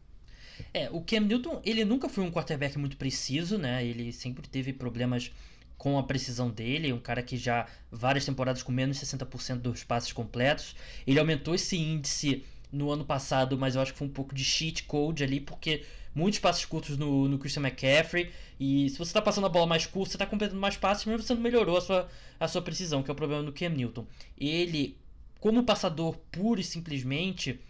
É, 0.72 0.88
o 0.90 1.00
Cam 1.00 1.20
Newton, 1.20 1.60
ele 1.64 1.84
nunca 1.84 2.08
foi 2.08 2.22
um 2.22 2.30
quarterback 2.30 2.78
muito 2.78 2.96
preciso, 2.96 3.58
né? 3.58 3.84
Ele 3.84 4.12
sempre 4.12 4.48
teve 4.48 4.72
problemas 4.72 5.32
com 5.76 5.98
a 5.98 6.02
precisão 6.04 6.48
dele, 6.48 6.92
um 6.92 7.00
cara 7.00 7.24
que 7.24 7.36
já 7.36 7.66
várias 7.90 8.24
temporadas 8.24 8.62
com 8.62 8.70
menos 8.70 9.00
de 9.00 9.04
60% 9.04 9.56
dos 9.58 9.82
passes 9.82 10.12
completos. 10.12 10.76
Ele 11.04 11.18
aumentou 11.18 11.56
esse 11.56 11.76
índice 11.76 12.44
no 12.72 12.90
ano 12.90 13.04
passado, 13.04 13.58
mas 13.58 13.74
eu 13.74 13.82
acho 13.82 13.92
que 13.92 13.98
foi 13.98 14.08
um 14.08 14.12
pouco 14.12 14.34
de 14.34 14.44
cheat 14.44 14.84
code 14.84 15.22
ali, 15.22 15.40
porque 15.40 15.84
muitos 16.14 16.40
passes 16.40 16.64
curtos 16.64 16.96
no, 16.96 17.28
no 17.28 17.38
Christian 17.38 17.62
McCaffrey. 17.62 18.30
E 18.58 18.88
se 18.90 18.96
você 18.96 19.10
está 19.10 19.20
passando 19.20 19.46
a 19.46 19.50
bola 19.50 19.66
mais 19.66 19.86
curta, 19.86 20.10
você 20.10 20.16
está 20.16 20.26
completando 20.26 20.60
mais 20.60 20.76
passes, 20.76 21.04
mas 21.04 21.24
você 21.24 21.34
não 21.34 21.42
melhorou 21.42 21.76
a 21.76 21.80
sua, 21.80 22.08
a 22.40 22.48
sua 22.48 22.62
precisão, 22.62 23.02
que 23.02 23.10
é 23.10 23.12
o 23.12 23.16
problema 23.16 23.42
do 23.42 23.52
Cam 23.52 23.68
Newton. 23.68 24.06
Ele, 24.38 24.96
como 25.38 25.62
passador 25.64 26.16
puro 26.30 26.60
e 26.60 26.64
simplesmente, 26.64 27.60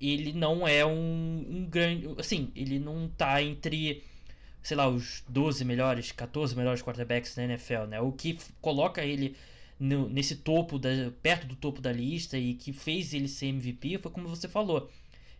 ele 0.00 0.32
não 0.32 0.66
é 0.66 0.84
um, 0.86 1.46
um 1.48 1.66
grande. 1.68 2.08
Assim, 2.18 2.50
ele 2.56 2.78
não 2.78 3.06
está 3.06 3.42
entre 3.42 4.02
sei 4.62 4.76
lá, 4.76 4.88
os 4.88 5.22
12 5.28 5.64
melhores, 5.64 6.12
14 6.12 6.54
melhores 6.56 6.82
quarterbacks 6.82 7.34
da 7.34 7.44
NFL, 7.44 7.84
né? 7.88 8.00
O 8.00 8.12
que 8.12 8.38
coloca 8.60 9.02
ele 9.04 9.36
no, 9.80 10.10
nesse 10.10 10.36
topo, 10.36 10.78
da, 10.78 10.90
perto 11.22 11.46
do 11.46 11.56
topo 11.56 11.80
da 11.80 11.90
lista 11.90 12.38
e 12.38 12.52
que 12.54 12.70
fez 12.70 13.14
ele 13.14 13.26
ser 13.26 13.46
MVP 13.46 13.98
foi 13.98 14.12
como 14.12 14.28
você 14.28 14.46
falou. 14.46 14.90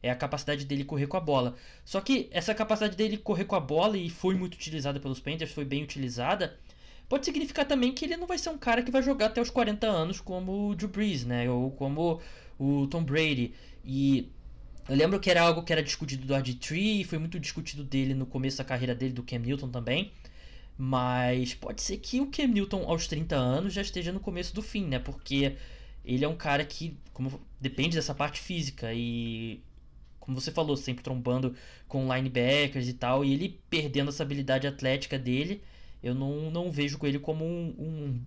É 0.02 0.10
a 0.10 0.16
capacidade 0.16 0.64
dele 0.64 0.82
correr 0.82 1.06
com 1.06 1.18
a 1.18 1.20
bola. 1.20 1.54
Só 1.84 2.00
que 2.00 2.28
essa 2.32 2.54
capacidade 2.54 2.96
dele 2.96 3.18
correr 3.18 3.44
com 3.44 3.54
a 3.54 3.60
bola 3.60 3.98
e 3.98 4.08
foi 4.08 4.34
muito 4.34 4.54
utilizada 4.54 4.98
pelos 4.98 5.20
Panthers, 5.20 5.52
foi 5.52 5.66
bem 5.66 5.82
utilizada, 5.82 6.58
pode 7.06 7.26
significar 7.26 7.66
também 7.66 7.92
que 7.92 8.06
ele 8.06 8.16
não 8.16 8.26
vai 8.26 8.38
ser 8.38 8.48
um 8.48 8.56
cara 8.56 8.82
que 8.82 8.90
vai 8.90 9.02
jogar 9.02 9.26
até 9.26 9.42
os 9.42 9.50
40 9.50 9.86
anos 9.86 10.20
como 10.20 10.70
o 10.70 10.74
Drew 10.74 10.88
Brees, 10.88 11.26
né? 11.26 11.50
Ou 11.50 11.70
como 11.72 12.18
o 12.58 12.86
Tom 12.86 13.04
Brady. 13.04 13.52
E 13.84 14.30
eu 14.88 14.96
lembro 14.96 15.20
que 15.20 15.30
era 15.30 15.42
algo 15.42 15.62
que 15.62 15.72
era 15.72 15.82
discutido 15.82 16.26
do 16.26 16.34
RG3, 16.34 17.04
foi 17.04 17.18
muito 17.18 17.38
discutido 17.38 17.84
dele 17.84 18.14
no 18.14 18.24
começo 18.24 18.56
da 18.56 18.64
carreira 18.64 18.94
dele, 18.94 19.12
do 19.12 19.22
Cam 19.22 19.38
Newton 19.40 19.68
também. 19.68 20.12
Mas 20.76 21.54
pode 21.54 21.82
ser 21.82 21.98
que 21.98 22.20
o 22.20 22.26
Cam 22.26 22.46
Newton 22.46 22.84
aos 22.86 23.06
30 23.06 23.36
anos 23.36 23.72
já 23.72 23.82
esteja 23.82 24.12
no 24.12 24.20
começo 24.20 24.54
do 24.54 24.62
fim, 24.62 24.86
né? 24.86 24.98
Porque 24.98 25.56
ele 26.04 26.24
é 26.24 26.28
um 26.28 26.36
cara 26.36 26.64
que 26.64 26.96
como, 27.12 27.40
depende 27.60 27.96
dessa 27.96 28.14
parte 28.14 28.40
física 28.40 28.92
e 28.94 29.62
como 30.18 30.40
você 30.40 30.52
falou, 30.52 30.76
sempre 30.76 31.02
trombando 31.02 31.56
com 31.88 32.14
linebackers 32.14 32.88
e 32.88 32.94
tal, 32.94 33.24
e 33.24 33.32
ele 33.32 33.60
perdendo 33.68 34.10
essa 34.10 34.22
habilidade 34.22 34.66
atlética 34.66 35.18
dele, 35.18 35.62
eu 36.02 36.14
não, 36.14 36.50
não 36.50 36.70
vejo 36.70 36.98
com 36.98 37.06
ele 37.06 37.18
como 37.18 37.44
um, 37.44 37.74
um 37.78 38.20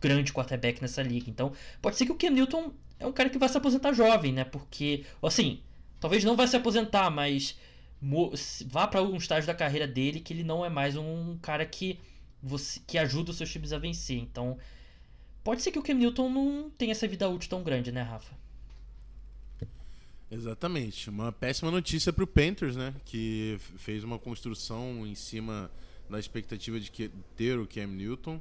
grande 0.00 0.32
quarterback 0.32 0.82
nessa 0.82 1.02
liga. 1.02 1.30
Então, 1.30 1.52
pode 1.80 1.96
ser 1.96 2.06
que 2.06 2.12
o 2.12 2.16
Cam 2.16 2.30
Newton 2.30 2.72
é 2.98 3.06
um 3.06 3.12
cara 3.12 3.30
que 3.30 3.38
vai 3.38 3.48
se 3.48 3.56
aposentar 3.56 3.92
jovem, 3.92 4.32
né? 4.32 4.44
Porque, 4.44 5.04
assim, 5.22 5.60
talvez 6.00 6.24
não 6.24 6.36
vai 6.36 6.48
se 6.48 6.56
aposentar, 6.56 7.10
mas 7.10 7.56
vá 8.66 8.86
para 8.86 9.02
um 9.02 9.16
estágio 9.16 9.46
da 9.46 9.54
carreira 9.54 9.86
dele 9.86 10.20
que 10.20 10.32
ele 10.32 10.42
não 10.42 10.64
é 10.64 10.68
mais 10.68 10.96
um 10.96 11.38
cara 11.40 11.64
que 11.64 11.98
você 12.42 12.80
que 12.86 12.98
ajuda 12.98 13.30
os 13.30 13.36
seus 13.36 13.50
times 13.50 13.72
a 13.72 13.78
vencer. 13.78 14.18
Então, 14.18 14.58
pode 15.44 15.62
ser 15.62 15.70
que 15.70 15.78
o 15.78 15.82
Cam 15.82 15.94
Newton 15.94 16.28
não 16.28 16.70
tenha 16.70 16.92
essa 16.92 17.06
vida 17.06 17.28
útil 17.28 17.48
tão 17.48 17.62
grande, 17.62 17.92
né, 17.92 18.02
Rafa? 18.02 18.34
Exatamente. 20.30 21.10
Uma 21.10 21.30
péssima 21.30 21.70
notícia 21.70 22.12
para 22.12 22.24
o 22.24 22.26
Panthers, 22.26 22.74
né? 22.74 22.94
Que 23.04 23.58
fez 23.76 24.02
uma 24.02 24.18
construção 24.18 25.06
em 25.06 25.14
cima 25.14 25.70
da 26.08 26.18
expectativa 26.18 26.80
de 26.80 26.90
que, 26.90 27.10
ter 27.36 27.58
o 27.58 27.66
Cam 27.66 27.86
Newton. 27.86 28.40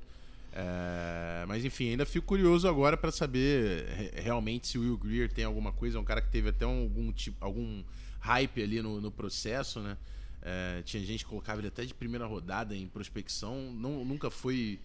É, 0.54 1.46
mas 1.48 1.64
enfim, 1.64 1.90
ainda 1.90 2.06
fico 2.06 2.28
curioso 2.28 2.68
agora 2.68 2.98
para 2.98 3.12
saber 3.12 4.12
realmente 4.16 4.68
se 4.68 4.78
o 4.78 4.82
Will 4.82 4.98
Greer 4.98 5.32
tem 5.32 5.46
alguma 5.46 5.72
coisa. 5.72 5.98
É 5.98 6.02
um 6.02 6.04
cara 6.06 6.22
que 6.22 6.30
teve 6.30 6.50
até 6.50 6.66
um, 6.66 6.84
algum 6.84 7.12
tipo, 7.12 7.38
algum 7.44 7.84
hype 8.22 8.64
ali 8.64 8.82
no, 8.82 9.02
no 9.02 9.12
processo, 9.12 9.82
né? 9.82 9.98
É, 10.42 10.82
tinha 10.84 11.04
gente 11.04 11.24
que 11.24 11.30
colocava 11.30 11.60
ele 11.60 11.68
até 11.68 11.86
de 11.86 11.94
primeira 11.94 12.26
rodada 12.26 12.76
em 12.76 12.88
prospecção. 12.88 13.72
Não, 13.74 14.04
nunca 14.06 14.32
foi. 14.32 14.80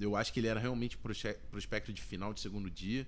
Eu 0.00 0.16
acho 0.16 0.32
que 0.32 0.40
ele 0.40 0.46
era 0.46 0.58
realmente 0.58 0.96
prospecto 1.50 1.92
de 1.92 2.00
final 2.00 2.32
de 2.32 2.40
segundo 2.40 2.70
dia. 2.70 3.06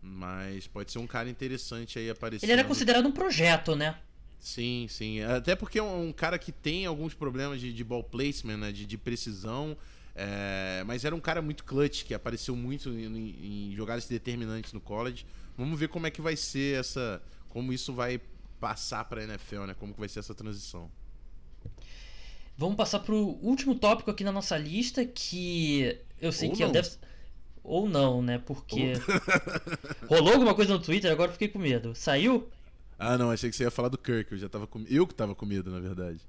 Mas 0.00 0.66
pode 0.66 0.90
ser 0.92 0.98
um 0.98 1.06
cara 1.06 1.28
interessante 1.28 1.98
aí 1.98 2.08
aparecendo. 2.08 2.48
Ele 2.48 2.60
era 2.60 2.64
considerado 2.66 3.06
um 3.06 3.12
projeto, 3.12 3.74
né? 3.74 3.98
Sim, 4.38 4.86
sim. 4.88 5.20
Até 5.22 5.56
porque 5.56 5.78
é 5.78 5.82
um, 5.82 6.12
cara 6.12 6.38
que 6.38 6.52
tem 6.52 6.86
alguns 6.86 7.14
problemas 7.14 7.60
de, 7.60 7.72
de 7.72 7.84
ball 7.84 8.04
placement, 8.04 8.56
né? 8.56 8.72
de, 8.72 8.86
de 8.86 8.96
precisão. 8.96 9.76
É, 10.14 10.82
mas 10.86 11.04
era 11.04 11.14
um 11.14 11.20
cara 11.20 11.40
muito 11.40 11.64
clutch, 11.64 12.04
que 12.04 12.14
apareceu 12.14 12.56
muito 12.56 12.88
em, 12.90 13.70
em, 13.70 13.74
jogadas 13.76 14.06
determinantes 14.06 14.72
no 14.72 14.80
college. 14.80 15.24
Vamos 15.56 15.78
ver 15.78 15.88
como 15.88 16.06
é 16.06 16.10
que 16.10 16.20
vai 16.20 16.36
ser 16.36 16.78
essa. 16.78 17.22
Como 17.48 17.72
isso 17.72 17.92
vai 17.92 18.20
passar 18.60 19.04
para 19.04 19.20
a 19.20 19.24
NFL, 19.24 19.64
né? 19.64 19.74
Como 19.74 19.92
que 19.92 20.00
vai 20.00 20.08
ser 20.08 20.20
essa 20.20 20.34
transição. 20.34 20.90
Vamos 22.56 22.76
passar 22.76 22.98
para 22.98 23.14
o 23.14 23.38
último 23.40 23.74
tópico 23.74 24.10
aqui 24.10 24.24
na 24.24 24.32
nossa 24.32 24.56
lista, 24.58 25.04
que 25.04 25.96
eu 26.20 26.32
sei 26.32 26.48
Ou 26.48 26.56
que 26.56 26.64
não. 26.64 26.72
deve. 26.72 26.90
Ou 27.62 27.88
não, 27.88 28.20
né? 28.20 28.38
Porque. 28.38 28.94
Ou... 30.08 30.08
Rolou 30.18 30.32
alguma 30.32 30.54
coisa 30.54 30.72
no 30.72 30.80
Twitter, 30.80 31.10
agora 31.10 31.30
fiquei 31.30 31.48
com 31.48 31.58
medo. 31.58 31.94
Saiu? 31.94 32.48
Ah, 32.98 33.16
não, 33.16 33.30
achei 33.30 33.48
que 33.48 33.54
você 33.54 33.62
ia 33.62 33.70
falar 33.70 33.88
do 33.88 33.96
Kirk. 33.96 34.32
Eu 34.32 34.38
já 34.38 34.48
tava 34.48 34.66
com. 34.66 34.84
Eu 34.88 35.06
que 35.06 35.14
tava 35.14 35.34
com 35.34 35.46
medo, 35.46 35.70
na 35.70 35.78
verdade. 35.78 36.20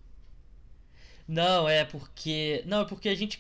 Não, 1.28 1.68
é 1.68 1.84
porque. 1.84 2.64
Não, 2.68 2.82
é 2.82 2.86
porque 2.86 3.10
a 3.10 3.16
gente. 3.16 3.40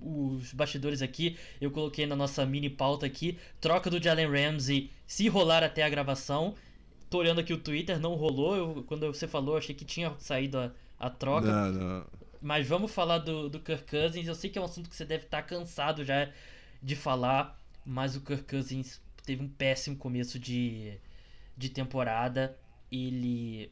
Os 0.00 0.52
bastidores 0.52 1.02
aqui, 1.02 1.36
eu 1.60 1.72
coloquei 1.72 2.06
na 2.06 2.14
nossa 2.14 2.46
mini 2.46 2.70
pauta 2.70 3.04
aqui. 3.04 3.36
Troca 3.60 3.90
do 3.90 4.00
Jalen 4.00 4.30
Ramsey 4.30 4.92
se 5.08 5.26
rolar 5.26 5.64
até 5.64 5.82
a 5.82 5.88
gravação. 5.88 6.54
Tô 7.10 7.18
olhando 7.18 7.40
aqui 7.40 7.52
o 7.52 7.58
Twitter, 7.58 7.98
não 7.98 8.14
rolou. 8.14 8.56
Eu, 8.56 8.84
quando 8.86 9.06
você 9.06 9.26
falou, 9.26 9.56
achei 9.56 9.74
que 9.74 9.84
tinha 9.84 10.14
saído 10.18 10.58
a, 10.58 10.70
a 10.98 11.10
troca. 11.10 11.46
Não, 11.46 11.72
não. 11.72 12.06
Mas 12.40 12.68
vamos 12.68 12.92
falar 12.92 13.18
do, 13.18 13.48
do 13.48 13.58
Kirk 13.60 13.84
Cousins. 13.84 14.26
Eu 14.26 14.34
sei 14.34 14.50
que 14.50 14.58
é 14.58 14.62
um 14.62 14.64
assunto 14.64 14.88
que 14.88 14.96
você 14.96 15.04
deve 15.04 15.24
estar 15.24 15.42
cansado 15.42 16.04
já 16.04 16.30
de 16.82 16.94
falar. 16.94 17.58
Mas 17.84 18.16
o 18.16 18.20
Kirk 18.20 18.44
Cousins 18.44 19.00
teve 19.24 19.42
um 19.42 19.48
péssimo 19.48 19.96
começo 19.96 20.38
de, 20.38 20.98
de 21.56 21.68
temporada. 21.68 22.56
Ele. 22.90 23.70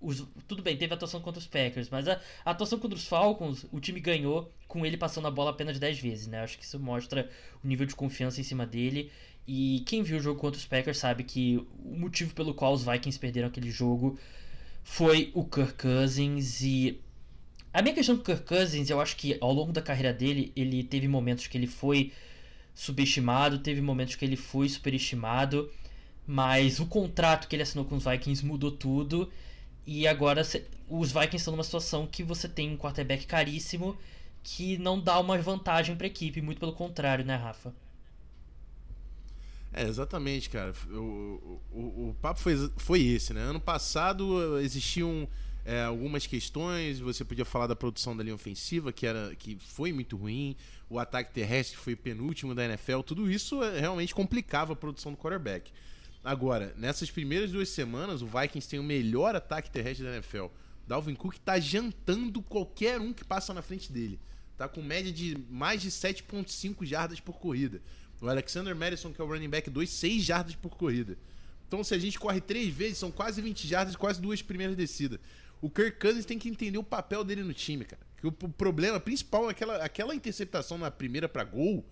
Os, 0.00 0.26
tudo 0.48 0.62
bem, 0.62 0.78
teve 0.78 0.94
atuação 0.94 1.20
contra 1.20 1.38
os 1.38 1.46
Packers, 1.46 1.90
mas 1.90 2.08
a, 2.08 2.18
a, 2.42 2.52
atuação 2.52 2.78
contra 2.78 2.96
os 2.96 3.06
Falcons, 3.06 3.66
o 3.70 3.78
time 3.78 4.00
ganhou 4.00 4.50
com 4.66 4.86
ele 4.86 4.96
passando 4.96 5.28
a 5.28 5.30
bola 5.30 5.50
apenas 5.50 5.78
10 5.78 5.98
vezes, 5.98 6.26
né? 6.26 6.40
Acho 6.40 6.56
que 6.56 6.64
isso 6.64 6.80
mostra 6.80 7.28
o 7.62 7.68
nível 7.68 7.84
de 7.84 7.94
confiança 7.94 8.40
em 8.40 8.44
cima 8.44 8.64
dele. 8.64 9.12
E 9.46 9.82
quem 9.86 10.02
viu 10.02 10.18
o 10.18 10.20
jogo 10.20 10.40
contra 10.40 10.58
os 10.58 10.66
Packers 10.66 10.98
sabe 10.98 11.24
que 11.24 11.56
o 11.84 11.96
motivo 11.96 12.34
pelo 12.34 12.54
qual 12.54 12.72
os 12.72 12.84
Vikings 12.84 13.18
perderam 13.18 13.48
aquele 13.48 13.70
jogo 13.70 14.18
foi 14.82 15.30
o 15.34 15.44
Kirk 15.44 15.74
Cousins. 15.74 16.60
E 16.60 17.00
a 17.72 17.82
minha 17.82 17.94
questão 17.94 18.16
com 18.16 18.22
o 18.22 18.24
Kirk 18.24 18.42
Cousins, 18.42 18.90
eu 18.90 19.00
acho 19.00 19.16
que 19.16 19.36
ao 19.40 19.52
longo 19.52 19.72
da 19.72 19.82
carreira 19.82 20.12
dele, 20.12 20.52
ele 20.54 20.84
teve 20.84 21.08
momentos 21.08 21.46
que 21.46 21.58
ele 21.58 21.66
foi 21.66 22.12
subestimado, 22.74 23.58
teve 23.58 23.80
momentos 23.80 24.14
que 24.14 24.24
ele 24.24 24.36
foi 24.36 24.68
superestimado. 24.68 25.70
Mas 26.26 26.78
o 26.78 26.86
contrato 26.86 27.48
que 27.48 27.56
ele 27.56 27.62
assinou 27.62 27.84
com 27.84 27.96
os 27.96 28.04
Vikings 28.04 28.44
mudou 28.46 28.70
tudo. 28.70 29.30
E 29.86 30.06
agora 30.06 30.42
os 30.88 31.12
Vikings 31.12 31.36
estão 31.36 31.52
numa 31.52 31.64
situação 31.64 32.06
que 32.06 32.22
você 32.22 32.48
tem 32.48 32.70
um 32.70 32.76
quarterback 32.76 33.26
caríssimo 33.26 33.96
que 34.42 34.78
não 34.78 35.00
dá 35.00 35.18
uma 35.18 35.36
vantagem 35.38 35.96
para 35.96 36.06
a 36.06 36.08
equipe, 36.08 36.40
muito 36.40 36.58
pelo 36.58 36.72
contrário, 36.72 37.24
né, 37.24 37.36
Rafa? 37.36 37.74
É, 39.72 39.84
exatamente, 39.84 40.50
cara. 40.50 40.72
O, 40.90 41.60
o, 41.70 42.08
o 42.08 42.16
papo 42.20 42.40
foi, 42.40 42.70
foi 42.76 43.02
esse, 43.02 43.32
né? 43.32 43.42
Ano 43.42 43.60
passado 43.60 44.58
existiam 44.60 45.28
é, 45.64 45.82
algumas 45.84 46.26
questões, 46.26 46.98
você 46.98 47.24
podia 47.24 47.44
falar 47.44 47.66
da 47.66 47.76
produção 47.76 48.16
da 48.16 48.22
linha 48.22 48.34
ofensiva, 48.34 48.92
que, 48.92 49.06
era, 49.06 49.34
que 49.36 49.56
foi 49.58 49.92
muito 49.92 50.16
ruim, 50.16 50.56
o 50.88 50.98
ataque 50.98 51.32
terrestre 51.32 51.76
foi 51.76 51.94
penúltimo 51.94 52.54
da 52.54 52.64
NFL, 52.64 53.00
tudo 53.00 53.30
isso 53.30 53.62
é, 53.62 53.78
realmente 53.78 54.14
complicava 54.14 54.72
a 54.72 54.76
produção 54.76 55.12
do 55.12 55.18
quarterback. 55.18 55.70
Agora, 56.24 56.74
nessas 56.76 57.10
primeiras 57.10 57.50
duas 57.50 57.68
semanas, 57.68 58.20
o 58.20 58.26
Vikings 58.26 58.68
tem 58.68 58.78
o 58.78 58.84
melhor 58.84 59.34
ataque 59.34 59.70
terrestre 59.70 60.04
da 60.04 60.12
NFL. 60.14 60.46
Dalvin 60.86 61.14
Cook 61.14 61.38
tá 61.38 61.58
jantando 61.58 62.42
qualquer 62.42 63.00
um 63.00 63.12
que 63.12 63.24
passa 63.24 63.54
na 63.54 63.62
frente 63.62 63.90
dele. 63.90 64.20
Tá 64.56 64.68
com 64.68 64.82
média 64.82 65.10
de 65.10 65.38
mais 65.48 65.80
de 65.80 65.90
7.5 65.90 66.84
jardas 66.84 67.20
por 67.20 67.38
corrida. 67.38 67.80
O 68.20 68.28
Alexander 68.28 68.74
Madison, 68.76 69.12
que 69.12 69.20
é 69.20 69.24
o 69.24 69.26
running 69.26 69.48
back 69.48 69.70
2, 69.70 69.88
6 69.88 70.22
jardas 70.22 70.54
por 70.54 70.76
corrida. 70.76 71.16
Então, 71.66 71.82
se 71.82 71.94
a 71.94 71.98
gente 71.98 72.18
corre 72.18 72.40
três 72.40 72.74
vezes, 72.74 72.98
são 72.98 73.10
quase 73.10 73.40
20 73.40 73.66
jardas, 73.66 73.96
quase 73.96 74.20
duas 74.20 74.42
primeiras 74.42 74.76
descidas. 74.76 75.20
O 75.62 75.70
Kirk 75.70 75.98
Cousins 76.00 76.24
tem 76.24 76.38
que 76.38 76.48
entender 76.48 76.78
o 76.78 76.82
papel 76.82 77.22
dele 77.22 77.42
no 77.42 77.54
time, 77.54 77.84
cara. 77.84 78.02
Que 78.16 78.26
o 78.26 78.32
problema 78.32 79.00
principal 79.00 79.46
naquela 79.46 79.76
aquela 79.76 80.14
interceptação 80.14 80.76
na 80.76 80.90
primeira 80.90 81.28
para 81.28 81.42
gol 81.44 81.84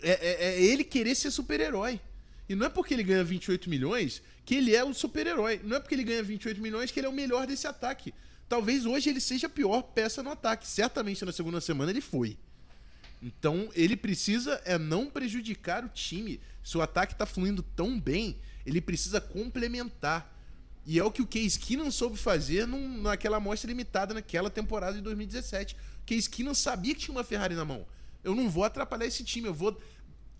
é, 0.00 0.10
é, 0.10 0.54
é 0.54 0.62
ele 0.62 0.84
querer 0.84 1.14
ser 1.14 1.30
super-herói. 1.30 2.00
E 2.48 2.54
não 2.54 2.66
é 2.66 2.68
porque 2.68 2.92
ele 2.92 3.02
ganha 3.02 3.24
28 3.24 3.70
milhões 3.70 4.22
que 4.44 4.56
ele 4.56 4.74
é 4.74 4.84
o 4.84 4.92
super-herói. 4.92 5.60
Não 5.64 5.76
é 5.76 5.80
porque 5.80 5.94
ele 5.94 6.04
ganha 6.04 6.22
28 6.22 6.60
milhões 6.60 6.90
que 6.90 7.00
ele 7.00 7.06
é 7.06 7.10
o 7.10 7.12
melhor 7.12 7.46
desse 7.46 7.66
ataque. 7.66 8.12
Talvez 8.48 8.84
hoje 8.84 9.08
ele 9.08 9.20
seja 9.20 9.46
a 9.46 9.50
pior 9.50 9.82
peça 9.82 10.22
no 10.22 10.30
ataque. 10.30 10.66
Certamente 10.66 11.24
na 11.24 11.32
segunda 11.32 11.60
semana 11.60 11.90
ele 11.90 12.00
foi. 12.00 12.36
Então 13.22 13.70
ele 13.72 13.96
precisa 13.96 14.60
é 14.64 14.76
não 14.76 15.06
prejudicar 15.06 15.84
o 15.84 15.88
time. 15.88 16.40
Se 16.62 16.76
o 16.76 16.82
ataque 16.82 17.12
está 17.12 17.24
fluindo 17.24 17.62
tão 17.62 17.98
bem, 17.98 18.36
ele 18.66 18.80
precisa 18.80 19.20
complementar. 19.20 20.30
E 20.84 20.98
é 20.98 21.04
o 21.04 21.12
que 21.12 21.22
o 21.22 21.26
Case 21.26 21.56
Keenan 21.56 21.92
soube 21.92 22.18
fazer 22.18 22.66
num, 22.66 23.00
naquela 23.00 23.36
amostra 23.36 23.68
limitada 23.68 24.12
naquela 24.12 24.50
temporada 24.50 24.96
de 24.96 25.02
2017. 25.02 25.76
Case 26.04 26.28
Keenan 26.28 26.54
sabia 26.54 26.94
que 26.94 27.02
tinha 27.02 27.16
uma 27.16 27.22
Ferrari 27.22 27.54
na 27.54 27.64
mão. 27.64 27.86
Eu 28.24 28.34
não 28.34 28.50
vou 28.50 28.64
atrapalhar 28.64 29.06
esse 29.06 29.22
time, 29.22 29.46
eu 29.46 29.54
vou 29.54 29.80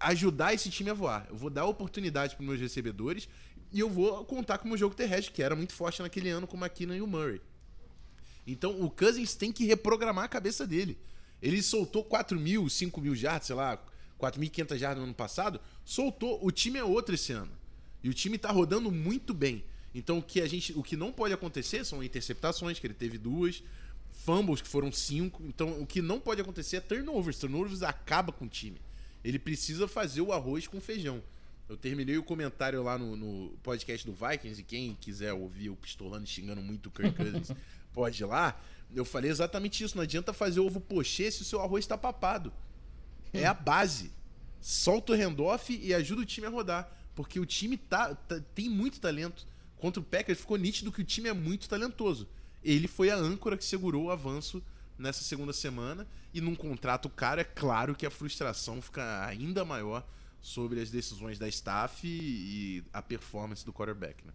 ajudar 0.00 0.52
esse 0.52 0.68
time 0.68 0.90
a 0.90 0.94
voar. 0.94 1.26
Eu 1.30 1.36
vou 1.36 1.50
dar 1.50 1.64
oportunidade 1.66 2.34
para 2.34 2.44
meus 2.44 2.60
recebedores 2.60 3.28
e 3.70 3.78
eu 3.78 3.88
vou 3.88 4.24
contar 4.24 4.58
com 4.58 4.64
o 4.64 4.68
meu 4.68 4.76
jogo 4.76 4.96
terrestre, 4.96 5.32
que 5.32 5.42
era 5.42 5.54
muito 5.54 5.72
forte 5.72 6.02
naquele 6.02 6.30
ano 6.30 6.48
com 6.48 6.56
o 6.56 6.60
McKinnon 6.60 6.94
e 6.94 7.02
o 7.02 7.06
Murray. 7.06 7.40
Então 8.44 8.82
o 8.82 8.90
Cousins 8.90 9.36
tem 9.36 9.52
que 9.52 9.64
reprogramar 9.64 10.24
a 10.24 10.28
cabeça 10.28 10.66
dele. 10.66 10.98
Ele 11.42 11.60
soltou 11.60 12.04
4 12.04 12.38
mil, 12.38 12.68
5 12.68 13.00
mil 13.00 13.14
jardas, 13.14 13.48
sei 13.48 13.56
lá, 13.56 13.76
4.500 14.20 14.78
jardas 14.78 14.98
no 14.98 15.04
ano 15.04 15.14
passado. 15.14 15.60
Soltou. 15.84 16.38
O 16.42 16.52
time 16.52 16.78
é 16.78 16.84
outro 16.84 17.14
esse 17.14 17.32
ano. 17.32 17.50
E 18.02 18.08
o 18.08 18.14
time 18.14 18.38
tá 18.38 18.50
rodando 18.50 18.90
muito 18.90 19.34
bem. 19.34 19.64
Então 19.94 20.18
o 20.18 20.22
que 20.22 20.40
a 20.40 20.46
gente, 20.46 20.72
o 20.72 20.82
que 20.82 20.96
não 20.96 21.12
pode 21.12 21.34
acontecer 21.34 21.84
são 21.84 22.02
interceptações, 22.02 22.78
que 22.78 22.86
ele 22.86 22.94
teve 22.94 23.18
duas, 23.18 23.62
fumbles 24.10 24.62
que 24.62 24.68
foram 24.68 24.92
cinco. 24.92 25.42
Então 25.44 25.80
o 25.80 25.86
que 25.86 26.00
não 26.00 26.20
pode 26.20 26.40
acontecer 26.40 26.76
é 26.76 26.80
turnovers. 26.80 27.38
Turnovers 27.38 27.82
acaba 27.82 28.32
com 28.32 28.44
o 28.44 28.48
time. 28.48 28.80
Ele 29.24 29.38
precisa 29.38 29.86
fazer 29.86 30.20
o 30.20 30.32
arroz 30.32 30.66
com 30.66 30.80
feijão. 30.80 31.22
Eu 31.68 31.76
terminei 31.76 32.18
o 32.18 32.22
comentário 32.22 32.82
lá 32.82 32.98
no, 32.98 33.16
no 33.16 33.56
podcast 33.62 34.06
do 34.06 34.12
Vikings, 34.12 34.60
e 34.60 34.64
quem 34.64 34.94
quiser 35.00 35.32
ouvir 35.32 35.70
o 35.70 35.76
Pistolando 35.76 36.26
xingando 36.26 36.60
muito 36.60 36.88
o 36.88 36.90
Kirk 36.90 37.16
Cousins, 37.16 37.50
pode 37.94 38.22
ir 38.22 38.26
lá. 38.26 38.60
Eu 38.94 39.04
falei 39.04 39.30
exatamente 39.30 39.82
isso. 39.82 39.96
Não 39.96 40.02
adianta 40.02 40.32
fazer 40.32 40.60
ovo 40.60 40.80
pochê 40.80 41.30
se 41.30 41.42
o 41.42 41.44
seu 41.44 41.60
arroz 41.60 41.84
está 41.84 41.96
papado. 41.96 42.52
É 43.32 43.46
a 43.46 43.54
base. 43.54 44.12
Solta 44.60 45.12
o 45.12 45.16
handoff 45.16 45.74
e 45.74 45.92
ajuda 45.94 46.22
o 46.22 46.26
time 46.26 46.46
a 46.46 46.50
rodar. 46.50 46.90
Porque 47.14 47.40
o 47.40 47.46
time 47.46 47.76
tá, 47.76 48.14
tá, 48.14 48.40
tem 48.54 48.68
muito 48.68 49.00
talento. 49.00 49.46
Contra 49.76 50.00
o 50.00 50.04
Packers 50.04 50.40
ficou 50.40 50.56
nítido 50.56 50.92
que 50.92 51.00
o 51.00 51.04
time 51.04 51.28
é 51.28 51.32
muito 51.32 51.68
talentoso. 51.68 52.28
Ele 52.62 52.86
foi 52.86 53.10
a 53.10 53.16
âncora 53.16 53.56
que 53.56 53.64
segurou 53.64 54.04
o 54.04 54.10
avanço 54.10 54.62
nessa 54.98 55.24
segunda 55.24 55.52
semana. 55.52 56.06
E 56.32 56.40
num 56.40 56.54
contrato 56.54 57.08
caro, 57.08 57.40
é 57.40 57.44
claro 57.44 57.94
que 57.94 58.06
a 58.06 58.10
frustração 58.10 58.80
fica 58.80 59.26
ainda 59.26 59.64
maior 59.64 60.06
sobre 60.40 60.80
as 60.80 60.90
decisões 60.90 61.38
da 61.38 61.48
staff 61.48 62.06
e 62.06 62.84
a 62.92 63.00
performance 63.00 63.64
do 63.64 63.72
quarterback. 63.72 64.24
Né? 64.26 64.32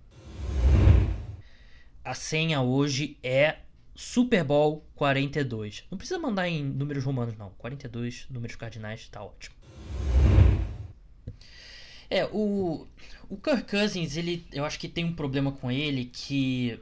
A 2.03 2.13
senha 2.13 2.61
hoje 2.61 3.17
é 3.21 3.59
Super 3.97 4.43
Bowl 4.43 4.85
42. 4.95 5.83
Não 5.89 5.97
precisa 5.97 6.19
mandar 6.19 6.47
em 6.47 6.63
números 6.63 7.03
romanos, 7.03 7.35
não. 7.37 7.49
42 7.57 8.27
números 8.29 8.55
cardinais, 8.55 9.09
tá 9.09 9.23
ótimo. 9.23 9.55
É, 12.09 12.23
o, 12.31 12.87
o 13.27 13.35
Kirk 13.37 13.69
Cousins, 13.69 14.15
ele, 14.15 14.45
eu 14.53 14.63
acho 14.63 14.79
que 14.79 14.87
tem 14.87 15.03
um 15.03 15.13
problema 15.13 15.51
com 15.51 15.69
ele 15.69 16.05
que 16.05 16.79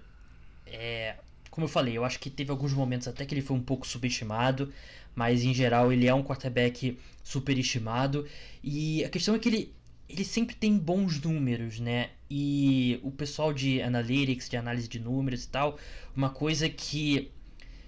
é, 0.67 1.15
como 1.49 1.63
eu 1.63 1.69
falei, 1.69 1.97
eu 1.97 2.03
acho 2.03 2.19
que 2.19 2.29
teve 2.29 2.51
alguns 2.51 2.73
momentos 2.73 3.07
até 3.07 3.25
que 3.25 3.33
ele 3.33 3.41
foi 3.41 3.55
um 3.55 3.61
pouco 3.61 3.87
subestimado, 3.87 4.73
mas 5.15 5.41
em 5.41 5.53
geral 5.53 5.89
ele 5.93 6.05
é 6.05 6.13
um 6.13 6.21
quarterback 6.21 6.99
superestimado. 7.23 8.27
E 8.61 9.05
a 9.05 9.09
questão 9.09 9.33
é 9.33 9.39
que 9.39 9.47
ele, 9.47 9.73
ele 10.09 10.25
sempre 10.25 10.53
tem 10.53 10.77
bons 10.77 11.21
números, 11.21 11.79
né? 11.79 12.09
E 12.37 12.99
o 13.01 13.11
pessoal 13.11 13.53
de 13.53 13.81
analytics, 13.81 14.49
de 14.49 14.57
análise 14.57 14.89
de 14.89 14.99
números 14.99 15.45
e 15.45 15.47
tal, 15.47 15.79
uma 16.13 16.29
coisa 16.29 16.67
que 16.67 17.31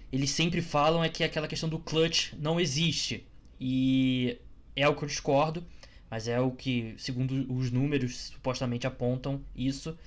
eles 0.09 0.29
sempre 0.29 0.61
falam 0.61 1.03
é 1.03 1.09
que 1.09 1.21
aquela 1.21 1.49
questão 1.49 1.67
do 1.67 1.77
clutch 1.77 2.31
não 2.39 2.57
existe. 2.57 3.27
E 3.59 4.37
é 4.73 4.87
o 4.87 4.95
que 4.95 5.03
eu 5.03 5.07
discordo, 5.09 5.65
mas 6.09 6.29
é 6.29 6.39
o 6.39 6.49
que, 6.49 6.95
segundo 6.97 7.45
os 7.53 7.71
números, 7.71 8.31
supostamente 8.31 8.87
apontam 8.87 9.41
isso. 9.53 9.97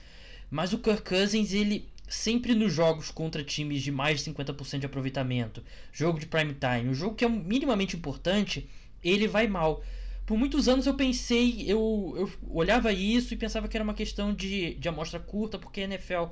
Mas 0.50 0.72
o 0.72 0.78
Kirk 0.78 1.02
Cousins, 1.02 1.52
ele 1.52 1.86
sempre 2.08 2.54
nos 2.54 2.72
jogos 2.72 3.10
contra 3.10 3.44
times 3.44 3.82
de 3.82 3.92
mais 3.92 4.24
de 4.24 4.30
50% 4.32 4.78
de 4.78 4.86
aproveitamento, 4.86 5.62
jogo 5.92 6.18
de 6.18 6.24
prime 6.24 6.54
time, 6.54 6.88
o 6.88 6.94
jogo 6.94 7.14
que 7.14 7.26
é 7.26 7.28
minimamente 7.28 7.94
importante, 7.94 8.66
ele 9.04 9.28
vai 9.28 9.46
mal. 9.46 9.84
Por 10.30 10.38
muitos 10.38 10.68
anos 10.68 10.86
eu 10.86 10.94
pensei, 10.94 11.64
eu, 11.66 12.14
eu 12.16 12.30
olhava 12.52 12.92
isso 12.92 13.34
e 13.34 13.36
pensava 13.36 13.66
que 13.66 13.76
era 13.76 13.82
uma 13.82 13.94
questão 13.94 14.32
de, 14.32 14.74
de 14.74 14.88
amostra 14.88 15.18
curta, 15.18 15.58
porque 15.58 15.80
a 15.80 15.84
NFL, 15.84 16.26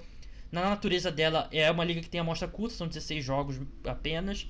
na 0.53 0.71
natureza 0.71 1.11
dela, 1.11 1.49
é 1.51 1.69
uma 1.69 1.83
liga 1.83 2.01
que 2.01 2.09
tem 2.09 2.21
amostra 2.21 2.47
curta, 2.47 2.77
são 2.77 2.87
16 2.87 3.25
jogos 3.25 3.61
apenas, 3.83 4.49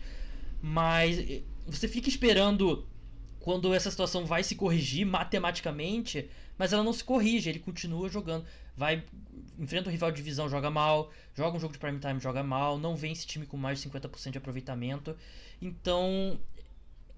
mas 0.60 1.18
eh, 1.18 1.40
você 1.66 1.88
fica 1.88 2.10
esperando 2.10 2.86
quando 3.40 3.72
essa 3.72 3.90
situação 3.90 4.26
vai 4.26 4.44
se 4.44 4.54
corrigir 4.54 5.06
matematicamente, 5.06 6.28
mas 6.58 6.74
ela 6.74 6.84
não 6.84 6.92
se 6.92 7.02
corrige, 7.02 7.48
ele 7.48 7.58
continua 7.58 8.10
jogando. 8.10 8.44
Vai, 8.76 9.02
enfrenta 9.58 9.88
um 9.88 9.92
rival 9.92 10.10
de 10.10 10.18
divisão, 10.18 10.46
joga 10.46 10.70
mal, 10.70 11.10
joga 11.34 11.56
um 11.56 11.60
jogo 11.60 11.72
de 11.72 11.78
prime 11.78 11.98
time, 11.98 12.20
joga 12.20 12.42
mal, 12.42 12.78
não 12.78 12.94
vence 12.94 13.26
time 13.26 13.46
com 13.46 13.56
mais 13.56 13.80
de 13.80 13.88
50% 13.88 14.30
de 14.30 14.36
aproveitamento. 14.36 15.16
Então, 15.62 16.38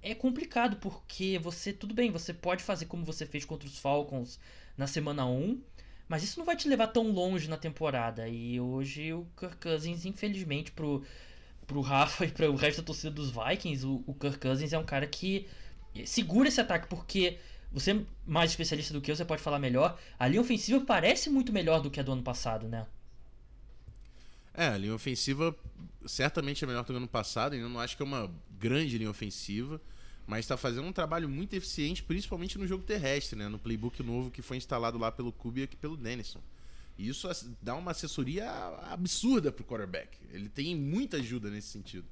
é 0.03 0.15
complicado 0.15 0.77
porque 0.77 1.39
você, 1.39 1.73
tudo 1.73 1.95
bem, 1.95 2.11
você 2.11 2.33
pode 2.33 2.63
fazer 2.63 2.87
como 2.87 3.05
você 3.05 3.27
fez 3.27 3.45
contra 3.45 3.69
os 3.69 3.79
Falcons 3.79 4.39
na 4.77 4.87
semana 4.87 5.27
1, 5.27 5.61
mas 6.09 6.23
isso 6.25 6.39
não 6.39 6.47
vai 6.47 6.57
te 6.57 6.69
levar 6.69 6.89
tão 6.89 7.11
longe 7.13 7.49
na 7.49 7.57
temporada. 7.57 8.29
E 8.29 8.61
hoje 8.61 9.13
o 9.13 9.27
Kirk 9.39 9.57
Cousins, 9.57 10.05
infelizmente, 10.05 10.73
pro 10.73 11.05
pro 11.67 11.81
Rafa 11.83 12.25
e 12.27 12.31
para 12.31 12.51
o 12.51 12.57
resto 12.57 12.83
da 12.83 12.87
torcida 12.87 13.11
dos 13.11 13.31
Vikings, 13.31 13.87
o, 13.87 14.03
o 14.07 14.15
Kirk 14.15 14.39
Cousins 14.39 14.73
é 14.73 14.79
um 14.79 14.85
cara 14.85 15.07
que 15.07 15.47
segura 16.05 16.49
esse 16.49 16.61
ataque, 16.61 16.89
porque 16.89 17.39
você 17.73 17.93
é 17.93 18.01
mais 18.27 18.51
especialista 18.51 18.93
do 18.93 19.01
que 19.01 19.11
eu, 19.11 19.17
você 19.17 19.25
pode 19.25 19.43
falar 19.43 19.59
melhor. 19.59 19.99
A 20.19 20.27
linha 20.27 20.41
ofensiva 20.41 20.85
parece 20.85 21.31
muito 21.31 21.53
melhor 21.53 21.81
do 21.81 21.91
que 21.91 22.01
a 22.01 22.03
do 22.03 22.13
ano 22.13 22.23
passado, 22.23 22.67
né? 22.69 22.87
É, 24.53 24.67
a 24.67 24.77
linha 24.77 24.95
ofensiva 24.95 25.55
certamente 26.07 26.65
é 26.65 26.67
melhor 26.67 26.83
do 26.83 26.93
que 26.93 26.97
ano 26.97 27.09
passado. 27.09 27.55
Eu 27.55 27.69
não 27.69 27.81
acho 27.81 27.97
que 27.97 28.03
é 28.03 28.07
uma 28.07 28.31
grande 28.59 28.97
linha 28.99 29.11
ofensiva, 29.11 29.81
mas 30.27 30.41
está 30.41 30.57
fazendo 30.57 30.87
um 30.87 30.93
trabalho 30.93 31.29
muito 31.29 31.55
eficiente, 31.55 32.03
principalmente 32.03 32.59
no 32.59 32.67
jogo 32.67 32.85
terrestre, 32.85 33.39
né? 33.39 33.49
No 33.49 33.59
playbook 33.59 34.03
novo 34.03 34.31
que 34.31 34.43
foi 34.43 34.57
instalado 34.57 34.99
lá 34.99 35.11
pelo 35.11 35.33
Kubiak 35.33 35.75
e 35.75 35.77
pelo 35.77 35.97
Denison. 35.97 36.41
E 36.99 37.09
isso 37.09 37.29
dá 37.63 37.75
uma 37.75 37.93
assessoria 37.93 38.51
absurda 38.91 39.51
pro 39.51 39.65
quarterback. 39.65 40.19
Ele 40.33 40.49
tem 40.49 40.77
muita 40.77 41.17
ajuda 41.17 41.51
nesse 41.51 41.69
sentido. 41.69 42.05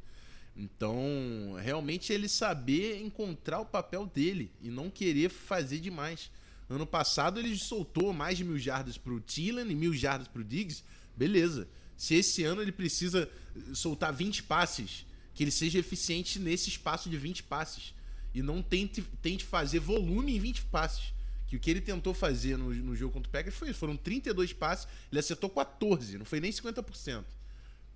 Então, 0.57 1.57
realmente 1.63 2.13
ele 2.13 2.29
saber 2.29 3.01
encontrar 3.01 3.61
o 3.61 3.67
papel 3.67 4.07
dele 4.07 4.51
e 4.61 4.71
não 4.71 4.91
querer 4.91 5.29
fazer 5.29 5.79
demais. 5.79 6.31
Ano 6.69 6.87
passado 6.87 7.39
ele 7.39 7.57
soltou 7.57 8.13
mais 8.13 8.37
de 8.37 8.45
mil 8.45 8.59
jardas 8.59 8.99
pro 8.99 9.21
Thielen 9.21 9.71
e 9.71 9.75
mil 9.75 9.95
jardas 9.95 10.27
pro 10.27 10.43
Diggs. 10.43 10.83
Beleza. 11.17 11.69
Se 11.99 12.15
esse 12.15 12.45
ano 12.45 12.63
ele 12.63 12.73
precisa 12.73 13.29
soltar 13.75 14.13
20 14.13 14.45
passes, 14.45 15.05
que 15.35 15.45
ele 15.45 15.51
seja 15.51 15.79
eficiente 15.79 16.39
nesse 16.39 16.69
espaço 16.69 17.11
de 17.11 17.19
20 17.19 17.43
passes. 17.43 17.93
E 18.33 18.41
não 18.41 18.63
tente, 18.63 19.03
tente 19.21 19.45
fazer 19.45 19.81
volume 19.81 20.37
em 20.37 20.41
20 20.41 20.63
passes. 20.63 21.13
Que 21.49 21.57
o 21.57 21.61
que 21.61 21.71
ele 21.71 21.81
tentou 21.81 22.15
fazer 22.15 22.57
no, 22.57 22.73
no 22.73 22.95
jogo 22.95 23.13
contra 23.13 23.29
o 23.29 23.33
Packers 23.33 23.57
foi 23.57 23.71
isso. 23.71 23.79
Foram 23.79 23.97
32 23.97 24.53
passes, 24.53 24.87
ele 25.11 25.19
acertou 25.19 25.51
14, 25.51 26.19
não 26.19 26.25
foi 26.25 26.41
nem 26.41 26.53
50%. 26.53 27.25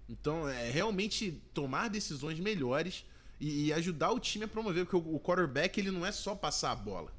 Então, 0.08 0.48
é 0.48 0.70
realmente 0.70 1.40
tomar 1.54 1.88
decisões 1.88 2.40
melhores 2.40 3.04
e, 3.40 3.66
e 3.66 3.72
ajudar 3.72 4.10
o 4.10 4.18
time 4.18 4.44
a 4.44 4.48
promover, 4.48 4.84
porque 4.84 4.96
o, 4.96 5.14
o 5.14 5.20
quarterback 5.20 5.78
ele 5.78 5.90
não 5.90 6.04
é 6.04 6.10
só 6.10 6.34
passar 6.34 6.72
a 6.72 6.76
bola. 6.76 7.12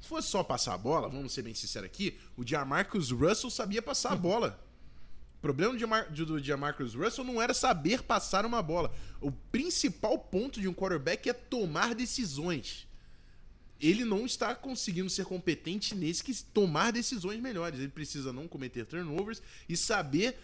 Se 0.00 0.08
fosse 0.08 0.28
só 0.28 0.44
passar 0.44 0.74
a 0.74 0.78
bola, 0.78 1.08
vamos 1.08 1.32
ser 1.32 1.42
bem 1.42 1.54
sinceros 1.54 1.86
aqui, 1.86 2.18
o 2.36 2.46
Jamarcus 2.46 3.10
Russell 3.10 3.50
sabia 3.50 3.80
passar 3.80 4.12
a 4.12 4.16
bola. 4.16 4.62
O 5.38 5.40
problema 5.40 5.74
do 6.08 6.38
Jamarcus 6.42 6.94
Russell 6.94 7.24
não 7.24 7.40
era 7.40 7.54
saber 7.54 8.02
passar 8.02 8.44
uma 8.46 8.62
bola. 8.62 8.92
O 9.20 9.30
principal 9.30 10.18
ponto 10.18 10.60
de 10.60 10.66
um 10.66 10.74
quarterback 10.74 11.28
é 11.28 11.32
tomar 11.32 11.94
decisões. 11.94 12.86
Ele 13.78 14.04
não 14.04 14.24
está 14.24 14.54
conseguindo 14.54 15.10
ser 15.10 15.26
competente 15.26 15.94
nesse 15.94 16.24
que 16.24 16.34
tomar 16.44 16.90
decisões 16.90 17.40
melhores. 17.40 17.78
Ele 17.78 17.88
precisa 17.88 18.32
não 18.32 18.48
cometer 18.48 18.86
turnovers 18.86 19.42
e 19.68 19.76
saber 19.76 20.36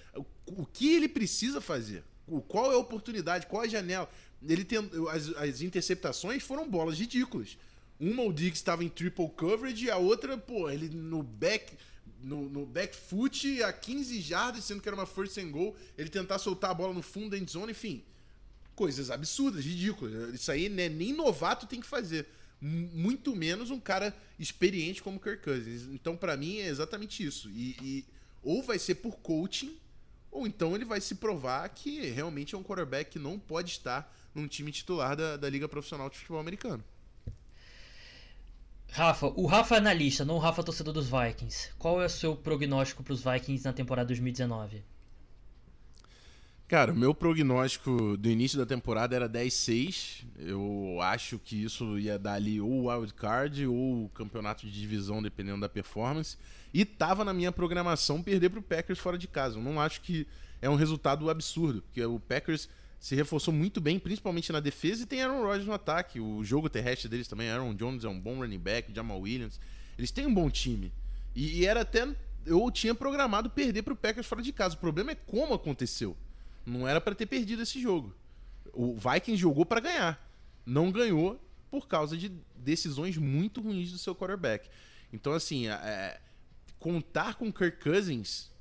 o 0.47 0.67
que 0.67 0.95
ele 0.95 1.09
precisa 1.09 1.61
fazer. 1.61 2.05
Qual 2.47 2.71
é 2.71 2.75
a 2.75 2.79
oportunidade, 2.79 3.47
qual 3.47 3.65
é 3.65 3.67
a 3.67 3.71
janela. 3.71 4.09
Ele 4.47 4.65
tem, 4.65 4.79
as, 5.11 5.29
as 5.37 5.63
interceptações 5.63 6.43
foram 6.43 6.69
bolas 6.69 6.99
ridículas. 6.99 7.57
Uma 7.99 8.25
o 8.25 8.33
Diggs 8.33 8.59
estava 8.59 8.85
em 8.85 8.89
triple 8.89 9.31
coverage 9.31 9.87
e 9.87 9.91
a 9.91 9.97
outra, 9.97 10.37
pô, 10.37 10.69
ele 10.69 10.89
no 10.89 11.23
back 11.23 11.77
no, 12.23 12.49
no 12.49 12.67
back 12.67 12.95
foot 12.95 13.63
a 13.63 13.73
15 13.73 14.21
jardas, 14.21 14.65
sendo 14.65 14.81
que 14.81 14.89
era 14.89 14.97
uma 14.97 15.07
first 15.07 15.37
and 15.39 15.51
goal, 15.51 15.77
ele 15.97 16.09
tentar 16.09 16.39
soltar 16.39 16.71
a 16.71 16.75
bola 16.75 16.95
no 16.95 17.03
fundo 17.03 17.31
da 17.31 17.39
endzone, 17.39 17.73
enfim. 17.73 18.03
Coisas 18.75 19.11
absurdas, 19.11 19.65
ridículas. 19.65 20.35
Isso 20.35 20.51
aí 20.51 20.69
né, 20.69 20.89
nem 20.89 21.13
novato 21.13 21.67
tem 21.67 21.81
que 21.81 21.87
fazer. 21.87 22.27
Muito 22.61 23.35
menos 23.35 23.71
um 23.71 23.81
cara 23.81 24.17
experiente 24.39 25.03
como 25.03 25.21
Kirk 25.21 25.43
Cousins. 25.43 25.83
Então, 25.93 26.17
para 26.17 26.37
mim, 26.37 26.59
é 26.59 26.69
exatamente 26.69 27.25
isso. 27.25 27.51
E, 27.51 27.77
e 27.83 28.05
ou 28.43 28.63
vai 28.63 28.79
ser 28.79 28.97
por 28.97 29.17
coaching, 29.19 29.77
ou 30.31 30.47
então 30.47 30.75
ele 30.75 30.85
vai 30.85 31.01
se 31.01 31.17
provar 31.17 31.69
que 31.69 32.01
realmente 32.07 32.55
é 32.55 32.59
um 32.59 32.63
quarterback 32.63 33.11
que 33.11 33.19
não 33.19 33.39
pode 33.39 33.73
estar 33.73 34.13
num 34.35 34.49
time 34.49 34.73
titular 34.73 35.17
da, 35.17 35.37
da 35.37 35.51
Liga 35.51 35.69
Profissional 35.69 36.09
de 36.09 36.19
Futebol 36.19 36.41
Americano. 36.41 36.83
Rafa, 38.95 39.33
o 39.35 39.47
Rafa 39.47 39.77
é 39.77 39.79
analista, 39.79 40.23
não 40.23 40.35
o 40.35 40.39
Rafa 40.39 40.63
torcedor 40.63 40.93
dos 40.93 41.09
Vikings. 41.09 41.71
Qual 41.79 42.03
é 42.03 42.05
o 42.05 42.11
seu 42.11 42.37
prognóstico 42.37 43.03
para 43.03 43.15
os 43.15 43.25
Vikings 43.25 43.65
na 43.65 43.73
temporada 43.73 44.09
2019? 44.09 44.85
Cara, 46.69 46.93
o 46.93 46.97
meu 46.97 47.15
prognóstico 47.15 48.19
do 48.19 48.29
início 48.29 48.59
da 48.59 48.67
temporada 48.67 49.17
era 49.17 49.27
10-6. 49.27 50.27
Eu 50.39 50.99
acho 51.01 51.39
que 51.39 51.65
isso 51.65 51.99
ia 51.99 52.19
dar 52.19 52.35
ali 52.35 52.61
ou 52.61 52.91
wild 52.91 53.15
card 53.15 53.67
ou 53.67 54.05
o 54.05 54.09
campeonato 54.11 54.67
de 54.67 54.73
divisão, 54.73 55.23
dependendo 55.23 55.63
da 55.63 55.71
performance. 55.71 56.37
E 56.73 56.85
tava 56.85 57.25
na 57.25 57.33
minha 57.33 57.51
programação 57.51 58.23
perder 58.23 58.51
para 58.51 58.61
o 58.61 58.63
Packers 58.63 58.99
fora 58.99 59.17
de 59.17 59.27
casa. 59.27 59.57
Eu 59.57 59.63
não 59.63 59.81
acho 59.81 60.03
que 60.03 60.27
é 60.61 60.69
um 60.69 60.75
resultado 60.75 61.31
absurdo, 61.31 61.81
porque 61.81 62.05
o 62.05 62.21
Packers 62.21 62.69
se 63.03 63.17
reforçou 63.17 63.53
muito 63.53 63.81
bem, 63.81 63.99
principalmente 63.99 64.53
na 64.53 64.61
defesa, 64.61 65.03
e 65.03 65.07
tem 65.07 65.21
Aaron 65.21 65.43
Rodgers 65.43 65.67
no 65.67 65.73
ataque. 65.73 66.21
O 66.21 66.45
jogo 66.45 66.71
terrestre 66.71 67.09
deles 67.09 67.27
também, 67.27 67.51
Aaron 67.51 67.75
Jones 67.75 68.05
é 68.05 68.09
um 68.09 68.19
bom 68.19 68.37
running 68.37 68.61
back, 68.61 68.95
Jamal 68.95 69.21
Williams. 69.21 69.59
Eles 69.99 70.13
têm 70.13 70.25
um 70.25 70.33
bom 70.33 70.49
time. 70.49 70.93
E, 71.35 71.59
e 71.59 71.67
era 71.67 71.81
até. 71.81 72.07
Eu 72.47 72.71
tinha 72.71 72.95
programado 72.95 73.51
perder 73.51 73.83
para 73.83 73.93
o 73.93 73.97
Packers 73.97 74.25
fora 74.25 74.41
de 74.41 74.53
casa. 74.53 74.77
O 74.77 74.79
problema 74.79 75.11
é 75.11 75.17
como 75.17 75.53
aconteceu. 75.53 76.17
Não 76.65 76.87
era 76.87 77.01
para 77.01 77.13
ter 77.13 77.27
perdido 77.27 77.63
esse 77.63 77.83
jogo. 77.83 78.15
O 78.73 78.95
Vikings 78.95 79.37
jogou 79.37 79.67
para 79.67 79.81
ganhar. 79.81 80.33
Não 80.65 80.93
ganhou 80.93 81.45
por 81.73 81.89
causa 81.89 82.17
de 82.17 82.31
decisões 82.55 83.17
muito 83.17 83.61
ruins 83.61 83.91
do 83.91 83.99
seu 83.99 84.15
quarterback. 84.15 84.71
Então, 85.13 85.33
assim, 85.33 85.67
é, 85.67 86.21
contar 86.79 87.35
com 87.35 87.53
Kirk 87.53 87.83
Cousins 87.83 88.52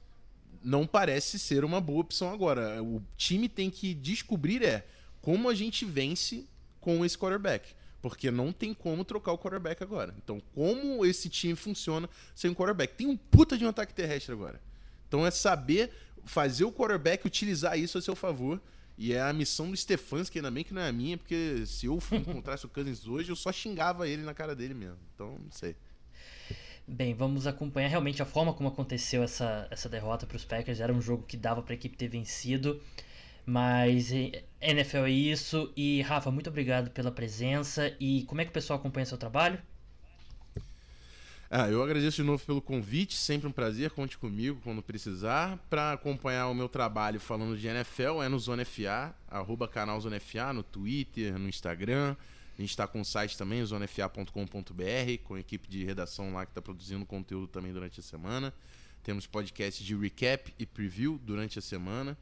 não 0.64 0.86
parece 0.86 1.40
ser 1.40 1.64
uma 1.64 1.82
boa 1.82 2.02
opção 2.02 2.32
agora. 2.32 2.82
O 2.84 3.02
time 3.18 3.50
tem 3.50 3.70
que 3.70 3.94
descobrir 3.94 4.64
é 4.64 4.86
como 5.22 5.50
a 5.50 5.54
gente 5.54 5.86
vence 5.86 6.48
com 6.80 7.06
esse 7.06 7.18
quarterback. 7.18 7.74
Porque 8.02 8.32
não 8.32 8.52
tem 8.52 8.74
como 8.74 9.06
trocar 9.06 9.32
o 9.32 9.38
quarterback 9.38 9.84
agora. 9.84 10.16
Então, 10.24 10.42
como 10.56 11.06
esse 11.06 11.30
time 11.30 11.56
funciona 11.56 12.10
sem 12.34 12.50
o 12.50 12.56
quarterback? 12.56 12.96
Tem 12.96 13.06
um 13.06 13.16
puta 13.16 13.58
de 13.58 13.64
um 13.64 13.70
ataque 13.70 13.94
terrestre 13.94 14.34
agora. 14.34 14.60
Então 15.08 15.26
é 15.26 15.30
saber 15.30 15.92
fazer 16.24 16.64
o 16.64 16.72
quarterback 16.72 17.26
utilizar 17.26 17.78
isso 17.78 17.98
a 17.98 18.02
seu 18.02 18.16
favor. 18.16 18.60
E 18.98 19.14
é 19.14 19.22
a 19.22 19.34
missão 19.34 19.70
do 19.70 19.78
Stefanski, 19.78 20.38
ainda 20.38 20.52
bem 20.52 20.64
que 20.64 20.74
não 20.74 20.82
é 20.82 20.90
a 20.90 20.92
minha, 20.92 21.18
porque 21.18 21.66
se 21.66 21.88
eu 21.88 21.98
encontrasse 22.12 22.66
o 22.66 22.70
Cousins 22.70 23.08
hoje, 23.08 23.32
eu 23.32 23.36
só 23.36 23.52
xingava 23.52 24.08
ele 24.08 24.22
na 24.22 24.34
cara 24.34 24.56
dele 24.56 24.74
mesmo. 24.74 25.00
Então, 25.16 25.40
não 25.40 25.52
sei. 25.52 25.76
Bem, 26.88 27.14
vamos 27.14 27.48
acompanhar 27.48 27.88
realmente 27.88 28.22
a 28.22 28.26
forma 28.26 28.54
como 28.54 28.70
aconteceu 28.70 29.24
essa, 29.24 29.68
essa 29.72 29.88
derrota 29.88 30.26
para 30.26 30.36
os 30.36 30.44
Packers. 30.44 30.80
Era 30.80 30.92
um 30.92 31.02
jogo 31.02 31.24
que 31.24 31.38
dava 31.38 31.62
para 31.62 31.74
a 31.74 31.76
equipe 31.76 31.96
ter 31.96 32.08
vencido. 32.08 32.82
Mas 33.46 34.12
NFL 34.60 35.06
é 35.06 35.10
isso. 35.12 35.72
E 35.76 36.02
Rafa, 36.02 36.32
muito 36.32 36.50
obrigado 36.50 36.92
pela 36.92 37.12
presença. 37.12 37.96
E 38.00 38.24
como 38.24 38.42
é 38.42 38.46
que 38.46 38.52
o 38.52 38.54
pessoal 38.54 38.80
acompanha 38.80 39.06
seu 39.06 39.18
trabalho? 39.18 39.60
Ah, 41.54 41.68
eu 41.68 41.84
agradeço 41.84 42.16
de 42.16 42.24
novo 42.24 42.46
pelo 42.46 42.62
convite, 42.62 43.14
sempre 43.14 43.46
um 43.46 43.52
prazer, 43.52 43.92
conte 43.92 44.18
comigo 44.18 44.62
quando 44.64 44.82
precisar. 44.82 45.58
Para 45.70 45.92
acompanhar 45.92 46.48
o 46.48 46.54
meu 46.54 46.70
trabalho 46.70 47.20
falando 47.20 47.58
de 47.58 47.68
NFL 47.68 48.24
é 48.24 48.30
no 48.30 48.40
Zona 48.40 48.64
FA, 48.64 49.14
arroba 49.28 49.68
canal 49.68 50.00
Zona 50.00 50.18
FA, 50.18 50.54
no 50.54 50.64
Twitter, 50.64 51.38
no 51.38 51.50
Instagram. 51.50 52.16
A 52.58 52.62
gente 52.62 52.72
está 52.72 52.88
com 52.88 53.02
o 53.02 53.06
site 53.06 53.38
também, 53.38 53.64
zonefa.com.br, 53.66 55.24
com 55.24 55.36
a 55.36 55.40
equipe 55.40 55.68
de 55.68 55.84
redação 55.84 56.34
lá 56.34 56.46
que 56.46 56.52
está 56.52 56.62
produzindo 56.62 57.06
conteúdo 57.06 57.48
também 57.48 57.72
durante 57.72 58.00
a 58.00 58.04
semana. 58.04 58.54
Temos 59.04 59.26
podcast 59.26 59.84
de 59.84 59.96
recap 59.96 60.54
e 60.60 60.66
preview 60.66 61.20
durante 61.24 61.58
a 61.58 61.62
semana. 61.62 62.18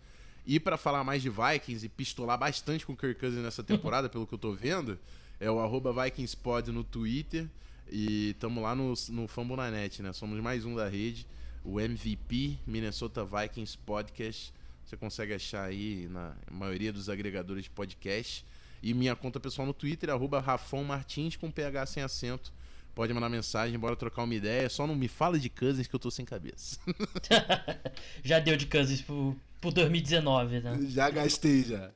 E 0.46 0.60
para 0.60 0.78
falar 0.78 1.04
mais 1.04 1.22
de 1.22 1.30
Vikings 1.30 1.86
e 1.86 1.90
pistolar 1.90 2.38
bastante 2.38 2.86
com 2.86 2.94
o 2.94 2.98
Kirk 2.98 3.20
Cousins 3.20 3.44
nessa 3.44 3.64
temporada, 3.64 4.08
pelo 4.10 4.26
que 4.26 4.34
eu 4.34 4.38
estou 4.38 4.56
vendo, 4.56 4.98
é 5.40 5.52
o 5.52 5.60
arroba 5.60 5.92
VikingsPod 5.92 6.72
no 6.72 6.84
Twitter. 6.84 7.48
E 7.92 8.30
estamos 8.30 8.62
lá 8.62 8.76
no, 8.76 8.94
no 9.10 9.28
Fambonanet, 9.28 10.02
né? 10.02 10.14
Somos 10.14 10.40
mais 10.42 10.64
um 10.64 10.76
da 10.76 10.88
rede. 10.88 11.28
O 11.64 11.80
MVP 11.80 12.58
Minnesota 12.66 13.26
Vikings 13.26 13.78
Podcast. 13.78 14.54
Você 14.86 14.96
consegue 14.96 15.34
achar 15.34 15.66
aí 15.66 16.08
na 16.10 16.36
maioria 16.50 16.94
dos 16.94 17.10
agregadores 17.10 17.66
de 17.66 17.70
podcast. 17.70 18.46
E 18.82 18.94
minha 18.94 19.16
conta 19.16 19.40
pessoal 19.40 19.66
no 19.66 19.74
Twitter, 19.74 20.10
arroba 20.10 20.40
Rafão 20.40 20.84
Martins 20.84 21.36
com 21.36 21.52
PH 21.52 21.86
sem 21.86 22.04
acento. 22.04 22.54
Pode 22.96 23.14
mandar 23.14 23.30
mensagem, 23.30 23.80
bora 23.80 23.96
trocar 23.96 24.24
uma 24.24 24.36
ideia. 24.36 24.70
Só 24.70 24.86
não 24.86 24.96
me 24.96 25.08
fala 25.08 25.40
de 25.40 25.50
Cousins 25.50 25.88
que 25.88 25.96
eu 25.96 26.00
tô 26.00 26.12
sem 26.12 26.26
cabeça. 26.26 26.80
já 28.24 28.40
deu 28.40 28.58
de 28.58 28.66
Cousins 28.66 29.02
pro, 29.02 29.36
pro 29.62 29.72
2019, 29.72 30.60
né? 30.60 30.78
Já 30.90 31.10
gastei, 31.10 31.64
já. 31.64 31.92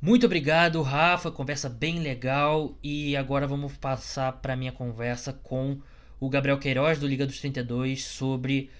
Muito 0.00 0.26
obrigado, 0.26 0.80
Rafa. 0.80 1.30
Conversa 1.30 1.68
bem 1.68 1.98
legal. 1.98 2.76
E 2.82 3.16
agora 3.16 3.48
vamos 3.48 3.76
passar 3.76 4.32
para 4.34 4.54
minha 4.54 4.70
conversa 4.70 5.32
com 5.32 5.80
o 6.20 6.28
Gabriel 6.28 6.58
Queiroz, 6.58 6.98
do 6.98 7.06
Liga 7.06 7.26
dos 7.26 7.40
32, 7.40 8.04
sobre 8.04 8.70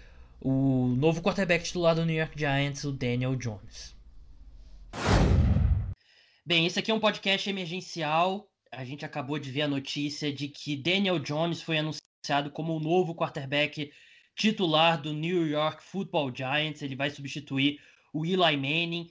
o 0.41 0.95
novo 0.97 1.21
quarterback 1.21 1.65
titular 1.65 1.95
do 1.95 2.05
New 2.05 2.17
York 2.17 2.39
Giants, 2.39 2.85
o 2.85 2.93
Daniel 2.93 3.35
Jones. 3.35 3.97
Bem, 6.49 6.65
esse 6.65 6.79
aqui 6.79 6.91
é 6.91 6.95
um 6.95 6.99
podcast 6.99 7.51
emergencial. 7.51 8.51
A 8.73 8.83
gente 8.83 9.05
acabou 9.05 9.39
de 9.39 9.51
ver 9.51 9.61
a 9.61 9.69
notícia 9.69 10.33
de 10.33 10.49
que 10.49 10.75
Daniel 10.77 11.19
Jones 11.19 11.61
foi 11.61 11.77
anunciado 11.77 12.51
como 12.51 12.75
o 12.75 12.81
novo 12.81 13.15
quarterback 13.15 13.93
titular 14.35 14.99
do 14.99 15.13
New 15.13 15.47
York 15.47 15.83
Football 15.83 16.35
Giants. 16.35 16.81
Ele 16.81 16.97
vai 16.97 17.11
substituir 17.11 17.79
o 18.15 18.25
Eli 18.25 18.57
Manning. 18.57 19.11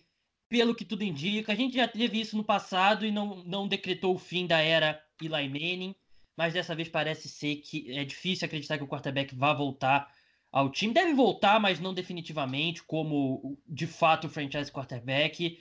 pelo 0.49 0.73
que 0.73 0.83
tudo 0.83 1.03
indica, 1.03 1.51
a 1.51 1.55
gente 1.55 1.75
já 1.75 1.87
teve 1.87 2.19
isso 2.19 2.35
no 2.35 2.43
passado 2.43 3.05
e 3.05 3.11
não, 3.11 3.43
não 3.43 3.67
decretou 3.67 4.15
o 4.15 4.17
fim 4.19 4.47
da 4.47 4.57
era 4.57 4.99
Eli 5.21 5.47
Manning, 5.47 5.95
mas 6.35 6.53
dessa 6.53 6.73
vez 6.73 6.89
parece 6.89 7.29
ser 7.29 7.57
que 7.57 7.95
é 7.95 8.03
difícil 8.03 8.47
acreditar 8.47 8.79
que 8.79 8.83
o 8.83 8.87
quarterback 8.87 9.35
vá 9.35 9.53
voltar 9.53 10.11
ao 10.51 10.71
time. 10.71 10.91
Deve 10.91 11.13
voltar, 11.13 11.59
mas 11.59 11.79
não 11.79 11.93
definitivamente, 11.93 12.81
como 12.81 13.59
de 13.67 13.85
fato 13.85 14.25
o 14.25 14.29
franchise 14.31 14.71
quarterback. 14.71 15.59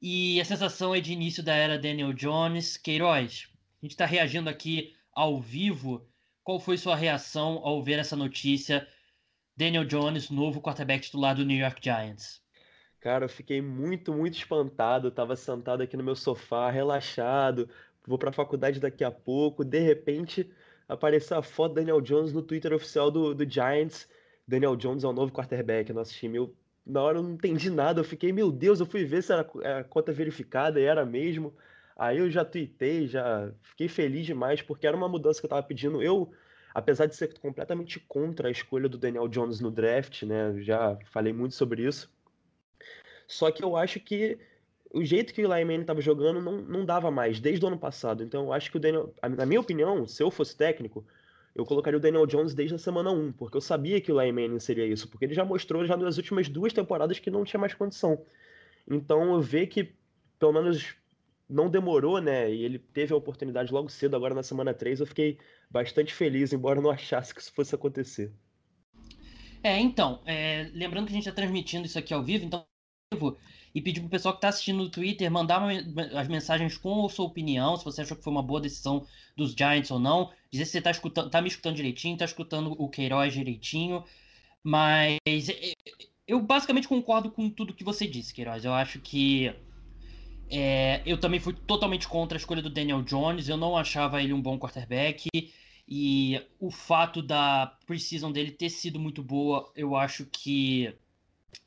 E 0.00 0.40
a 0.40 0.44
sensação 0.44 0.94
é 0.94 1.00
de 1.00 1.12
início 1.12 1.42
da 1.42 1.54
era 1.54 1.78
Daniel 1.78 2.12
Jones. 2.12 2.76
Queiroz, 2.76 3.48
a 3.82 3.84
gente 3.84 3.92
está 3.92 4.06
reagindo 4.06 4.48
aqui 4.48 4.94
ao 5.12 5.40
vivo. 5.40 6.06
Qual 6.44 6.60
foi 6.60 6.78
sua 6.78 6.94
reação 6.94 7.60
ao 7.64 7.82
ver 7.82 7.98
essa 7.98 8.14
notícia? 8.14 8.86
Daniel 9.56 9.84
Jones, 9.84 10.30
novo 10.30 10.62
quarterback 10.62 11.02
titular 11.02 11.34
do 11.34 11.44
New 11.44 11.58
York 11.58 11.82
Giants. 11.82 12.40
Cara, 13.00 13.24
eu 13.24 13.28
fiquei 13.28 13.60
muito, 13.60 14.12
muito 14.12 14.38
espantado. 14.38 15.08
Eu 15.08 15.10
tava 15.10 15.34
sentado 15.34 15.82
aqui 15.82 15.96
no 15.96 16.04
meu 16.04 16.14
sofá, 16.14 16.70
relaxado. 16.70 17.68
Vou 18.06 18.18
para 18.18 18.30
a 18.30 18.32
faculdade 18.32 18.78
daqui 18.78 19.02
a 19.02 19.10
pouco. 19.10 19.64
De 19.64 19.80
repente, 19.80 20.48
apareceu 20.88 21.38
a 21.38 21.42
foto 21.42 21.72
do 21.72 21.74
Daniel 21.74 22.00
Jones 22.00 22.32
no 22.32 22.42
Twitter 22.42 22.72
oficial 22.72 23.10
do, 23.10 23.34
do 23.34 23.50
Giants. 23.50 24.08
Daniel 24.46 24.76
Jones 24.76 25.02
é 25.02 25.08
o 25.08 25.12
novo 25.12 25.32
quarterback 25.32 25.92
nosso 25.92 26.14
time. 26.14 26.38
Eu, 26.38 26.54
na 26.88 27.02
hora 27.02 27.18
eu 27.18 27.22
não 27.22 27.32
entendi 27.32 27.70
nada. 27.70 28.00
Eu 28.00 28.04
fiquei, 28.04 28.32
meu 28.32 28.50
Deus, 28.50 28.80
eu 28.80 28.86
fui 28.86 29.04
ver 29.04 29.22
se 29.22 29.32
era 29.32 29.46
a 29.78 29.84
conta 29.84 30.10
verificada 30.12 30.80
e 30.80 30.84
era 30.84 31.04
mesmo. 31.04 31.54
Aí 31.96 32.18
eu 32.18 32.30
já 32.30 32.44
tuitei, 32.44 33.06
já 33.06 33.52
fiquei 33.62 33.88
feliz 33.88 34.24
demais, 34.24 34.62
porque 34.62 34.86
era 34.86 34.96
uma 34.96 35.08
mudança 35.08 35.40
que 35.40 35.46
eu 35.46 35.50
tava 35.50 35.62
pedindo. 35.62 36.02
Eu, 36.02 36.32
apesar 36.74 37.06
de 37.06 37.14
ser 37.14 37.38
completamente 37.38 38.00
contra 38.00 38.48
a 38.48 38.50
escolha 38.50 38.88
do 38.88 38.96
Daniel 38.96 39.28
Jones 39.28 39.60
no 39.60 39.70
draft, 39.70 40.22
né? 40.22 40.54
Já 40.60 40.96
falei 41.06 41.32
muito 41.32 41.54
sobre 41.54 41.86
isso. 41.86 42.10
Só 43.26 43.50
que 43.50 43.62
eu 43.62 43.76
acho 43.76 44.00
que 44.00 44.38
o 44.90 45.04
jeito 45.04 45.34
que 45.34 45.44
o 45.44 45.52
Eli 45.52 45.64
Manning 45.64 45.82
estava 45.82 46.00
jogando 46.00 46.40
não, 46.40 46.62
não 46.62 46.84
dava 46.84 47.10
mais, 47.10 47.40
desde 47.40 47.64
o 47.64 47.68
ano 47.68 47.78
passado. 47.78 48.22
Então 48.22 48.44
eu 48.44 48.52
acho 48.52 48.70
que 48.70 48.78
o 48.78 48.80
Daniel, 48.80 49.12
na 49.36 49.44
minha 49.44 49.60
opinião, 49.60 50.06
se 50.06 50.22
eu 50.22 50.30
fosse 50.30 50.56
técnico, 50.56 51.04
eu 51.58 51.66
colocaria 51.66 51.98
o 51.98 52.00
Daniel 52.00 52.24
Jones 52.24 52.54
desde 52.54 52.76
a 52.76 52.78
semana 52.78 53.10
1, 53.10 53.32
porque 53.32 53.56
eu 53.56 53.60
sabia 53.60 54.00
que 54.00 54.12
o 54.12 54.16
Manning 54.16 54.60
seria 54.60 54.86
isso, 54.86 55.08
porque 55.08 55.24
ele 55.24 55.34
já 55.34 55.44
mostrou 55.44 55.84
já 55.84 55.96
nas 55.96 56.16
últimas 56.16 56.48
duas 56.48 56.72
temporadas 56.72 57.18
que 57.18 57.32
não 57.32 57.44
tinha 57.44 57.58
mais 57.58 57.74
condição. 57.74 58.24
Então 58.88 59.34
eu 59.34 59.40
ver 59.40 59.66
que 59.66 59.92
pelo 60.38 60.52
menos 60.52 60.94
não 61.48 61.68
demorou, 61.68 62.20
né? 62.20 62.48
E 62.48 62.62
ele 62.62 62.78
teve 62.78 63.12
a 63.12 63.16
oportunidade 63.16 63.72
logo 63.72 63.88
cedo, 63.88 64.14
agora 64.14 64.36
na 64.36 64.42
semana 64.44 64.72
3, 64.72 65.00
eu 65.00 65.06
fiquei 65.06 65.36
bastante 65.68 66.14
feliz, 66.14 66.52
embora 66.52 66.80
não 66.80 66.90
achasse 66.90 67.34
que 67.34 67.40
isso 67.40 67.52
fosse 67.52 67.74
acontecer. 67.74 68.32
É, 69.60 69.80
então, 69.80 70.20
é, 70.24 70.70
lembrando 70.72 71.06
que 71.06 71.12
a 71.12 71.16
gente 71.16 71.28
está 71.28 71.34
transmitindo 71.34 71.86
isso 71.86 71.98
aqui 71.98 72.14
ao 72.14 72.22
vivo, 72.22 72.44
então 72.44 72.64
e 73.74 73.80
pedir 73.80 74.00
pro 74.00 74.08
pessoal 74.08 74.34
que 74.34 74.38
está 74.38 74.48
assistindo 74.48 74.78
no 74.78 74.90
Twitter 74.90 75.30
mandar 75.30 75.62
as 76.14 76.28
mensagens 76.28 76.76
com 76.76 77.06
a 77.06 77.08
sua 77.08 77.26
opinião, 77.26 77.76
se 77.76 77.84
você 77.84 78.02
achou 78.02 78.16
que 78.16 78.22
foi 78.22 78.32
uma 78.32 78.42
boa 78.42 78.60
decisão 78.60 79.06
dos 79.36 79.52
Giants 79.52 79.90
ou 79.90 79.98
não, 79.98 80.30
dizer 80.50 80.64
se 80.64 80.72
você 80.72 80.78
está 80.78 80.90
escutando, 80.90 81.30
tá 81.30 81.40
me 81.40 81.48
escutando 81.48 81.76
direitinho, 81.76 82.14
está 82.14 82.24
escutando 82.24 82.72
o 82.72 82.88
Queiroz 82.88 83.32
direitinho, 83.32 84.04
mas 84.62 85.18
eu 86.26 86.40
basicamente 86.40 86.88
concordo 86.88 87.30
com 87.30 87.48
tudo 87.50 87.74
que 87.74 87.84
você 87.84 88.06
disse, 88.06 88.34
Queiroz. 88.34 88.64
Eu 88.64 88.74
acho 88.74 89.00
que 89.00 89.54
é, 90.50 91.02
eu 91.06 91.18
também 91.18 91.40
fui 91.40 91.52
totalmente 91.52 92.08
contra 92.08 92.36
a 92.36 92.40
escolha 92.40 92.62
do 92.62 92.70
Daniel 92.70 93.02
Jones. 93.02 93.48
Eu 93.48 93.56
não 93.56 93.76
achava 93.76 94.22
ele 94.22 94.32
um 94.32 94.42
bom 94.42 94.58
quarterback. 94.58 95.28
E 95.90 96.38
o 96.60 96.70
fato 96.70 97.22
da 97.22 97.78
precisão 97.86 98.30
dele 98.30 98.50
ter 98.50 98.68
sido 98.68 99.00
muito 99.00 99.22
boa, 99.22 99.72
eu 99.74 99.96
acho 99.96 100.26
que 100.26 100.94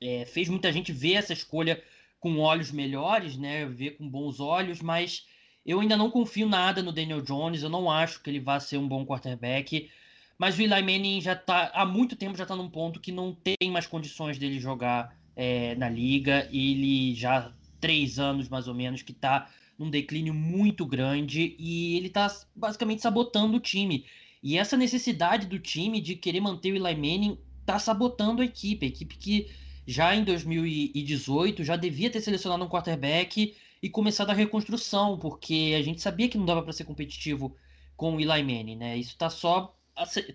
é, 0.01 0.25
fez 0.25 0.49
muita 0.49 0.71
gente 0.71 0.91
ver 0.91 1.13
essa 1.13 1.34
escolha 1.34 1.82
com 2.19 2.38
olhos 2.39 2.71
melhores, 2.71 3.38
né? 3.38 3.65
Ver 3.65 3.91
com 3.91 4.09
bons 4.09 4.39
olhos, 4.39 4.82
mas 4.82 5.25
eu 5.65 5.79
ainda 5.79 5.97
não 5.97 6.09
confio 6.09 6.47
nada 6.47 6.82
no 6.82 6.91
Daniel 6.91 7.21
Jones. 7.21 7.63
Eu 7.63 7.69
não 7.69 7.89
acho 7.89 8.21
que 8.21 8.29
ele 8.29 8.39
vá 8.39 8.59
ser 8.59 8.77
um 8.77 8.88
bom 8.88 9.05
quarterback. 9.05 9.89
Mas 10.38 10.57
o 10.57 10.61
Eli 10.61 10.82
Manning 10.82 11.21
já 11.21 11.36
tá 11.36 11.71
há 11.73 11.86
muito 11.86 12.15
tempo 12.15 12.38
já 12.38 12.43
está 12.43 12.55
num 12.55 12.69
ponto 12.69 12.99
que 12.99 13.11
não 13.11 13.34
tem 13.34 13.69
mais 13.71 13.86
condições 13.86 14.39
dele 14.39 14.59
jogar 14.59 15.15
é, 15.36 15.75
na 15.75 15.89
liga. 15.89 16.49
Ele 16.51 17.13
já 17.13 17.53
três 17.79 18.17
anos 18.19 18.49
mais 18.49 18.67
ou 18.67 18.73
menos 18.73 19.01
que 19.01 19.11
está 19.11 19.49
num 19.77 19.89
declínio 19.89 20.34
muito 20.34 20.86
grande 20.86 21.55
e 21.57 21.97
ele 21.97 22.07
está 22.07 22.27
basicamente 22.55 23.01
sabotando 23.01 23.57
o 23.57 23.59
time. 23.59 24.05
E 24.43 24.57
essa 24.57 24.75
necessidade 24.75 25.45
do 25.45 25.59
time 25.59 26.01
de 26.01 26.15
querer 26.15 26.39
manter 26.39 26.71
o 26.71 26.75
Eli 26.75 26.95
Manning 26.95 27.38
está 27.59 27.77
sabotando 27.77 28.41
a 28.41 28.45
equipe, 28.45 28.86
a 28.86 28.89
equipe 28.89 29.17
que 29.17 29.47
já 29.91 30.15
em 30.15 30.23
2018 30.23 31.63
já 31.63 31.75
devia 31.75 32.09
ter 32.09 32.21
selecionado 32.21 32.63
um 32.63 32.69
quarterback 32.69 33.55
e 33.81 33.89
começado 33.89 34.29
a 34.29 34.33
reconstrução, 34.33 35.17
porque 35.17 35.75
a 35.77 35.81
gente 35.81 36.01
sabia 36.01 36.29
que 36.29 36.37
não 36.37 36.45
dava 36.45 36.63
para 36.63 36.73
ser 36.73 36.85
competitivo 36.85 37.55
com 37.95 38.15
o 38.15 38.19
Eli 38.19 38.43
Manning, 38.43 38.77
né? 38.77 38.97
Isso 38.97 39.11
está 39.11 39.29
só 39.29 39.75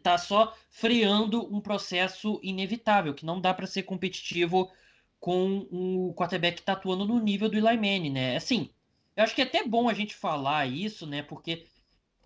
tá 0.02 0.18
só 0.18 0.54
freando 0.70 1.52
um 1.52 1.60
processo 1.60 2.38
inevitável, 2.42 3.14
que 3.14 3.26
não 3.26 3.40
dá 3.40 3.54
para 3.54 3.66
ser 3.66 3.82
competitivo 3.84 4.70
com 5.18 5.66
o 5.70 6.14
quarterback 6.14 6.58
que 6.58 6.62
tá 6.62 6.74
atuando 6.74 7.06
no 7.06 7.18
nível 7.18 7.48
do 7.48 7.56
Eli 7.56 7.76
Manning, 7.76 8.10
né? 8.10 8.36
Assim, 8.36 8.70
eu 9.16 9.24
acho 9.24 9.34
que 9.34 9.40
é 9.40 9.44
até 9.44 9.66
bom 9.66 9.88
a 9.88 9.94
gente 9.94 10.14
falar 10.14 10.66
isso, 10.66 11.06
né? 11.06 11.22
Porque 11.22 11.66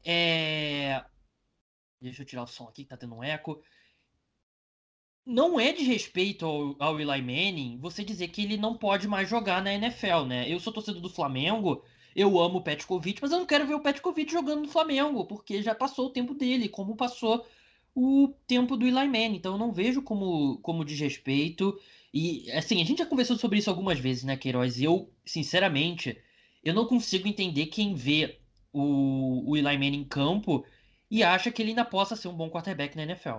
é... 0.04 1.02
Deixa 2.00 2.22
eu 2.22 2.26
tirar 2.26 2.42
o 2.42 2.46
som 2.46 2.64
aqui 2.64 2.82
que 2.82 2.90
tá 2.90 2.96
tendo 2.96 3.14
um 3.14 3.22
eco 3.22 3.62
não 5.30 5.60
é 5.60 5.72
de 5.72 5.84
respeito 5.84 6.44
ao, 6.44 6.76
ao 6.78 7.00
Eli 7.00 7.22
Manning 7.22 7.78
você 7.80 8.04
dizer 8.04 8.28
que 8.28 8.42
ele 8.42 8.56
não 8.56 8.76
pode 8.76 9.06
mais 9.06 9.28
jogar 9.28 9.62
na 9.62 9.72
NFL, 9.72 10.24
né? 10.26 10.50
Eu 10.52 10.58
sou 10.58 10.72
torcedor 10.72 11.00
do 11.00 11.08
Flamengo, 11.08 11.84
eu 12.14 12.40
amo 12.40 12.58
o 12.58 12.62
Petkovic, 12.62 13.22
mas 13.22 13.30
eu 13.30 13.38
não 13.38 13.46
quero 13.46 13.66
ver 13.66 13.74
o 13.74 13.80
Petkovic 13.80 14.30
jogando 14.32 14.62
no 14.62 14.68
Flamengo, 14.68 15.24
porque 15.24 15.62
já 15.62 15.74
passou 15.74 16.06
o 16.06 16.10
tempo 16.10 16.34
dele, 16.34 16.68
como 16.68 16.96
passou 16.96 17.46
o 17.94 18.34
tempo 18.46 18.76
do 18.76 18.86
Eli 18.86 19.06
Manning. 19.06 19.36
Então 19.36 19.52
eu 19.52 19.58
não 19.58 19.72
vejo 19.72 20.02
como, 20.02 20.58
como 20.58 20.84
desrespeito. 20.84 21.78
E, 22.12 22.50
assim, 22.52 22.80
a 22.82 22.84
gente 22.84 22.98
já 22.98 23.06
conversou 23.06 23.38
sobre 23.38 23.58
isso 23.58 23.70
algumas 23.70 24.00
vezes, 24.00 24.24
né, 24.24 24.36
Queiroz? 24.36 24.80
Eu, 24.80 25.12
sinceramente, 25.24 26.18
eu 26.64 26.74
não 26.74 26.86
consigo 26.86 27.28
entender 27.28 27.66
quem 27.66 27.94
vê 27.94 28.40
o, 28.72 29.50
o 29.50 29.56
Eli 29.56 29.78
Manning 29.78 30.00
em 30.00 30.04
campo 30.04 30.64
e 31.10 31.22
acha 31.22 31.50
que 31.52 31.62
ele 31.62 31.70
ainda 31.70 31.84
possa 31.84 32.16
ser 32.16 32.28
um 32.28 32.34
bom 32.34 32.50
quarterback 32.50 32.96
na 32.96 33.04
NFL. 33.04 33.38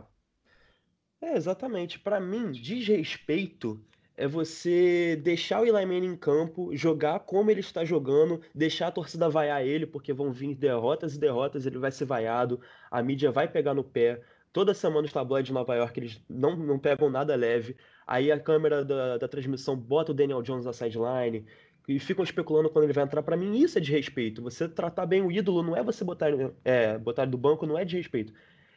É, 1.21 1.35
exatamente. 1.35 1.99
Para 1.99 2.19
mim, 2.19 2.51
desrespeito 2.51 3.79
é 4.17 4.27
você 4.27 5.15
deixar 5.23 5.61
o 5.61 5.65
Eli 5.65 5.85
Manning 5.85 6.13
em 6.13 6.17
campo, 6.17 6.75
jogar 6.75 7.19
como 7.21 7.49
ele 7.49 7.59
está 7.59 7.85
jogando, 7.85 8.41
deixar 8.53 8.87
a 8.87 8.91
torcida 8.91 9.29
vaiar 9.29 9.63
ele, 9.65 9.85
porque 9.85 10.11
vão 10.13 10.31
vir 10.31 10.55
derrotas 10.55 11.15
e 11.15 11.19
derrotas, 11.19 11.65
ele 11.65 11.77
vai 11.77 11.91
ser 11.91 12.05
vaiado, 12.05 12.59
a 12.89 13.01
mídia 13.01 13.31
vai 13.31 13.47
pegar 13.47 13.73
no 13.73 13.83
pé. 13.83 14.21
Toda 14.51 14.73
semana 14.73 15.05
os 15.05 15.13
tabloides 15.13 15.47
de 15.47 15.53
Nova 15.53 15.75
York 15.75 15.99
eles 15.99 16.21
não, 16.27 16.55
não 16.55 16.77
pegam 16.77 17.09
nada 17.09 17.35
leve. 17.35 17.77
Aí 18.05 18.31
a 18.31 18.39
câmera 18.39 18.83
da, 18.83 19.17
da 19.17 19.27
transmissão 19.27 19.77
bota 19.77 20.11
o 20.11 20.15
Daniel 20.15 20.41
Jones 20.41 20.65
na 20.65 20.73
sideline 20.73 21.45
e 21.87 21.99
ficam 21.99 22.23
especulando 22.23 22.69
quando 22.69 22.83
ele 22.85 22.93
vai 22.93 23.03
entrar. 23.05 23.23
Para 23.23 23.37
mim, 23.37 23.57
isso 23.57 23.77
é 23.77 23.81
de 23.81 23.91
respeito. 23.91 24.41
Você 24.41 24.67
tratar 24.67 25.05
bem 25.05 25.21
o 25.21 25.31
ídolo 25.31 25.63
não 25.63 25.75
é 25.75 25.83
você 25.83 26.03
botar, 26.03 26.29
é, 26.65 26.97
botar 26.97 27.25
do 27.25 27.37
banco, 27.37 27.65
não 27.65 27.77
é 27.77 27.85
de 27.85 27.95
respeito 27.97 28.33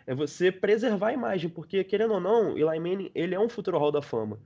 é 0.07 0.14
você 0.14 0.52
preservar 0.52 1.09
a 1.09 1.12
imagem, 1.12 1.48
porque 1.48 1.82
querendo 1.84 2.14
ou 2.14 2.20
não, 2.20 2.57
Eli 2.57 2.78
Manning, 2.78 3.11
ele 3.14 3.34
é 3.34 3.40
um 3.40 3.48
futuro 3.48 3.78
Hall 3.78 3.92
da 3.92 4.02
Fama. 4.02 4.38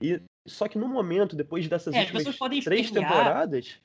E 0.00 0.20
só 0.46 0.66
que 0.66 0.78
no 0.78 0.88
momento, 0.88 1.36
depois 1.36 1.68
dessas 1.68 1.94
é, 1.94 2.00
últimas 2.00 2.64
três 2.64 2.90
temporadas, 2.90 3.80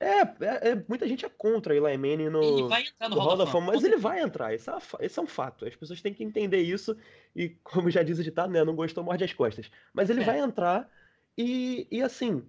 é, 0.00 0.20
é, 0.20 0.70
é, 0.70 0.84
muita 0.88 1.06
gente 1.06 1.24
é 1.24 1.28
contra 1.28 1.76
Eli 1.76 1.96
Manning 1.96 2.28
no, 2.28 2.42
ele 2.42 2.68
vai 2.68 2.82
entrar 2.82 3.08
no, 3.08 3.14
no 3.14 3.22
Hall 3.22 3.36
da 3.36 3.46
Fama, 3.46 3.72
mas 3.72 3.84
ele 3.84 3.96
vai 3.96 4.20
entrar, 4.20 4.52
esse 4.52 4.68
é, 4.68 4.74
é, 5.00 5.20
um 5.20 5.26
fato. 5.26 5.64
As 5.64 5.76
pessoas 5.76 6.02
têm 6.02 6.12
que 6.12 6.24
entender 6.24 6.60
isso 6.60 6.96
e, 7.36 7.50
como 7.62 7.90
já 7.90 8.02
diz 8.02 8.18
o 8.18 8.24
ditado, 8.24 8.52
né, 8.52 8.64
não 8.64 8.74
gostou, 8.74 9.04
morde 9.04 9.22
as 9.24 9.32
costas. 9.32 9.70
Mas 9.94 10.10
ele 10.10 10.22
é. 10.22 10.24
vai 10.24 10.40
entrar 10.40 10.90
e, 11.38 11.86
e 11.90 12.02
assim, 12.02 12.42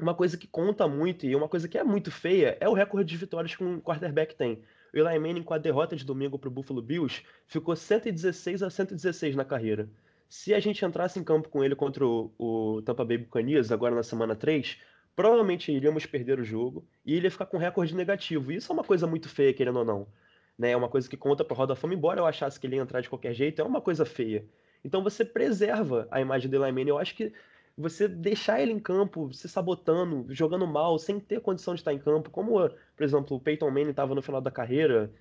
uma 0.00 0.14
coisa 0.14 0.36
que 0.36 0.46
conta 0.46 0.88
muito 0.88 1.24
e 1.26 1.36
uma 1.36 1.48
coisa 1.48 1.68
que 1.68 1.78
é 1.78 1.84
muito 1.84 2.10
feia 2.10 2.56
é 2.60 2.68
o 2.68 2.74
recorde 2.74 3.08
de 3.08 3.16
vitórias 3.16 3.54
que 3.54 3.62
um 3.62 3.80
quarterback 3.80 4.34
tem. 4.34 4.62
O 4.92 4.98
Eli 4.98 5.18
Manning, 5.18 5.42
com 5.42 5.54
a 5.54 5.58
derrota 5.58 5.96
de 5.96 6.04
domingo 6.04 6.38
para 6.38 6.48
o 6.48 6.52
Buffalo 6.52 6.82
Bills, 6.82 7.22
ficou 7.46 7.74
116 7.74 8.62
a 8.62 8.70
116 8.70 9.34
na 9.34 9.44
carreira. 9.44 9.88
Se 10.28 10.54
a 10.54 10.60
gente 10.60 10.84
entrasse 10.84 11.18
em 11.18 11.24
campo 11.24 11.48
com 11.48 11.62
ele 11.62 11.74
contra 11.74 12.06
o, 12.06 12.32
o 12.38 12.82
Tampa 12.82 13.04
Bay 13.04 13.18
Buccaneers, 13.18 13.72
agora 13.72 13.94
na 13.94 14.02
semana 14.02 14.34
3, 14.34 14.78
provavelmente 15.14 15.72
iríamos 15.72 16.06
perder 16.06 16.38
o 16.38 16.44
jogo 16.44 16.86
e 17.04 17.14
ele 17.14 17.26
ia 17.26 17.30
ficar 17.30 17.46
com 17.46 17.56
recorde 17.56 17.94
negativo. 17.94 18.52
E 18.52 18.56
isso 18.56 18.70
é 18.70 18.74
uma 18.74 18.84
coisa 18.84 19.06
muito 19.06 19.28
feia, 19.28 19.52
querendo 19.52 19.78
ou 19.78 19.84
não. 19.84 20.06
Né? 20.58 20.70
É 20.70 20.76
uma 20.76 20.88
coisa 20.88 21.08
que 21.08 21.16
conta 21.16 21.44
para 21.44 21.56
Roda 21.56 21.74
Fama, 21.74 21.94
embora 21.94 22.20
eu 22.20 22.26
achasse 22.26 22.58
que 22.58 22.66
ele 22.66 22.76
ia 22.76 22.82
entrar 22.82 23.00
de 23.00 23.08
qualquer 23.08 23.34
jeito, 23.34 23.60
é 23.60 23.64
uma 23.64 23.80
coisa 23.80 24.04
feia. 24.04 24.46
Então 24.84 25.02
você 25.02 25.24
preserva 25.24 26.08
a 26.10 26.20
imagem 26.20 26.50
do 26.50 26.56
Eli 26.56 26.72
Manning. 26.72 26.90
Eu 26.90 26.98
acho 26.98 27.14
que 27.14 27.32
você 27.76 28.06
deixar 28.08 28.60
ele 28.60 28.72
em 28.72 28.80
campo, 28.80 29.32
se 29.32 29.48
sabotando, 29.48 30.26
jogando 30.34 30.66
mal, 30.66 30.98
sem 30.98 31.18
ter 31.18 31.40
condição 31.40 31.74
de 31.74 31.80
estar 31.80 31.92
em 31.92 31.98
campo, 31.98 32.30
como, 32.30 32.58
por 32.96 33.04
exemplo, 33.04 33.36
o 33.36 33.40
Peyton 33.40 33.70
Manning 33.70 33.90
estava 33.90 34.14
no 34.14 34.22
final 34.22 34.40
da 34.40 34.50
carreira, 34.50 35.12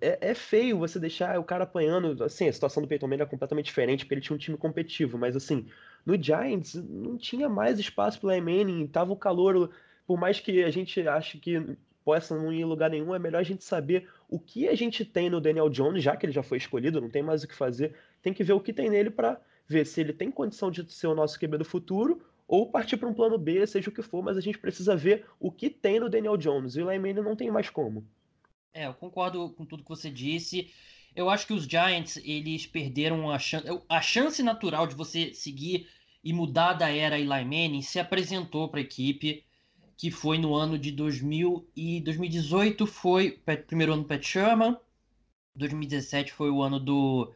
é, 0.00 0.30
é, 0.30 0.34
feio 0.34 0.78
você 0.78 0.98
deixar 0.98 1.38
o 1.38 1.44
cara 1.44 1.64
apanhando. 1.64 2.22
Assim, 2.24 2.48
a 2.48 2.52
situação 2.52 2.82
do 2.82 2.88
Peyton 2.88 3.06
Manning 3.06 3.22
é 3.22 3.26
completamente 3.26 3.66
diferente, 3.66 4.04
porque 4.04 4.14
ele 4.14 4.20
tinha 4.20 4.34
um 4.34 4.38
time 4.38 4.56
competitivo, 4.56 5.18
mas 5.18 5.36
assim, 5.36 5.66
No 6.04 6.20
Giants 6.20 6.74
não 6.74 7.16
tinha 7.16 7.48
mais 7.48 7.78
espaço 7.78 8.20
para 8.20 8.38
o 8.38 8.42
Manning, 8.42 8.86
tava 8.88 9.12
o 9.12 9.16
calor, 9.16 9.70
por 10.06 10.18
mais 10.18 10.40
que 10.40 10.62
a 10.64 10.70
gente 10.70 11.06
ache 11.06 11.38
que 11.38 11.76
possa 12.04 12.34
não 12.36 12.52
ir 12.52 12.60
em 12.60 12.64
lugar 12.64 12.90
nenhum, 12.90 13.14
é 13.14 13.18
melhor 13.18 13.40
a 13.40 13.42
gente 13.42 13.62
saber 13.62 14.08
o 14.28 14.38
que 14.38 14.66
a 14.68 14.74
gente 14.74 15.04
tem 15.04 15.28
no 15.28 15.40
Daniel 15.40 15.68
Jones, 15.68 16.02
já 16.02 16.16
que 16.16 16.24
ele 16.24 16.32
já 16.32 16.42
foi 16.42 16.56
escolhido, 16.58 17.00
não 17.00 17.10
tem 17.10 17.22
mais 17.22 17.44
o 17.44 17.48
que 17.48 17.54
fazer, 17.54 17.94
tem 18.22 18.32
que 18.32 18.42
ver 18.42 18.54
o 18.54 18.60
que 18.60 18.72
tem 18.72 18.88
nele 18.88 19.10
para 19.10 19.38
ver 19.68 19.84
se 19.84 20.00
ele 20.00 20.12
tem 20.12 20.30
condição 20.30 20.70
de 20.70 20.90
ser 20.90 21.06
o 21.06 21.14
nosso 21.14 21.38
QB 21.38 21.58
do 21.58 21.64
futuro 21.64 22.22
ou 22.48 22.70
partir 22.70 22.96
para 22.96 23.08
um 23.08 23.14
plano 23.14 23.36
B, 23.36 23.66
seja 23.66 23.90
o 23.90 23.92
que 23.92 24.00
for, 24.00 24.22
mas 24.22 24.38
a 24.38 24.40
gente 24.40 24.58
precisa 24.58 24.96
ver 24.96 25.26
o 25.38 25.52
que 25.52 25.68
tem 25.68 26.00
no 26.00 26.08
Daniel 26.08 26.38
Jones. 26.38 26.76
E 26.76 26.82
o 26.82 26.86
Manning 26.86 27.12
não 27.20 27.36
tem 27.36 27.50
mais 27.50 27.68
como. 27.68 28.06
É, 28.72 28.86
eu 28.86 28.94
concordo 28.94 29.50
com 29.50 29.66
tudo 29.66 29.82
que 29.82 29.88
você 29.88 30.10
disse. 30.10 30.72
Eu 31.14 31.28
acho 31.28 31.46
que 31.46 31.52
os 31.52 31.64
Giants, 31.64 32.16
eles 32.24 32.66
perderam 32.66 33.30
a 33.30 33.38
chance, 33.38 33.66
a 33.86 34.00
chance 34.00 34.42
natural 34.42 34.86
de 34.86 34.94
você 34.94 35.34
seguir 35.34 35.88
e 36.24 36.32
mudar 36.32 36.72
da 36.72 36.88
era 36.88 37.18
Eli 37.18 37.26
Manning 37.26 37.82
se 37.82 37.98
apresentou 37.98 38.68
para 38.68 38.80
a 38.80 38.82
equipe, 38.82 39.44
que 39.96 40.10
foi 40.10 40.38
no 40.38 40.54
ano 40.54 40.78
de 40.78 40.90
2000 40.92 41.68
e 41.76 42.00
2018 42.00 42.86
foi 42.86 43.40
o 43.46 43.56
primeiro 43.66 43.92
ano 43.92 44.02
do 44.02 44.08
Pat 44.08 44.24
Sherman, 44.24 44.76
2017 45.56 46.32
foi 46.32 46.50
o 46.50 46.62
ano 46.62 46.78
do 46.78 47.32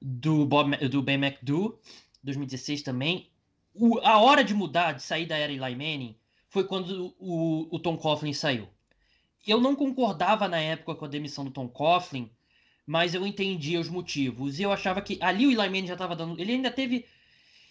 do, 0.00 0.44
Bob, 0.44 0.76
do 0.88 1.02
Ben 1.02 1.16
McDo, 1.16 1.78
2016 2.22 2.82
também. 2.82 3.30
O, 3.74 3.98
a 4.00 4.18
hora 4.18 4.42
de 4.42 4.54
mudar, 4.54 4.92
de 4.92 5.02
sair 5.02 5.26
da 5.26 5.36
era 5.36 5.52
Eli 5.52 5.74
Manning, 5.74 6.16
foi 6.48 6.64
quando 6.64 7.14
o, 7.18 7.68
o 7.70 7.78
Tom 7.78 7.96
Coughlin 7.96 8.32
saiu. 8.32 8.68
Eu 9.46 9.60
não 9.60 9.76
concordava 9.76 10.48
na 10.48 10.58
época 10.58 10.94
com 10.94 11.04
a 11.04 11.08
demissão 11.08 11.44
do 11.44 11.50
Tom 11.50 11.68
Coughlin, 11.68 12.30
mas 12.86 13.14
eu 13.14 13.26
entendia 13.26 13.80
os 13.80 13.88
motivos. 13.88 14.58
E 14.58 14.62
eu 14.62 14.72
achava 14.72 15.00
que 15.00 15.18
ali 15.20 15.46
o 15.46 15.50
Eli 15.50 15.68
Manning 15.68 15.86
já 15.86 15.92
estava 15.92 16.16
dando. 16.16 16.40
Ele 16.40 16.52
ainda 16.52 16.70
teve. 16.70 17.04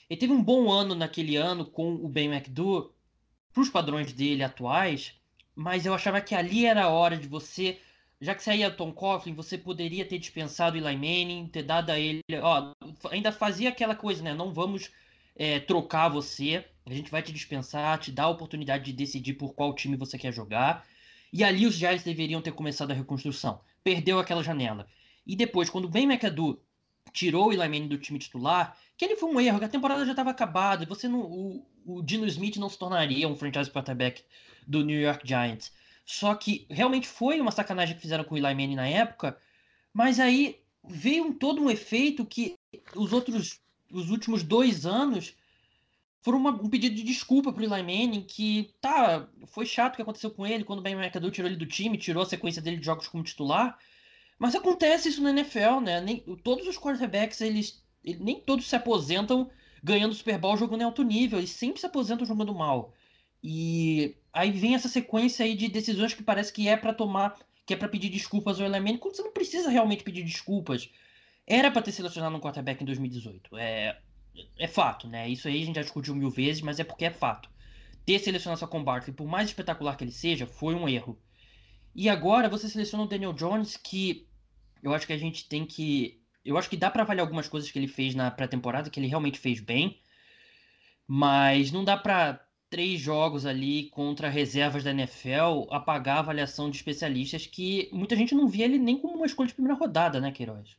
Ele 0.10 0.20
teve 0.20 0.32
um 0.32 0.44
bom 0.44 0.72
ano 0.72 0.94
naquele 0.94 1.36
ano 1.36 1.66
com 1.66 1.96
o 1.96 2.08
Ben 2.08 2.32
McDo, 2.32 2.94
para 3.52 3.62
os 3.64 3.70
padrões 3.70 4.14
dele 4.14 4.44
atuais, 4.44 5.14
mas 5.56 5.86
eu 5.86 5.94
achava 5.94 6.22
que 6.22 6.36
ali 6.36 6.66
era 6.66 6.84
a 6.84 6.90
hora 6.90 7.18
de 7.18 7.28
você 7.28 7.80
já 8.22 8.34
que 8.34 8.44
saía 8.44 8.72
Tom 8.72 8.92
Coughlin, 8.92 9.34
você 9.34 9.58
poderia 9.58 10.06
ter 10.06 10.18
dispensado 10.18 10.78
Eli 10.78 10.96
Manning, 10.96 11.50
ter 11.52 11.64
dado 11.64 11.90
a 11.90 12.00
ele. 12.00 12.22
Ó, 12.42 12.74
ainda 13.12 13.32
fazia 13.32 13.70
aquela 13.70 13.96
coisa, 13.96 14.24
né? 14.24 14.34
Não 14.34 14.54
vamos 14.54 14.92
é, 15.36 15.60
trocar 15.60 16.10
você, 16.10 16.66
a 16.86 16.94
gente 16.94 17.12
vai 17.12 17.22
te 17.22 17.34
dispensar, 17.34 18.00
te 18.00 18.12
dar 18.12 18.24
a 18.24 18.30
oportunidade 18.30 18.86
de 18.86 18.94
decidir 18.94 19.34
por 19.34 19.54
qual 19.54 19.74
time 19.74 19.98
você 19.98 20.18
quer 20.18 20.34
jogar. 20.34 20.86
E 21.32 21.44
ali 21.44 21.66
os 21.66 21.76
Giants 21.76 22.04
deveriam 22.04 22.42
ter 22.42 22.54
começado 22.54 22.92
a 22.92 22.94
reconstrução. 22.94 23.60
Perdeu 23.84 24.20
aquela 24.20 24.44
janela. 24.44 24.88
E 25.28 25.36
depois, 25.36 25.70
quando 25.70 25.86
o 25.86 25.90
Ben 25.90 26.06
McAdoo 26.10 26.62
tirou 27.12 27.48
o 27.48 27.54
Eli 27.54 27.68
Manning 27.68 27.88
do 27.88 27.98
time 27.98 28.20
titular, 28.20 28.78
que 28.98 29.04
ele 29.04 29.18
foi 29.18 29.30
um 29.30 29.40
erro, 29.40 29.60
que 29.60 29.66
a 29.66 29.70
temporada 29.70 30.06
já 30.06 30.12
estava 30.12 30.32
acabada, 30.32 30.86
você 30.86 31.08
não, 31.08 31.22
o, 31.22 31.66
o 31.86 32.02
Dino 32.02 32.26
Smith 32.28 32.58
não 32.58 32.70
se 32.70 32.80
tornaria 32.80 33.28
um 33.28 33.36
franchise 33.36 33.70
quarterback 33.70 34.24
do 34.66 34.84
New 34.84 35.00
York 35.00 35.28
Giants. 35.28 35.74
Só 36.06 36.36
que 36.36 36.68
realmente 36.70 37.08
foi 37.08 37.42
uma 37.42 37.52
sacanagem 37.52 37.96
que 37.96 38.02
fizeram 38.02 38.24
com 38.24 38.36
o 38.36 38.38
Eli 38.38 38.54
Manning 38.54 38.76
na 38.76 38.88
época, 38.88 39.38
mas 39.92 40.20
aí 40.20 40.62
veio 40.88 41.26
um, 41.26 41.34
todo 41.34 41.62
um 41.62 41.70
efeito 41.70 42.26
que 42.26 42.56
os 42.96 43.12
outros, 43.12 43.60
os 43.92 44.12
últimos 44.12 44.44
dois 44.44 44.86
anos 44.86 45.36
foram 46.22 46.38
uma, 46.38 46.52
um 46.52 46.70
pedido 46.70 46.96
de 46.96 47.04
desculpa 47.04 47.52
pro 47.52 47.64
Eli 47.64 47.82
Manning, 47.82 48.22
que 48.22 48.74
tá, 48.80 49.28
foi 49.48 49.66
chato 49.66 49.94
o 49.94 49.96
que 49.96 50.02
aconteceu 50.02 50.32
com 50.32 50.46
ele 50.46 50.64
quando 50.64 50.80
o 50.80 50.82
Ben 50.82 50.96
McAdoo 50.96 51.32
tirou 51.32 51.50
ele 51.50 51.58
do 51.58 51.66
time, 51.66 51.98
tirou 51.98 52.24
a 52.24 52.26
sequência 52.26 52.62
dele 52.62 52.78
de 52.78 52.86
jogos 52.86 53.08
como 53.08 53.24
titular. 53.24 53.78
Mas 54.38 54.56
acontece 54.56 55.10
isso 55.10 55.22
na 55.22 55.30
NFL, 55.30 55.80
né? 55.82 56.02
Nem, 56.02 56.20
todos 56.44 56.68
os 56.68 56.78
quarterbacks, 56.78 57.42
eles, 57.42 57.84
nem 58.04 58.40
todos 58.40 58.68
se 58.68 58.76
aposentam 58.76 59.50
ganhando 59.84 60.16
Super 60.16 60.40
Bowl 60.40 60.58
jogando 60.58 60.82
em 60.82 60.86
alto 60.86 61.04
nível, 61.04 61.38
eles 61.38 61.52
sempre 61.52 61.80
se 61.80 61.86
aposentam 61.86 62.26
jogando 62.26 62.56
mal. 62.56 62.95
E 63.48 64.16
aí 64.34 64.50
vem 64.50 64.74
essa 64.74 64.90
sequência 64.90 65.46
aí 65.46 65.56
de 65.56 65.68
decisões 65.68 66.16
que 66.16 66.24
parece 66.24 66.52
que 66.52 66.68
é 66.68 66.76
para 66.76 66.92
tomar, 66.92 67.38
que 67.64 67.76
é 67.76 67.78
para 67.78 67.88
pedir 67.88 68.10
desculpas 68.10 68.60
ao 68.60 68.66
elemento, 68.66 68.98
quando 68.98 69.16
você 69.16 69.22
não 69.22 69.32
precisa 69.32 69.70
realmente 69.70 70.04
pedir 70.04 70.24
desculpas. 70.24 70.90
Era 71.46 71.70
para 71.70 71.84
ter 71.84 71.92
selecionado 71.92 72.36
um 72.36 72.40
quarterback 72.40 72.82
em 72.82 72.88
2018. 72.88 73.56
É, 73.56 74.00
é 74.58 74.68
fato, 74.68 75.08
né? 75.08 75.30
Isso 75.30 75.48
aí 75.48 75.62
a 75.62 75.66
gente 75.68 75.76
já 75.76 75.84
discutiu 75.84 76.16
mil 76.16 76.32
vezes, 76.32 76.64
mas 76.64 76.80
é 76.80 76.84
porque 76.84 77.06
é 77.06 77.12
fato. 77.12 77.48
Ter 78.04 78.18
selecionado 78.18 78.60
só 78.60 78.66
com 78.66 78.84
Barkley, 78.84 79.16
por 79.16 79.28
mais 79.28 79.50
espetacular 79.50 79.96
que 79.96 80.04
ele 80.04 80.12
seja, 80.12 80.48
foi 80.48 80.74
um 80.74 80.90
erro. 80.90 81.16
E 81.94 82.10
agora 82.10 82.50
você 82.50 82.68
seleciona 82.68 83.04
o 83.04 83.08
Daniel 83.08 83.32
Jones, 83.32 83.78
que 83.78 84.28
eu 84.82 84.92
acho 84.92 85.06
que 85.06 85.14
a 85.14 85.20
gente 85.20 85.48
tem 85.48 85.68
que. 85.68 86.20
Eu 86.44 86.58
acho 86.58 86.68
que 86.68 86.78
dá 86.78 86.90
para 86.90 87.04
avaliar 87.04 87.24
algumas 87.24 87.48
coisas 87.48 87.70
que 87.70 87.78
ele 87.78 87.88
fez 87.88 88.16
na 88.16 88.32
pré-temporada, 88.32 88.90
que 88.90 89.00
ele 89.00 89.08
realmente 89.08 89.38
fez 89.38 89.60
bem. 89.60 90.00
Mas 91.08 91.72
não 91.72 91.84
dá 91.84 91.96
para 91.96 92.45
três 92.70 93.00
jogos 93.00 93.46
ali 93.46 93.90
contra 93.90 94.30
reservas 94.30 94.84
da 94.84 94.92
NFL 94.92 95.68
apagar 95.70 96.18
a 96.18 96.20
avaliação 96.20 96.70
de 96.70 96.78
especialistas 96.78 97.46
que 97.46 97.90
muita 97.92 98.16
gente 98.16 98.36
não 98.36 98.48
via 98.48 98.66
ele 98.66 98.78
nem 98.78 98.98
como 98.98 99.16
uma 99.16 99.26
escolha 99.26 99.48
de 99.48 99.54
primeira 99.54 99.78
rodada, 99.78 100.20
né, 100.20 100.32
Queiroz? 100.32 100.78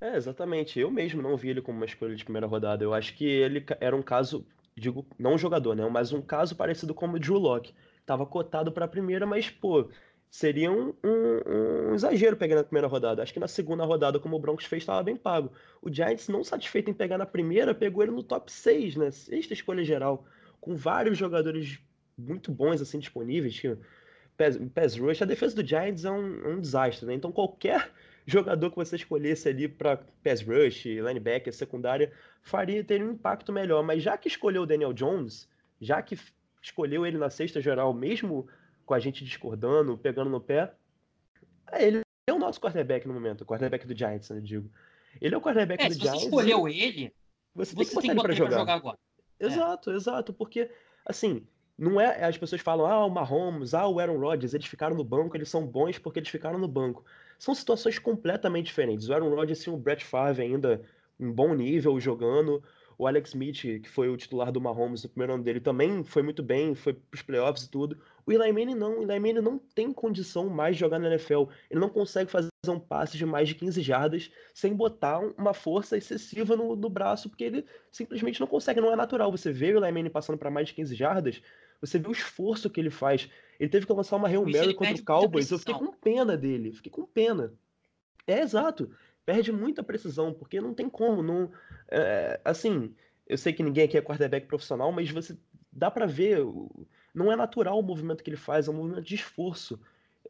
É, 0.00 0.16
exatamente. 0.16 0.78
Eu 0.78 0.90
mesmo 0.90 1.22
não 1.22 1.36
vi 1.36 1.48
ele 1.48 1.62
como 1.62 1.78
uma 1.78 1.86
escolha 1.86 2.14
de 2.14 2.24
primeira 2.24 2.46
rodada. 2.46 2.84
Eu 2.84 2.92
acho 2.92 3.14
que 3.14 3.24
ele 3.24 3.64
era 3.80 3.96
um 3.96 4.02
caso, 4.02 4.46
digo, 4.76 5.06
não 5.18 5.38
jogador, 5.38 5.74
né? 5.74 5.88
Mas 5.88 6.12
um 6.12 6.20
caso 6.20 6.54
parecido 6.54 6.92
como 6.92 7.16
o 7.16 7.18
Drew 7.18 7.38
Locke. 7.38 7.72
Tava 8.04 8.26
cotado 8.26 8.70
para 8.70 8.84
a 8.84 8.88
primeira, 8.88 9.24
mas, 9.24 9.48
pô, 9.48 9.88
seria 10.30 10.70
um, 10.70 10.92
um, 11.02 11.90
um, 11.90 11.94
exagero 11.94 12.36
pegar 12.36 12.56
na 12.56 12.64
primeira 12.64 12.86
rodada. 12.86 13.22
Acho 13.22 13.32
que 13.32 13.40
na 13.40 13.48
segunda 13.48 13.84
rodada, 13.84 14.20
como 14.20 14.36
o 14.36 14.38
Broncos 14.38 14.66
fez, 14.66 14.82
estava 14.82 15.02
bem 15.02 15.16
pago. 15.16 15.50
O 15.80 15.90
Giants, 15.90 16.28
não 16.28 16.44
satisfeito 16.44 16.90
em 16.90 16.94
pegar 16.94 17.16
na 17.16 17.24
primeira, 17.24 17.74
pegou 17.74 18.02
ele 18.02 18.12
no 18.12 18.22
top 18.22 18.52
6, 18.52 18.96
né? 18.96 19.10
Sexta 19.10 19.54
escolha 19.54 19.82
geral 19.82 20.26
com 20.64 20.74
vários 20.74 21.18
jogadores 21.18 21.78
muito 22.16 22.50
bons 22.50 22.80
assim 22.80 22.98
disponíveis. 22.98 23.60
Pass, 24.34 24.58
pass 24.74 24.96
rush, 24.96 25.20
a 25.20 25.26
defesa 25.26 25.54
do 25.54 25.66
Giants 25.66 26.06
é 26.06 26.10
um, 26.10 26.42
é 26.42 26.48
um 26.48 26.60
desastre, 26.60 27.06
né? 27.06 27.12
Então 27.12 27.30
qualquer 27.30 27.92
jogador 28.26 28.70
que 28.70 28.76
você 28.76 28.96
escolhesse 28.96 29.46
ali 29.46 29.68
para 29.68 29.98
pass 30.24 30.40
rush, 30.40 30.86
linebacker, 30.86 31.52
secundária, 31.52 32.10
faria 32.42 32.82
ter 32.82 33.02
um 33.02 33.12
impacto 33.12 33.52
melhor. 33.52 33.82
Mas 33.82 34.02
já 34.02 34.16
que 34.16 34.26
escolheu 34.26 34.62
o 34.62 34.66
Daniel 34.66 34.94
Jones, 34.94 35.46
já 35.78 36.00
que 36.00 36.18
escolheu 36.62 37.04
ele 37.04 37.18
na 37.18 37.28
sexta 37.28 37.60
geral, 37.60 37.92
mesmo 37.92 38.48
com 38.86 38.94
a 38.94 38.98
gente 38.98 39.22
discordando, 39.22 39.98
pegando 39.98 40.30
no 40.30 40.40
pé, 40.40 40.72
é, 41.70 41.86
ele 41.86 42.00
é 42.26 42.32
o 42.32 42.38
nosso 42.38 42.58
quarterback 42.58 43.06
no 43.06 43.12
momento, 43.12 43.42
o 43.42 43.46
quarterback 43.46 43.86
do 43.86 43.96
Giants, 43.96 44.30
né, 44.30 44.38
eu 44.38 44.42
digo. 44.42 44.70
Ele 45.20 45.34
é 45.34 45.38
o 45.38 45.42
quarterback 45.42 45.84
é, 45.84 45.88
do 45.88 45.94
se 45.94 46.00
Giants. 46.00 46.20
Você 46.20 46.24
escolheu 46.24 46.66
ele, 46.66 47.12
você, 47.54 47.74
você 47.74 47.76
tem 47.76 47.86
que 47.86 47.94
botar, 47.94 48.00
tem 48.00 48.10
que 48.10 48.16
botar 48.16 48.28
ele 48.28 48.36
para 48.36 48.46
jogar. 48.46 48.58
jogar 48.58 48.74
agora. 48.74 48.98
É. 49.44 49.48
Exato, 49.48 49.90
é. 49.90 49.94
exato, 49.94 50.32
porque 50.32 50.70
assim, 51.04 51.46
não 51.76 52.00
é 52.00 52.24
as 52.24 52.38
pessoas 52.38 52.60
falam, 52.60 52.86
ah, 52.86 53.04
o 53.04 53.10
Mahomes, 53.10 53.74
ah, 53.74 53.86
o 53.86 53.98
Aaron 53.98 54.18
Rodgers, 54.18 54.54
eles 54.54 54.66
ficaram 54.66 54.96
no 54.96 55.04
banco, 55.04 55.36
eles 55.36 55.48
são 55.48 55.66
bons 55.66 55.98
porque 55.98 56.18
eles 56.18 56.28
ficaram 56.28 56.58
no 56.58 56.68
banco. 56.68 57.04
São 57.38 57.54
situações 57.54 57.98
completamente 57.98 58.66
diferentes. 58.66 59.08
O 59.08 59.12
Aaron 59.12 59.34
Rodgers 59.34 59.62
tinha 59.62 59.74
o 59.74 59.78
Brett 59.78 60.04
Favre 60.04 60.42
ainda 60.42 60.82
em 61.18 61.30
bom 61.30 61.54
nível 61.54 61.98
jogando, 62.00 62.62
o 62.96 63.06
Alex 63.06 63.30
Smith, 63.30 63.60
que 63.60 63.88
foi 63.88 64.08
o 64.08 64.16
titular 64.16 64.52
do 64.52 64.60
Mahomes 64.60 65.02
no 65.02 65.08
primeiro 65.08 65.34
ano 65.34 65.42
dele, 65.42 65.60
também 65.60 66.04
foi 66.04 66.22
muito 66.22 66.42
bem, 66.42 66.74
foi 66.74 66.92
pros 66.92 67.22
playoffs 67.22 67.64
e 67.64 67.70
tudo. 67.70 67.98
O 68.26 68.32
Eli 68.32 68.52
Manning 68.52 68.74
não, 68.74 68.98
o 68.98 69.02
Eli 69.02 69.20
Manning 69.20 69.42
não 69.42 69.58
tem 69.58 69.92
condição 69.92 70.48
mais 70.48 70.76
de 70.76 70.80
jogar 70.80 70.98
na 70.98 71.08
NFL. 71.08 71.44
Ele 71.70 71.80
não 71.80 71.88
consegue 71.88 72.30
fazer 72.30 72.50
um 72.68 72.78
passe 72.78 73.18
de 73.18 73.26
mais 73.26 73.48
de 73.48 73.54
15 73.54 73.82
jardas 73.82 74.30
sem 74.54 74.74
botar 74.74 75.18
uma 75.18 75.52
força 75.52 75.96
excessiva 75.96 76.56
no, 76.56 76.74
no 76.74 76.88
braço, 76.88 77.28
porque 77.28 77.44
ele 77.44 77.64
simplesmente 77.92 78.40
não 78.40 78.46
consegue, 78.46 78.80
não 78.80 78.92
é 78.92 78.96
natural. 78.96 79.30
Você 79.30 79.52
vê 79.52 79.74
o 79.74 79.84
Eli 79.84 79.92
Manning 79.92 80.10
passando 80.10 80.38
para 80.38 80.50
mais 80.50 80.68
de 80.68 80.74
15 80.74 80.94
jardas, 80.94 81.42
você 81.80 81.98
vê 81.98 82.08
o 82.08 82.12
esforço 82.12 82.70
que 82.70 82.80
ele 82.80 82.90
faz. 82.90 83.28
Ele 83.60 83.70
teve 83.70 83.86
que 83.86 83.92
lançar 83.92 84.16
uma 84.16 84.28
Hail 84.28 84.46
Mary 84.46 84.74
contra 84.74 84.94
o 84.94 85.04
Cowboys, 85.04 85.50
eu 85.50 85.58
fiquei 85.58 85.74
com 85.74 85.92
pena 85.92 86.36
dele, 86.36 86.72
fiquei 86.72 86.90
com 86.90 87.04
pena. 87.04 87.52
É, 88.26 88.40
exato 88.40 88.90
perde 89.24 89.50
muita 89.50 89.82
precisão, 89.82 90.32
porque 90.32 90.60
não 90.60 90.74
tem 90.74 90.88
como, 90.88 91.22
não, 91.22 91.50
é, 91.88 92.40
assim, 92.44 92.94
eu 93.26 93.38
sei 93.38 93.52
que 93.52 93.62
ninguém 93.62 93.84
aqui 93.84 93.96
é 93.96 94.02
quarterback 94.02 94.46
profissional, 94.46 94.92
mas 94.92 95.10
você 95.10 95.36
dá 95.72 95.90
para 95.90 96.06
ver, 96.06 96.40
não 97.14 97.30
é 97.30 97.36
natural 97.36 97.78
o 97.78 97.82
movimento 97.82 98.24
que 98.24 98.30
ele 98.30 98.36
faz, 98.36 98.66
é 98.66 98.70
um 98.70 98.74
movimento 98.74 99.06
de 99.06 99.14
esforço. 99.14 99.80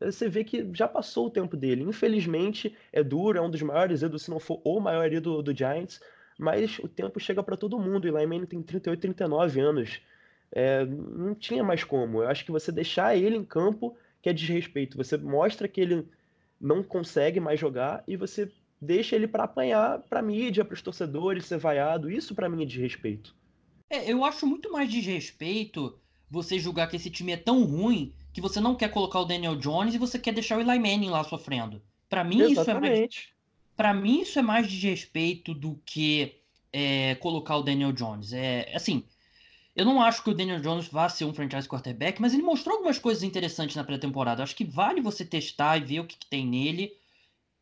Você 0.00 0.28
vê 0.28 0.44
que 0.44 0.68
já 0.74 0.86
passou 0.86 1.26
o 1.26 1.30
tempo 1.30 1.56
dele. 1.56 1.82
Infelizmente, 1.82 2.76
é 2.92 3.02
duro, 3.02 3.38
é 3.38 3.40
um 3.40 3.50
dos 3.50 3.62
maiores 3.62 4.02
ídolos, 4.02 4.22
se 4.22 4.30
não 4.30 4.40
for 4.40 4.60
o 4.64 4.80
maior 4.80 5.10
ídolo 5.12 5.42
do 5.42 5.56
Giants, 5.56 6.00
mas 6.38 6.78
o 6.80 6.88
tempo 6.88 7.20
chega 7.20 7.42
para 7.42 7.56
todo 7.56 7.78
mundo. 7.78 8.06
E 8.06 8.10
lá 8.10 8.20
Manning 8.26 8.46
tem 8.46 8.62
38, 8.62 9.00
39 9.00 9.60
anos. 9.60 10.00
É, 10.52 10.84
não 10.84 11.34
tinha 11.34 11.62
mais 11.64 11.84
como. 11.84 12.22
Eu 12.22 12.28
acho 12.28 12.44
que 12.44 12.52
você 12.52 12.70
deixar 12.70 13.16
ele 13.16 13.36
em 13.36 13.44
campo 13.44 13.96
que 14.20 14.28
é 14.28 14.32
desrespeito. 14.32 14.96
Você 14.96 15.16
mostra 15.16 15.68
que 15.68 15.80
ele 15.80 16.06
não 16.60 16.82
consegue 16.82 17.40
mais 17.40 17.58
jogar 17.60 18.02
e 18.06 18.16
você 18.16 18.50
deixa 18.80 19.16
ele 19.16 19.28
para 19.28 19.44
apanhar 19.44 20.00
para 20.00 20.22
mídia, 20.22 20.64
para 20.64 20.74
os 20.74 20.82
torcedores, 20.82 21.46
ser 21.46 21.58
vaiado. 21.58 22.10
Isso 22.10 22.34
para 22.34 22.48
mim 22.48 22.62
é 22.62 22.66
desrespeito. 22.66 23.34
É, 23.88 24.10
eu 24.10 24.24
acho 24.24 24.46
muito 24.46 24.72
mais 24.72 24.90
desrespeito 24.90 25.98
você 26.30 26.58
julgar 26.58 26.88
que 26.88 26.96
esse 26.96 27.10
time 27.10 27.32
é 27.32 27.36
tão 27.36 27.64
ruim 27.64 28.12
que 28.32 28.40
você 28.40 28.60
não 28.60 28.74
quer 28.74 28.88
colocar 28.90 29.20
o 29.20 29.24
Daniel 29.24 29.56
Jones 29.56 29.94
e 29.94 29.98
você 29.98 30.18
quer 30.18 30.32
deixar 30.32 30.58
o 30.58 30.60
Eli 30.60 30.78
Manning 30.78 31.10
lá 31.10 31.22
sofrendo. 31.24 31.80
Para 32.08 32.24
mim 32.24 32.40
Exatamente. 32.40 32.52
isso 32.52 32.70
é 32.70 32.80
mais 32.80 33.34
para 33.76 33.94
mim 33.94 34.20
isso 34.20 34.38
é 34.38 34.42
mais 34.42 34.68
desrespeito 34.68 35.52
do 35.52 35.80
que 35.84 36.36
é, 36.72 37.14
colocar 37.16 37.56
o 37.56 37.62
Daniel 37.62 37.92
Jones. 37.92 38.32
É 38.32 38.72
assim, 38.74 39.04
eu 39.76 39.84
não 39.84 40.00
acho 40.00 40.22
que 40.22 40.30
o 40.30 40.34
Daniel 40.34 40.60
Jones 40.60 40.86
vá 40.86 41.08
ser 41.08 41.24
um 41.24 41.34
franchise 41.34 41.68
quarterback, 41.68 42.20
mas 42.20 42.32
ele 42.32 42.42
mostrou 42.42 42.76
algumas 42.76 42.98
coisas 42.98 43.22
interessantes 43.22 43.74
na 43.74 43.82
pré-temporada. 43.82 44.42
Acho 44.42 44.54
que 44.54 44.64
vale 44.64 45.00
você 45.00 45.24
testar 45.24 45.76
e 45.76 45.84
ver 45.84 46.00
o 46.00 46.06
que, 46.06 46.16
que, 46.16 46.26
tem 46.26 46.46
nele. 46.46 46.92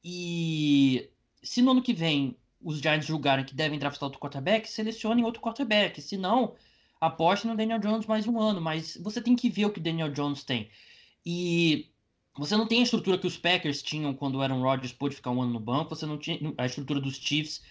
E 0.05 1.09
se 1.43 1.63
no 1.63 1.71
ano 1.71 1.83
que 1.83 1.95
vem 1.95 2.37
os 2.61 2.79
Giants 2.79 3.07
julgarem 3.07 3.45
que 3.45 3.55
devem 3.55 3.79
draftar 3.79 4.05
outro 4.05 4.21
quarterback, 4.21 4.69
selecionem 4.69 5.25
outro 5.25 5.41
quarterback. 5.41 6.01
Se 6.03 6.17
não, 6.19 6.55
aposte 7.03 7.49
no 7.49 7.57
Daniel 7.57 7.81
Jones 7.81 8.07
mais 8.07 8.27
um 8.29 8.41
ano. 8.41 8.61
Mas 8.61 8.97
você 9.03 9.21
tem 9.21 9.35
que 9.35 9.51
ver 9.51 9.67
o 9.67 9.71
que 9.71 9.81
o 9.81 9.83
Daniel 9.83 10.13
Jones 10.13 10.45
tem. 10.45 10.71
E 11.27 11.91
você 12.39 12.57
não 12.57 12.67
tem 12.67 12.81
a 12.81 12.85
estrutura 12.85 13.19
que 13.19 13.27
os 13.27 13.37
Packers 13.37 13.83
tinham 13.83 14.15
quando 14.15 14.37
o 14.37 14.41
Aaron 14.41 14.63
Rodgers 14.63 14.93
pôde 14.93 15.17
ficar 15.17 15.33
um 15.33 15.43
ano 15.43 15.53
no 15.53 15.61
banco. 15.61 15.95
Você 15.95 16.07
não 16.07 16.17
tinha 16.17 16.39
a 16.57 16.65
estrutura 16.65 17.01
dos 17.01 17.17
Chiefs 17.17 17.63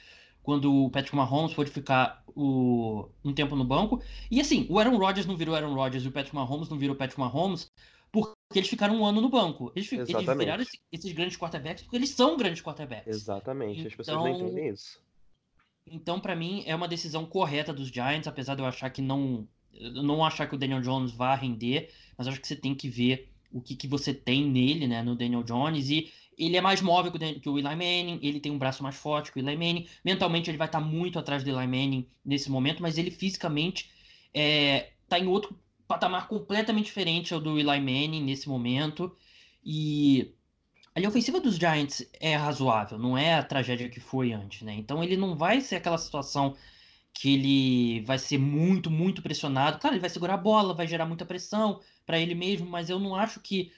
quando 0.43 0.85
o 0.85 0.89
Patrick 0.89 1.15
Mahomes 1.15 1.53
pôde 1.53 1.71
ficar 1.71 2.23
o, 2.27 3.07
um 3.23 3.33
tempo 3.33 3.55
no 3.55 3.63
banco. 3.63 4.01
E 4.29 4.41
assim, 4.41 4.67
o 4.69 4.77
Aaron 4.77 4.97
Rodgers 4.97 5.25
não 5.25 5.37
virou 5.37 5.55
Aaron 5.55 5.73
Rodgers 5.73 6.03
e 6.03 6.07
o 6.09 6.11
Patrick 6.11 6.35
Mahomes 6.35 6.67
não 6.67 6.77
virou 6.77 6.95
Patrick 6.95 7.19
Mahomes 7.19 7.71
porque 8.11 8.35
eles 8.55 8.67
ficaram 8.67 8.97
um 8.97 9.05
ano 9.05 9.21
no 9.21 9.29
banco. 9.29 9.71
Eles, 9.75 9.89
eles 9.93 10.07
viraram 10.09 10.61
esses, 10.61 10.79
esses, 10.91 11.11
grandes 11.13 11.37
quarterbacks 11.37 11.83
porque 11.83 11.95
eles 11.95 12.09
são 12.09 12.35
grandes 12.35 12.61
quarterbacks. 12.61 13.15
Exatamente, 13.15 13.79
então, 13.79 13.87
as 13.87 13.95
pessoas 13.95 14.17
não 14.17 14.27
então, 14.27 14.47
entendem 14.47 14.69
isso. 14.69 14.99
Então, 15.91 16.19
para 16.19 16.35
mim, 16.35 16.63
é 16.65 16.75
uma 16.75 16.87
decisão 16.87 17.25
correta 17.25 17.73
dos 17.73 17.89
Giants, 17.89 18.27
apesar 18.27 18.55
de 18.55 18.61
eu 18.61 18.65
achar 18.65 18.89
que 18.89 19.01
não. 19.01 19.47
Não 20.03 20.23
achar 20.23 20.47
que 20.47 20.55
o 20.55 20.57
Daniel 20.57 20.81
Jones 20.81 21.11
vá 21.11 21.33
render, 21.33 21.91
mas 22.17 22.27
acho 22.27 22.39
que 22.39 22.47
você 22.47 22.55
tem 22.55 22.75
que 22.75 22.89
ver 22.89 23.31
o 23.51 23.61
que, 23.61 23.75
que 23.75 23.87
você 23.87 24.13
tem 24.13 24.45
nele, 24.45 24.85
né, 24.87 25.01
no 25.01 25.15
Daniel 25.15 25.43
Jones, 25.43 25.89
e 25.89 26.11
ele 26.37 26.57
é 26.57 26.61
mais 26.61 26.81
móvel 26.81 27.11
que 27.11 27.49
o 27.49 27.57
Eli 27.57 27.63
Manning, 27.63 28.19
ele 28.21 28.39
tem 28.39 28.51
um 28.51 28.57
braço 28.57 28.81
mais 28.81 28.95
forte 28.95 29.31
que 29.31 29.39
o 29.39 29.47
Eli 29.47 29.55
Manning, 29.55 29.87
mentalmente 30.03 30.49
ele 30.49 30.57
vai 30.57 30.67
estar 30.67 30.79
muito 30.79 31.19
atrás 31.19 31.43
do 31.43 31.49
Eli 31.49 31.67
Manning 31.67 32.07
nesse 32.23 32.49
momento, 32.49 32.81
mas 32.81 32.97
ele 32.97 33.11
fisicamente 33.11 33.89
está 34.33 34.41
é, 34.41 34.91
tá 35.07 35.19
em 35.19 35.27
outro 35.27 35.57
patamar 35.87 36.27
completamente 36.27 36.85
diferente 36.85 37.33
ao 37.33 37.39
do 37.39 37.59
Eli 37.59 37.79
Manning 37.79 38.23
nesse 38.23 38.47
momento, 38.47 39.15
e 39.63 40.33
a 40.95 40.99
linha 40.99 41.09
ofensiva 41.09 41.39
dos 41.39 41.55
Giants 41.55 42.05
é 42.19 42.35
razoável, 42.35 42.97
não 42.97 43.17
é 43.17 43.35
a 43.35 43.43
tragédia 43.43 43.89
que 43.89 43.99
foi 43.99 44.33
antes, 44.33 44.61
né, 44.61 44.73
então 44.73 45.03
ele 45.03 45.17
não 45.17 45.35
vai 45.35 45.61
ser 45.61 45.77
aquela 45.77 45.97
situação 45.97 46.55
que 47.13 47.33
ele 47.33 48.01
vai 48.01 48.17
ser 48.17 48.37
muito, 48.37 48.89
muito 48.89 49.21
pressionado. 49.21 49.79
Claro, 49.79 49.95
ele 49.95 50.01
vai 50.01 50.09
segurar 50.09 50.35
a 50.35 50.37
bola, 50.37 50.73
vai 50.73 50.87
gerar 50.87 51.05
muita 51.05 51.25
pressão 51.25 51.81
para 52.05 52.19
ele 52.19 52.33
mesmo, 52.33 52.67
mas 52.69 52.89
eu 52.89 52.99
não 52.99 53.15
acho 53.15 53.39
que 53.41 53.71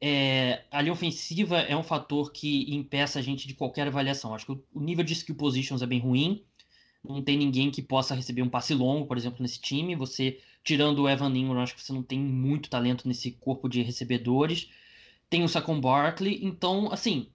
é, 0.00 0.64
a 0.70 0.80
linha 0.80 0.92
ofensiva 0.92 1.60
é 1.60 1.76
um 1.76 1.82
fator 1.82 2.32
que 2.32 2.74
impeça 2.74 3.20
a 3.20 3.22
gente 3.22 3.46
de 3.46 3.54
qualquer 3.54 3.86
avaliação. 3.86 4.34
Acho 4.34 4.46
que 4.46 4.52
o 4.74 4.80
nível 4.80 5.04
de 5.04 5.12
skill 5.12 5.36
positions 5.36 5.80
é 5.80 5.86
bem 5.86 6.00
ruim. 6.00 6.44
Não 7.04 7.22
tem 7.22 7.36
ninguém 7.36 7.70
que 7.70 7.80
possa 7.82 8.14
receber 8.14 8.42
um 8.42 8.48
passe 8.48 8.74
longo, 8.74 9.06
por 9.06 9.16
exemplo, 9.16 9.40
nesse 9.40 9.60
time. 9.60 9.94
Você, 9.94 10.40
tirando 10.64 11.00
o 11.00 11.08
Evan 11.08 11.32
Ingram, 11.36 11.60
acho 11.60 11.76
que 11.76 11.82
você 11.82 11.92
não 11.92 12.02
tem 12.02 12.18
muito 12.18 12.68
talento 12.68 13.06
nesse 13.06 13.30
corpo 13.30 13.68
de 13.68 13.82
recebedores. 13.82 14.70
Tem 15.32 15.42
o 15.42 15.48
Saquon 15.48 15.80
Barkley. 15.80 16.44
Então, 16.44 16.92
assim, 16.92 17.26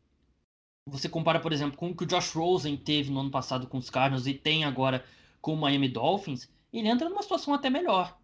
você 0.86 1.10
compara, 1.10 1.40
por 1.40 1.52
exemplo, 1.52 1.76
com 1.76 1.90
o 1.90 1.96
que 1.96 2.04
o 2.04 2.06
Josh 2.06 2.32
Rosen 2.32 2.78
teve 2.78 3.10
no 3.10 3.22
ano 3.22 3.32
passado 3.32 3.66
com 3.66 3.80
os 3.80 3.90
Cardinals 3.90 4.28
e 4.28 4.36
tem 4.36 4.64
agora 4.64 5.04
com 5.42 5.56
o 5.56 5.58
Miami 5.58 5.90
Dolphins, 5.90 6.48
ele 6.72 6.88
entra 6.88 7.10
numa 7.10 7.24
situação 7.24 7.56
até 7.56 7.72
melhor. 7.72 8.16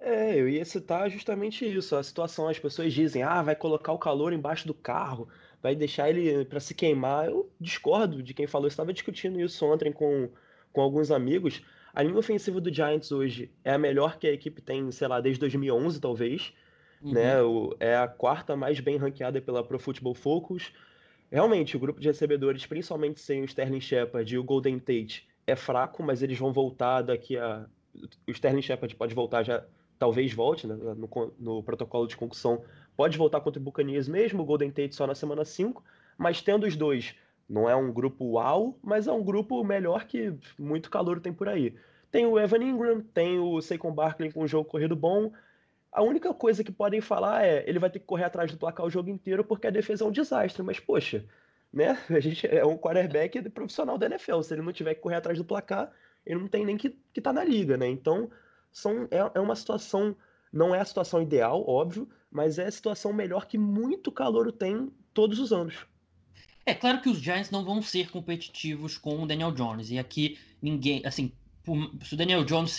É, 0.00 0.34
eu 0.34 0.48
ia 0.48 0.64
citar 0.64 1.08
justamente 1.08 1.64
isso. 1.64 1.94
A 1.94 2.02
situação, 2.02 2.48
as 2.48 2.58
pessoas 2.58 2.92
dizem, 2.92 3.22
ah, 3.22 3.40
vai 3.42 3.54
colocar 3.54 3.92
o 3.92 3.98
calor 3.98 4.32
embaixo 4.32 4.66
do 4.66 4.74
carro, 4.74 5.28
vai 5.62 5.76
deixar 5.76 6.10
ele 6.10 6.44
para 6.44 6.58
se 6.58 6.74
queimar. 6.74 7.26
Eu 7.26 7.48
discordo 7.60 8.24
de 8.24 8.34
quem 8.34 8.48
falou. 8.48 8.66
Estava 8.66 8.92
discutindo 8.92 9.40
isso 9.40 9.64
ontem 9.64 9.92
com, 9.92 10.28
com 10.72 10.80
alguns 10.80 11.12
amigos. 11.12 11.62
A 11.94 12.02
linha 12.02 12.18
ofensiva 12.18 12.60
do 12.60 12.74
Giants 12.74 13.12
hoje 13.12 13.52
é 13.62 13.72
a 13.72 13.78
melhor 13.78 14.18
que 14.18 14.26
a 14.26 14.32
equipe 14.32 14.60
tem, 14.60 14.90
sei 14.90 15.06
lá, 15.06 15.20
desde 15.20 15.38
2011, 15.38 16.00
talvez. 16.00 16.52
Uhum. 17.04 17.12
Né? 17.12 17.42
O, 17.42 17.76
é 17.78 17.96
a 17.96 18.08
quarta 18.08 18.56
mais 18.56 18.80
bem 18.80 18.96
ranqueada 18.96 19.40
pela 19.40 19.62
Pro 19.62 19.78
Football 19.78 20.14
Focus. 20.14 20.72
Realmente, 21.30 21.76
o 21.76 21.80
grupo 21.80 22.00
de 22.00 22.08
recebedores, 22.08 22.64
principalmente 22.64 23.20
sem 23.20 23.42
o 23.42 23.44
Sterling 23.44 23.80
Shepard 23.80 24.34
e 24.34 24.38
o 24.38 24.44
Golden 24.44 24.78
Tate, 24.78 25.28
é 25.46 25.54
fraco, 25.54 26.02
mas 26.02 26.22
eles 26.22 26.38
vão 26.38 26.52
voltar 26.52 27.02
daqui 27.02 27.36
a. 27.36 27.66
O 28.26 28.30
Sterling 28.30 28.62
Shepard 28.62 28.94
pode 28.96 29.14
voltar 29.14 29.42
já, 29.42 29.64
talvez 29.98 30.32
volte 30.32 30.66
né, 30.66 30.74
no, 30.74 31.32
no, 31.38 31.62
protocolo 31.62 32.08
de 32.08 32.16
concussão, 32.16 32.64
pode 32.96 33.16
voltar 33.16 33.40
contra 33.40 33.60
o 33.60 33.62
Buccaneers 33.62 34.08
mesmo, 34.08 34.42
o 34.42 34.44
Golden 34.44 34.70
Tate 34.70 34.96
só 34.96 35.06
na 35.06 35.14
semana 35.14 35.44
5, 35.44 35.82
mas 36.18 36.42
tendo 36.42 36.66
os 36.66 36.74
dois, 36.74 37.14
não 37.48 37.68
é 37.68 37.76
um 37.76 37.92
grupo 37.92 38.24
uau, 38.32 38.76
mas 38.82 39.06
é 39.06 39.12
um 39.12 39.22
grupo 39.22 39.62
melhor 39.62 40.06
que 40.06 40.34
muito 40.58 40.90
calor 40.90 41.20
tem 41.20 41.32
por 41.32 41.48
aí. 41.48 41.74
Tem 42.10 42.26
o 42.26 42.38
Evan 42.38 42.64
Ingram, 42.64 43.00
tem 43.00 43.38
o 43.38 43.60
Saquon 43.60 43.92
Barkley 43.92 44.32
com 44.32 44.42
um 44.42 44.48
jogo 44.48 44.68
corrido 44.68 44.96
bom. 44.96 45.32
A 45.94 46.02
única 46.02 46.34
coisa 46.34 46.64
que 46.64 46.72
podem 46.72 47.00
falar 47.00 47.44
é 47.44 47.64
ele 47.68 47.78
vai 47.78 47.88
ter 47.88 48.00
que 48.00 48.04
correr 48.04 48.24
atrás 48.24 48.50
do 48.50 48.58
placar 48.58 48.84
o 48.84 48.90
jogo 48.90 49.08
inteiro 49.08 49.44
porque 49.44 49.68
a 49.68 49.70
defesa 49.70 50.02
é 50.02 50.06
um 50.08 50.10
desastre, 50.10 50.60
mas 50.60 50.80
poxa, 50.80 51.24
né? 51.72 51.96
A 52.10 52.18
gente 52.18 52.44
é 52.48 52.66
um 52.66 52.76
quarterback 52.76 53.40
profissional 53.50 53.96
da 53.96 54.06
NFL. 54.06 54.42
Se 54.42 54.54
ele 54.54 54.62
não 54.62 54.72
tiver 54.72 54.94
que 54.94 55.00
correr 55.00 55.14
atrás 55.14 55.38
do 55.38 55.44
placar, 55.44 55.92
ele 56.26 56.40
não 56.40 56.48
tem 56.48 56.66
nem 56.66 56.76
que, 56.76 56.98
que 57.12 57.20
tá 57.20 57.32
na 57.32 57.44
liga, 57.44 57.76
né? 57.76 57.88
Então, 57.88 58.28
são, 58.72 59.06
é, 59.08 59.18
é 59.34 59.40
uma 59.40 59.54
situação, 59.54 60.16
não 60.52 60.74
é 60.74 60.80
a 60.80 60.84
situação 60.84 61.22
ideal, 61.22 61.64
óbvio, 61.64 62.08
mas 62.28 62.58
é 62.58 62.66
a 62.66 62.72
situação 62.72 63.12
melhor 63.12 63.46
que 63.46 63.56
muito 63.56 64.10
calor 64.10 64.50
tem 64.50 64.90
todos 65.12 65.38
os 65.38 65.52
anos. 65.52 65.86
É 66.66 66.74
claro 66.74 67.00
que 67.00 67.08
os 67.08 67.18
Giants 67.18 67.52
não 67.52 67.64
vão 67.64 67.80
ser 67.80 68.10
competitivos 68.10 68.98
com 68.98 69.22
o 69.22 69.26
Daniel 69.26 69.52
Jones. 69.52 69.90
E 69.92 69.98
aqui 69.98 70.38
ninguém, 70.60 71.02
assim, 71.04 71.30
se 72.02 72.14
o 72.14 72.16
Daniel 72.16 72.44
Jones 72.44 72.76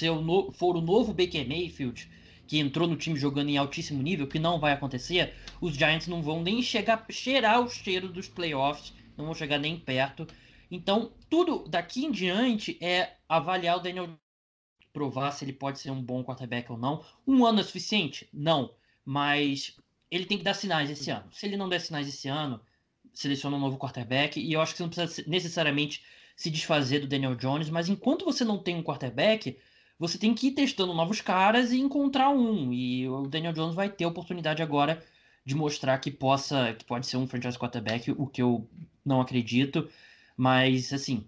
for 0.54 0.76
o 0.76 0.82
novo 0.82 1.14
Baker 1.14 1.48
Mayfield, 1.48 2.10
que 2.48 2.60
entrou 2.60 2.88
no 2.88 2.96
time 2.96 3.18
jogando 3.18 3.50
em 3.50 3.58
altíssimo 3.58 4.02
nível, 4.02 4.28
que 4.28 4.40
não 4.40 4.60
vai 4.60 4.74
acontecer, 4.74 5.34
os 5.60 5.76
Giants 5.76 6.08
não 6.08 6.22
vão 6.22 6.42
nem 6.42 6.62
chegar 6.62 7.06
cheirar 7.10 7.62
o 7.62 7.70
cheiro 7.70 8.10
dos 8.10 8.28
playoffs, 8.28 8.94
não 9.18 9.26
vão 9.26 9.34
chegar 9.34 9.58
nem 9.58 9.80
perto. 9.80 10.28
Então, 10.70 11.12
tudo 11.30 11.68
daqui 11.68 12.06
em 12.06 12.12
diante 12.12 12.78
é 12.82 13.16
avaliar 13.28 13.78
o 13.78 13.80
Daniel 13.80 14.10
provar 14.92 15.32
se 15.32 15.44
ele 15.44 15.52
pode 15.52 15.80
ser 15.80 15.92
um 15.92 16.02
bom 16.02 16.24
quarterback 16.24 16.72
ou 16.72 16.78
não. 16.78 17.04
Um 17.28 17.46
ano 17.46 17.60
é 17.60 17.64
suficiente? 17.64 18.30
Não, 18.34 18.74
mas 19.04 19.78
ele 20.10 20.26
tem 20.26 20.38
que 20.38 20.44
dar 20.44 20.54
sinais 20.54 20.90
esse 20.90 21.12
ano. 21.12 21.28
Se 21.32 21.46
ele 21.46 21.58
não 21.58 21.68
der 21.68 21.82
sinais 21.82 22.08
esse 22.08 22.30
ano, 22.30 22.62
seleciona 23.14 23.58
um 23.58 23.60
novo 23.60 23.78
quarterback 23.78 24.40
e 24.40 24.54
eu 24.54 24.62
acho 24.62 24.72
que 24.72 24.78
você 24.78 24.84
não 24.84 24.90
precisa 24.90 25.30
necessariamente 25.30 26.02
se 26.36 26.50
desfazer 26.50 27.00
do 27.00 27.08
Daniel 27.08 27.36
Jones, 27.36 27.70
mas 27.70 27.90
enquanto 27.90 28.26
você 28.26 28.44
não 28.44 28.58
tem 28.58 28.76
um 28.76 28.84
quarterback, 28.84 29.58
você 29.98 30.18
tem 30.18 30.34
que 30.34 30.48
ir 30.48 30.52
testando 30.52 30.94
novos 30.94 31.22
caras 31.22 31.72
e 31.72 31.80
encontrar 31.80 32.30
um. 32.30 32.72
E 32.74 33.08
o 33.08 33.28
Daniel 33.28 33.54
Jones 33.54 33.76
vai 33.76 33.90
ter 33.90 34.04
a 34.04 34.10
oportunidade 34.10 34.62
agora 34.62 35.04
de 35.46 35.56
mostrar 35.56 35.98
que 36.00 36.12
possa, 36.12 36.74
que 36.74 36.84
pode 36.86 37.08
ser 37.08 37.18
um 37.18 37.28
franchise 37.28 37.58
quarterback, 37.58 38.12
o 38.12 38.28
que 38.28 38.42
eu 38.42 38.68
não 39.06 39.22
acredito. 39.22 39.90
Mas, 40.36 40.92
assim, 40.92 41.26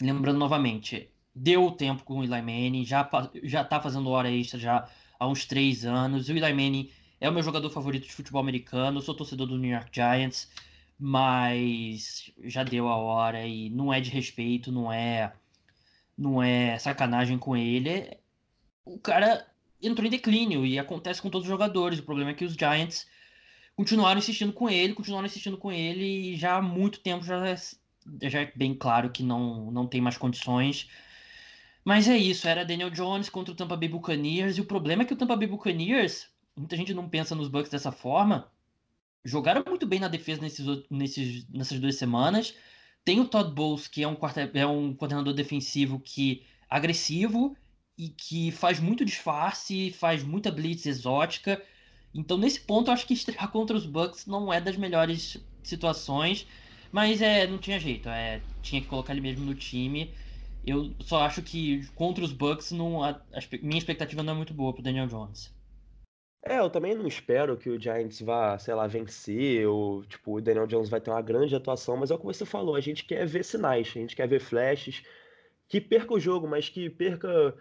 lembrando 0.00 0.38
novamente, 0.38 1.08
deu 1.34 1.70
tempo 1.70 2.02
com 2.04 2.18
o 2.18 2.24
Eli 2.24 2.42
Manning, 2.42 2.84
já, 2.84 3.08
já 3.42 3.64
tá 3.64 3.80
fazendo 3.80 4.10
hora 4.10 4.30
extra 4.30 4.58
já 4.58 4.88
há 5.18 5.28
uns 5.28 5.44
três 5.44 5.84
anos. 5.84 6.28
O 6.28 6.32
Eli 6.32 6.52
Manning 6.52 6.90
é 7.20 7.28
o 7.28 7.32
meu 7.32 7.42
jogador 7.42 7.70
favorito 7.70 8.06
de 8.06 8.12
futebol 8.14 8.40
americano, 8.40 9.00
sou 9.00 9.14
torcedor 9.14 9.46
do 9.46 9.58
New 9.58 9.70
York 9.70 9.90
Giants, 9.92 10.50
mas 10.98 12.32
já 12.44 12.64
deu 12.64 12.88
a 12.88 12.96
hora 12.96 13.46
e 13.46 13.70
não 13.70 13.92
é 13.92 14.00
de 14.00 14.10
respeito, 14.10 14.72
não 14.72 14.92
é 14.92 15.32
não 16.18 16.42
é 16.42 16.76
sacanagem 16.78 17.38
com 17.38 17.56
ele. 17.56 18.18
O 18.84 18.98
cara 18.98 19.46
entrou 19.80 20.04
em 20.06 20.10
declínio 20.10 20.66
e 20.66 20.78
acontece 20.78 21.22
com 21.22 21.30
todos 21.30 21.46
os 21.46 21.50
jogadores. 21.50 22.00
O 22.00 22.04
problema 22.04 22.32
é 22.32 22.34
que 22.34 22.44
os 22.44 22.54
Giants 22.54 23.06
continuaram 23.76 24.18
insistindo 24.18 24.52
com 24.52 24.68
ele, 24.68 24.94
continuaram 24.94 25.26
insistindo 25.26 25.56
com 25.56 25.70
ele 25.70 26.32
e 26.32 26.36
já 26.36 26.56
há 26.56 26.62
muito 26.62 26.98
tempo 26.98 27.24
já, 27.24 27.46
é, 27.46 27.56
já 28.28 28.40
é 28.40 28.52
bem 28.56 28.74
claro 28.74 29.10
que 29.10 29.22
não, 29.22 29.70
não 29.70 29.86
tem 29.86 30.00
mais 30.00 30.18
condições. 30.18 30.88
Mas 31.84 32.08
é 32.08 32.16
isso, 32.16 32.48
era 32.48 32.64
Daniel 32.64 32.90
Jones 32.90 33.30
contra 33.30 33.52
o 33.52 33.56
Tampa 33.56 33.76
Bay 33.76 33.88
Buccaneers 33.88 34.58
e 34.58 34.60
o 34.60 34.66
problema 34.66 35.02
é 35.02 35.06
que 35.06 35.12
o 35.12 35.16
Tampa 35.16 35.36
Bay 35.36 35.46
Buccaneers, 35.46 36.28
muita 36.56 36.76
gente 36.76 36.92
não 36.92 37.08
pensa 37.08 37.34
nos 37.34 37.48
Bucks 37.48 37.70
dessa 37.70 37.92
forma, 37.92 38.50
jogaram 39.24 39.62
muito 39.64 39.86
bem 39.86 40.00
na 40.00 40.08
defesa 40.08 40.42
nesses, 40.42 40.66
nesses, 40.90 41.48
nessas 41.48 41.78
duas 41.78 41.94
semanas, 41.94 42.54
tem 43.08 43.20
o 43.20 43.26
Todd 43.26 43.50
Bowles, 43.54 43.88
que 43.88 44.02
é 44.02 44.08
um, 44.08 44.14
quarta, 44.14 44.42
é 44.52 44.66
um 44.66 44.94
coordenador 44.94 45.32
defensivo 45.32 45.98
que 45.98 46.44
agressivo 46.68 47.56
e 47.96 48.10
que 48.10 48.52
faz 48.52 48.78
muito 48.80 49.02
disfarce, 49.02 49.90
faz 49.92 50.22
muita 50.22 50.50
blitz 50.50 50.84
exótica. 50.84 51.62
Então, 52.12 52.36
nesse 52.36 52.60
ponto, 52.60 52.88
eu 52.90 52.92
acho 52.94 53.06
que 53.06 53.14
estrear 53.14 53.50
contra 53.50 53.74
os 53.74 53.86
Bucks 53.86 54.26
não 54.26 54.52
é 54.52 54.60
das 54.60 54.76
melhores 54.76 55.38
situações. 55.62 56.46
Mas 56.92 57.22
é, 57.22 57.46
não 57.46 57.58
tinha 57.58 57.80
jeito, 57.80 58.10
é, 58.10 58.46
tinha 58.62 58.82
que 58.82 58.88
colocar 58.88 59.14
ele 59.14 59.22
mesmo 59.22 59.44
no 59.46 59.54
time. 59.54 60.14
Eu 60.62 60.94
só 61.00 61.22
acho 61.22 61.42
que 61.42 61.86
contra 61.94 62.22
os 62.24 62.32
Bucks, 62.32 62.72
não, 62.72 63.02
a, 63.02 63.10
a 63.10 63.40
minha 63.62 63.78
expectativa 63.78 64.22
não 64.22 64.34
é 64.34 64.36
muito 64.36 64.52
boa 64.54 64.74
pro 64.74 64.82
Daniel 64.82 65.06
Jones. 65.08 65.57
É, 66.42 66.60
eu 66.60 66.70
também 66.70 66.94
não 66.94 67.06
espero 67.06 67.56
que 67.56 67.68
o 67.68 67.80
Giants 67.80 68.20
vá, 68.20 68.58
sei 68.58 68.74
lá, 68.74 68.86
vencer, 68.86 69.66
ou 69.66 70.04
tipo, 70.04 70.36
o 70.36 70.40
Daniel 70.40 70.66
Jones 70.66 70.88
vai 70.88 71.00
ter 71.00 71.10
uma 71.10 71.20
grande 71.20 71.54
atuação, 71.54 71.96
mas 71.96 72.10
é 72.10 72.14
o 72.14 72.18
que 72.18 72.24
você 72.24 72.46
falou, 72.46 72.76
a 72.76 72.80
gente 72.80 73.04
quer 73.04 73.26
ver 73.26 73.44
sinais, 73.44 73.88
a 73.88 73.98
gente 73.98 74.14
quer 74.14 74.28
ver 74.28 74.40
flashes, 74.40 75.02
que 75.68 75.80
perca 75.80 76.14
o 76.14 76.20
jogo, 76.20 76.46
mas 76.46 76.68
que 76.68 76.88
perca 76.88 77.54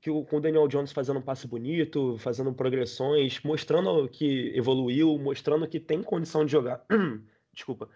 que 0.00 0.10
o, 0.10 0.24
com 0.24 0.38
o 0.38 0.40
Daniel 0.40 0.66
Jones 0.66 0.92
fazendo 0.92 1.20
um 1.20 1.22
passe 1.22 1.46
bonito, 1.46 2.18
fazendo 2.18 2.52
progressões, 2.52 3.40
mostrando 3.44 4.08
que 4.08 4.52
evoluiu, 4.56 5.16
mostrando 5.18 5.68
que 5.68 5.78
tem 5.78 6.02
condição 6.02 6.44
de 6.44 6.50
jogar. 6.50 6.84
Desculpa. 7.54 7.88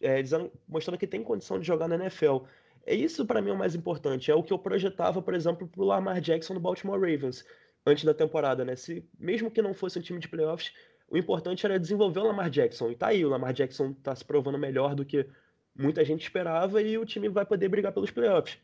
É, 0.00 0.22
dizendo, 0.22 0.52
mostrando 0.68 0.98
que 0.98 1.06
tem 1.06 1.22
condição 1.24 1.58
de 1.58 1.66
jogar 1.66 1.88
na 1.88 1.96
NFL. 1.96 2.44
É 2.86 2.94
isso 2.94 3.26
para 3.26 3.42
mim 3.42 3.50
é 3.50 3.52
o 3.52 3.58
mais 3.58 3.74
importante. 3.74 4.30
É 4.30 4.34
o 4.34 4.42
que 4.42 4.52
eu 4.52 4.58
projetava, 4.58 5.20
por 5.20 5.34
exemplo, 5.34 5.66
pro 5.66 5.82
Lamar 5.82 6.20
Jackson 6.20 6.54
no 6.54 6.60
Baltimore 6.60 7.00
Ravens 7.00 7.44
antes 7.88 8.04
da 8.04 8.14
temporada, 8.14 8.64
né? 8.64 8.76
Se 8.76 9.04
mesmo 9.18 9.50
que 9.50 9.62
não 9.62 9.74
fosse 9.74 9.98
um 9.98 10.02
time 10.02 10.18
de 10.18 10.28
playoffs, 10.28 10.72
o 11.10 11.16
importante 11.16 11.64
era 11.64 11.78
desenvolver 11.78 12.20
o 12.20 12.24
Lamar 12.24 12.50
Jackson. 12.50 12.90
E 12.90 12.96
tá 12.96 13.08
aí, 13.08 13.24
o 13.24 13.28
Lamar 13.28 13.52
Jackson 13.52 13.92
tá 13.92 14.14
se 14.14 14.24
provando 14.24 14.58
melhor 14.58 14.94
do 14.94 15.04
que 15.04 15.26
muita 15.74 16.04
gente 16.04 16.22
esperava 16.22 16.82
e 16.82 16.98
o 16.98 17.06
time 17.06 17.28
vai 17.28 17.46
poder 17.46 17.68
brigar 17.68 17.92
pelos 17.92 18.10
playoffs. 18.10 18.58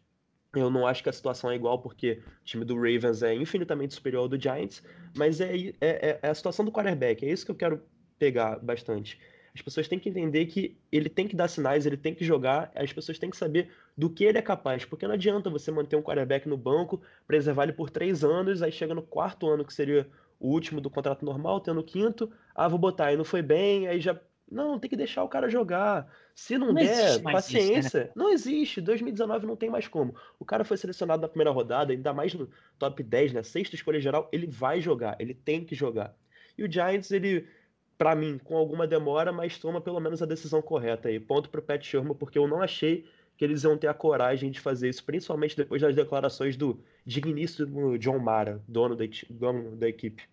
Eu 0.55 0.71
não 0.71 0.87
acho 0.87 1.03
que 1.03 1.09
a 1.09 1.13
situação 1.13 1.51
é 1.51 1.57
igual, 1.57 1.81
porque 1.81 2.23
o 2.43 2.45
time 2.45 2.65
do 2.65 2.75
Ravens 2.75 3.23
é 3.23 3.35
infinitamente 3.35 3.95
superior 3.95 4.23
ao 4.23 4.29
do 4.29 4.41
Giants, 4.41 4.83
mas 5.17 5.41
é, 5.41 5.53
é, 5.81 6.19
é, 6.23 6.29
a 6.29 6.35
situação 6.35 6.65
do 6.65 6.71
quarterback, 6.71 7.25
é 7.25 7.31
isso 7.31 7.45
que 7.45 7.51
eu 7.51 7.57
quero 7.57 7.83
pegar 8.19 8.59
bastante. 8.61 9.19
As 9.55 9.63
pessoas 9.63 9.87
têm 9.87 9.99
que 9.99 10.09
entender 10.09 10.47
que 10.47 10.77
ele 10.91 11.09
tem 11.09 11.29
que 11.29 11.37
dar 11.37 11.47
sinais, 11.47 11.87
ele 11.87 11.97
tem 11.97 12.15
que 12.15 12.25
jogar, 12.25 12.73
as 12.75 12.93
pessoas 12.93 13.19
têm 13.19 13.31
que 13.31 13.37
saber 13.37 13.71
do 13.97 14.11
que 14.11 14.25
ele 14.25 14.37
é 14.37 14.43
capaz, 14.43 14.85
porque 14.85 15.07
não 15.07 15.15
adianta 15.15 15.49
você 15.49 15.71
manter 15.71 15.95
um 15.95 16.03
quarterback 16.03 16.49
no 16.49 16.57
banco, 16.57 17.01
preservar 17.27 17.63
ele 17.63 17.73
por 17.73 17.89
três 17.89 18.25
anos, 18.25 18.63
aí 18.63 18.73
chega 18.73 18.95
no 18.95 19.03
quarto 19.03 19.49
ano, 19.49 19.65
que 19.65 19.73
seria 19.73 20.09
o 20.41 20.49
último 20.49 20.81
do 20.81 20.91
contrato 20.91 21.25
normal, 21.25 21.61
tendo 21.61 21.81
o 21.81 21.85
quinto, 21.85 22.33
ah, 22.53 22.67
vou 22.67 22.79
botar, 22.79 23.07
aí 23.07 23.17
não 23.17 23.25
foi 23.25 23.43
bem, 23.43 23.87
aí 23.87 24.01
já 24.01 24.19
não, 24.51 24.79
tem 24.79 24.91
que 24.91 24.97
deixar 24.97 25.25
o 25.25 25.29
cara 25.29 25.49
jogar. 25.49 26.07
Se 26.35 26.59
não, 26.59 26.69
não 26.69 26.75
der, 26.75 27.23
paciência. 27.23 27.79
Isso, 27.79 27.97
né? 27.99 28.11
Não 28.15 28.31
existe. 28.31 28.81
2019 28.81 29.47
não 29.47 29.57
tem 29.57 29.71
mais 29.71 29.89
como. 29.89 30.15
O 30.39 30.45
cara 30.45 30.65
foi 30.65 30.77
selecionado 30.77 31.23
na 31.23 31.29
primeira 31.29 31.51
rodada, 31.51 31.93
ainda 31.93 32.13
mais 32.13 32.35
no 32.35 32.49
top 32.79 33.03
10, 33.03 33.33
né? 33.33 33.43
Sexta 33.43 33.75
escolha 33.75 34.01
geral, 34.01 34.29
ele 34.33 34.47
vai 34.47 34.81
jogar. 34.81 35.17
Ele 35.19 35.35
tem 35.35 35.65
que 35.65 35.75
jogar. 35.75 36.15
E 36.59 36.65
o 36.65 36.71
Giants, 36.71 37.11
ele, 37.11 37.49
para 37.97 38.15
mim, 38.15 38.39
com 38.43 38.57
alguma 38.57 38.87
demora, 38.87 39.33
mas 39.33 39.59
toma 39.59 39.81
pelo 39.81 40.01
menos 40.01 40.23
a 40.23 40.27
decisão 40.27 40.61
correta 40.61 41.09
aí. 41.09 41.21
Ponto 41.21 41.49
pro 41.49 41.63
Pat 41.63 41.83
Sherman, 41.83 42.15
porque 42.15 42.39
eu 42.39 42.49
não 42.49 42.63
achei 42.63 43.07
que 43.37 43.45
eles 43.45 43.65
iam 43.65 43.77
ter 43.77 43.89
a 43.89 43.95
coragem 43.95 44.51
de 44.51 44.61
fazer 44.61 44.89
isso, 44.89 45.05
principalmente 45.05 45.57
depois 45.57 45.83
das 45.83 45.95
declarações 45.95 46.57
do 46.57 46.81
digníssimo 47.05 47.99
John 47.99 48.19
Mara, 48.19 48.63
dono 48.69 48.95
da, 48.95 49.05
dono 49.31 49.77
da 49.77 49.89
equipe. 49.89 50.29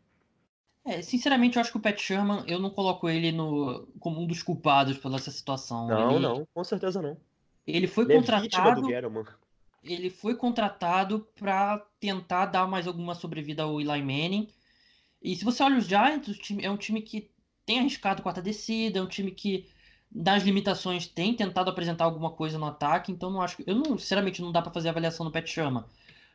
É, 0.84 1.02
sinceramente, 1.02 1.58
eu 1.58 1.62
acho 1.62 1.72
que 1.72 1.78
o 1.78 1.82
Pat 1.82 2.00
Sherman, 2.00 2.44
eu 2.48 2.60
não 2.60 2.70
coloco 2.70 3.08
ele 3.08 3.32
no, 3.32 3.88
como 4.00 4.22
um 4.22 4.28
dos 4.28 4.42
culpados 4.42 4.98
pela 4.98 5.18
essa 5.18 5.30
situação. 5.30 5.88
Não, 5.88 6.12
ele, 6.12 6.20
não, 6.20 6.48
com 6.54 6.64
certeza 6.64 7.02
não. 7.02 7.18
Ele 7.66 7.88
foi 7.88 8.06
ele 8.06 8.16
contratado. 8.16 8.92
É 8.92 9.02
ele 9.84 10.10
foi 10.10 10.36
contratado 10.36 11.28
para 11.36 11.80
tentar 12.00 12.48
dar 12.48 12.68
mais 12.68 12.88
alguma 12.88 13.16
sobrevida 13.16 13.64
ao 13.64 13.80
Eli 13.80 14.02
Manning. 14.02 14.48
E 15.22 15.36
se 15.36 15.46
você 15.46 15.62
olha 15.64 15.78
os 15.78 15.86
Giants, 15.86 16.28
o 16.28 16.40
time, 16.40 16.64
é 16.64 16.70
um 16.70 16.78
time 16.78 17.02
que 17.02 17.32
tem 17.72 17.80
arriscado 17.80 18.22
quarta 18.22 18.42
descida, 18.42 19.00
é 19.00 19.02
um 19.02 19.08
time 19.08 19.32
que, 19.32 19.66
das 20.12 20.44
limitações, 20.44 21.08
tem 21.08 21.34
tentado 21.34 21.70
apresentar 21.70 22.04
alguma 22.04 22.32
coisa 22.32 22.60
no 22.60 22.66
ataque. 22.66 23.14
Então, 23.14 23.30
não 23.30 23.42
acho. 23.42 23.64
Eu 23.66 23.76
não, 23.76 23.98
sinceramente, 23.98 24.42
não 24.42 24.52
dá 24.52 24.62
para 24.62 24.74
fazer 24.74 24.90
avaliação 24.90 25.26
no 25.26 25.32
Pat 25.32 25.48
Sherman 25.48 25.86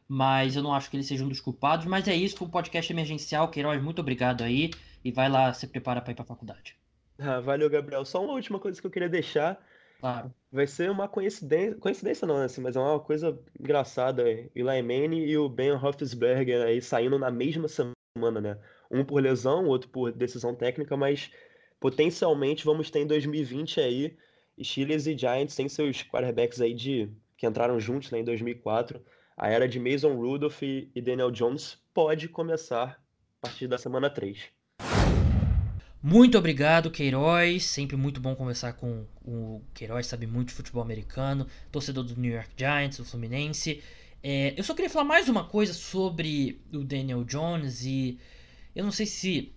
mas 0.08 0.54
eu 0.54 0.62
não 0.62 0.72
acho 0.72 0.88
que 0.88 0.96
ele 0.96 1.02
seja 1.02 1.24
um 1.24 1.28
dos 1.28 1.40
culpados. 1.40 1.84
Mas 1.84 2.06
é 2.06 2.14
isso, 2.14 2.36
foi 2.36 2.46
um 2.46 2.50
podcast 2.50 2.92
emergencial. 2.92 3.48
Queiroz, 3.48 3.82
muito 3.82 4.00
obrigado 4.00 4.44
aí. 4.44 4.70
E 5.04 5.10
vai 5.10 5.28
lá 5.28 5.52
se 5.52 5.66
prepara 5.66 6.00
para 6.00 6.12
ir 6.12 6.14
para 6.14 6.24
faculdade. 6.24 6.76
Ah, 7.18 7.40
valeu, 7.40 7.68
Gabriel. 7.68 8.04
Só 8.04 8.24
uma 8.24 8.34
última 8.34 8.60
coisa 8.60 8.80
que 8.80 8.86
eu 8.86 8.90
queria 8.90 9.08
deixar. 9.08 9.60
Claro. 9.98 10.32
Vai 10.52 10.68
ser 10.68 10.92
uma 10.92 11.08
coincidência, 11.08 11.74
coincidência 11.74 12.24
não, 12.24 12.38
né, 12.38 12.44
assim, 12.44 12.60
mas 12.60 12.76
é 12.76 12.80
uma 12.80 13.00
coisa 13.00 13.36
engraçada. 13.58 14.22
Eli 14.22 14.82
Manning 14.82 15.24
e 15.24 15.36
o 15.36 15.48
Ben 15.48 15.74
Roethlisberger 15.74 16.62
aí 16.62 16.80
saindo 16.80 17.18
na 17.18 17.30
mesma 17.32 17.66
semana, 17.66 18.40
né? 18.40 18.58
Um 18.90 19.04
por 19.04 19.22
lesão, 19.22 19.66
outro 19.66 19.88
por 19.88 20.12
decisão 20.12 20.54
técnica, 20.54 20.96
mas 20.96 21.30
potencialmente 21.80 22.64
vamos 22.64 22.90
ter 22.90 23.00
em 23.00 23.06
2020 23.06 23.80
aí 23.80 24.16
Steelers 24.62 25.06
e 25.06 25.16
Giants 25.16 25.54
sem 25.54 25.68
seus 25.68 26.02
quarterbacks 26.02 26.60
aí 26.60 26.72
de 26.74 27.10
que 27.36 27.46
entraram 27.46 27.78
juntos 27.78 28.10
né, 28.10 28.20
em 28.20 28.24
2004 28.24 29.00
a 29.36 29.50
era 29.50 29.68
de 29.68 29.78
Mason 29.78 30.14
Rudolph 30.14 30.62
e 30.62 30.90
Daniel 31.02 31.30
Jones 31.30 31.78
pode 31.92 32.26
começar 32.26 32.98
a 33.42 33.46
partir 33.46 33.68
da 33.68 33.76
semana 33.76 34.08
3. 34.08 34.44
Muito 36.02 36.38
obrigado, 36.38 36.90
Queiroz. 36.90 37.64
Sempre 37.64 37.96
muito 37.96 38.18
bom 38.18 38.34
conversar 38.34 38.72
com 38.74 39.04
o 39.22 39.60
Queiroz, 39.74 40.06
sabe 40.06 40.26
muito 40.26 40.48
de 40.48 40.54
futebol 40.54 40.82
americano, 40.82 41.46
torcedor 41.70 42.04
do 42.04 42.18
New 42.18 42.32
York 42.32 42.50
Giants, 42.56 42.96
do 42.96 43.04
Fluminense. 43.04 43.82
É, 44.22 44.54
eu 44.56 44.64
só 44.64 44.72
queria 44.72 44.88
falar 44.88 45.04
mais 45.04 45.28
uma 45.28 45.44
coisa 45.44 45.74
sobre 45.74 46.58
o 46.72 46.82
Daniel 46.82 47.22
Jones 47.24 47.84
e 47.84 48.18
eu 48.76 48.84
não 48.84 48.92
sei 48.92 49.06
se 49.06 49.52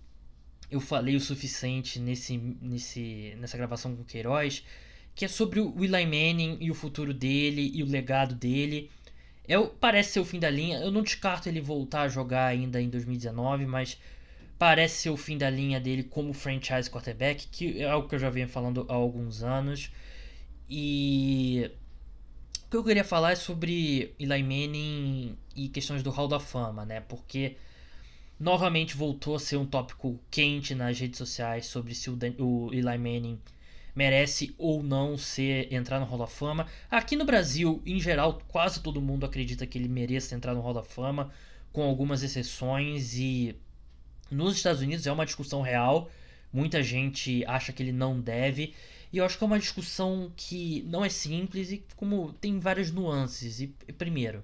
eu 0.72 0.80
falei 0.80 1.16
o 1.16 1.20
suficiente 1.20 2.00
nesse, 2.00 2.38
nesse, 2.38 3.36
nessa 3.38 3.58
gravação 3.58 3.94
com 3.94 4.02
o 4.02 4.06
Queiroz, 4.06 4.64
que 5.14 5.26
é 5.26 5.28
sobre 5.28 5.60
o 5.60 5.76
Eli 5.84 6.06
Manning 6.06 6.58
e 6.62 6.72
o 6.72 6.74
futuro 6.74 7.14
dele 7.14 7.70
e 7.76 7.84
o 7.84 7.86
legado 7.86 8.34
dele. 8.34 8.90
É, 9.46 9.60
parece 9.80 10.14
ser 10.14 10.20
o 10.22 10.26
fim 10.26 10.40
da 10.40 10.50
linha. 10.50 10.80
Eu 10.80 10.90
não 10.90 11.04
descarto 11.04 11.50
ele 11.50 11.60
voltar 11.60 12.04
a 12.04 12.08
jogar 12.08 12.46
ainda 12.46 12.82
em 12.82 12.90
2019, 12.90 13.66
mas 13.66 14.00
parece 14.58 15.02
ser 15.02 15.10
o 15.10 15.18
fim 15.18 15.38
da 15.38 15.50
linha 15.50 15.82
dele 15.82 16.04
como 16.04 16.32
franchise 16.32 16.90
quarterback, 16.90 17.48
que 17.48 17.82
é 17.82 17.90
algo 17.90 18.08
que 18.08 18.16
eu 18.16 18.20
já 18.20 18.30
venho 18.30 18.48
falando 18.48 18.86
há 18.88 18.94
alguns 18.94 19.44
anos. 19.44 19.92
E 20.70 21.70
o 22.68 22.70
que 22.70 22.78
eu 22.78 22.84
queria 22.86 23.04
falar 23.04 23.34
é 23.34 23.36
sobre 23.36 24.16
Eli 24.18 24.44
Manning 24.44 25.38
e 25.54 25.68
questões 25.68 26.02
do 26.04 26.10
Hall 26.10 26.30
da 26.30 26.40
Fama, 26.40 26.86
né? 26.86 27.02
Porque 27.02 27.58
novamente 28.40 28.96
voltou 28.96 29.36
a 29.36 29.40
ser 29.40 29.58
um 29.58 29.66
tópico 29.66 30.20
quente 30.32 30.74
nas 30.74 31.00
redes 31.00 31.18
sociais 31.18 31.66
sobre 31.66 31.94
se 31.94 32.10
o, 32.10 32.18
o 32.38 32.74
Eli 32.74 32.98
Manning 32.98 33.40
merece 33.94 34.56
ou 34.58 34.82
não 34.82 35.18
ser 35.18 35.74
entrar 35.74 36.00
no 36.00 36.06
Hall 36.06 36.20
da 36.20 36.28
Fama. 36.28 36.68
Aqui 36.90 37.16
no 37.16 37.26
Brasil, 37.26 37.82
em 37.86 38.00
geral, 38.00 38.42
quase 38.48 38.82
todo 38.82 39.02
mundo 39.02 39.26
acredita 39.26 39.68
que 39.68 39.78
ele 39.78 39.90
mereça 39.90 40.36
entrar 40.36 40.54
no 40.54 40.62
Hall 40.62 40.74
da 40.74 40.84
Fama, 40.84 41.32
com 41.74 41.84
algumas 41.84 42.24
exceções 42.24 43.16
e 43.16 43.56
nos 44.32 44.56
Estados 44.56 44.82
Unidos 44.82 45.06
é 45.06 45.12
uma 45.12 45.26
discussão 45.26 45.62
real. 45.62 46.10
Muita 46.52 46.82
gente 46.82 47.44
acha 47.46 47.74
que 47.74 47.84
ele 47.84 47.92
não 47.92 48.20
deve. 48.20 48.74
E 49.12 49.18
eu 49.18 49.26
acho 49.26 49.38
que 49.38 49.44
é 49.44 49.48
uma 49.48 49.60
discussão 49.60 50.32
que 50.36 50.84
não 50.88 51.04
é 51.04 51.10
simples 51.10 51.72
e 51.72 51.84
como 51.96 52.32
tem 52.34 52.60
várias 52.60 52.92
nuances. 52.92 53.60
E 53.60 53.68
primeiro, 53.98 54.44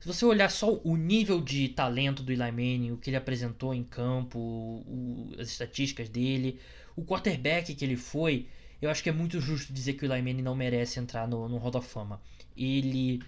se 0.00 0.06
você 0.06 0.24
olhar 0.24 0.50
só 0.50 0.74
o 0.84 0.96
nível 0.96 1.40
de 1.40 1.68
talento 1.68 2.22
do 2.22 2.32
Eli 2.32 2.50
Manning, 2.52 2.92
o 2.92 2.96
que 2.96 3.10
ele 3.10 3.16
apresentou 3.16 3.74
em 3.74 3.82
campo, 3.82 4.38
o, 4.38 5.32
as 5.38 5.48
estatísticas 5.48 6.08
dele, 6.08 6.60
o 6.94 7.04
quarterback 7.04 7.74
que 7.74 7.84
ele 7.84 7.96
foi, 7.96 8.46
eu 8.80 8.90
acho 8.90 9.02
que 9.02 9.08
é 9.08 9.12
muito 9.12 9.40
justo 9.40 9.72
dizer 9.72 9.94
que 9.94 10.04
o 10.04 10.12
Eli 10.12 10.22
Manning 10.22 10.42
não 10.42 10.54
merece 10.54 11.00
entrar 11.00 11.26
no, 11.26 11.48
no 11.48 11.58
Hall 11.58 11.70
da 11.70 11.82
Fama. 11.82 12.20
Ele 12.56 13.20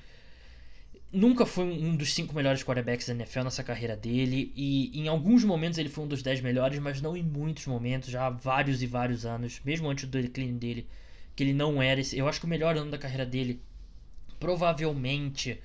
nunca 1.12 1.44
foi 1.44 1.64
um 1.64 1.96
dos 1.96 2.14
cinco 2.14 2.34
melhores 2.34 2.62
quarterbacks 2.62 3.08
da 3.08 3.14
NFL 3.14 3.42
nessa 3.42 3.64
carreira 3.64 3.96
dele 3.96 4.52
e 4.54 4.92
em 4.94 5.08
alguns 5.08 5.42
momentos 5.42 5.76
ele 5.76 5.88
foi 5.88 6.04
um 6.04 6.08
dos 6.08 6.22
dez 6.22 6.40
melhores, 6.40 6.78
mas 6.78 7.02
não 7.02 7.16
em 7.16 7.22
muitos 7.22 7.66
momentos, 7.66 8.10
já 8.10 8.26
há 8.26 8.30
vários 8.30 8.80
e 8.80 8.86
vários 8.86 9.26
anos, 9.26 9.60
mesmo 9.64 9.88
antes 9.88 10.04
do 10.04 10.22
declínio 10.22 10.54
dele, 10.54 10.86
que 11.34 11.42
ele 11.42 11.52
não 11.52 11.82
era 11.82 12.00
esse. 12.00 12.16
Eu 12.16 12.28
acho 12.28 12.38
que 12.38 12.46
o 12.46 12.48
melhor 12.48 12.76
ano 12.76 12.92
da 12.92 12.98
carreira 12.98 13.26
dele 13.26 13.60
provavelmente 14.38 15.60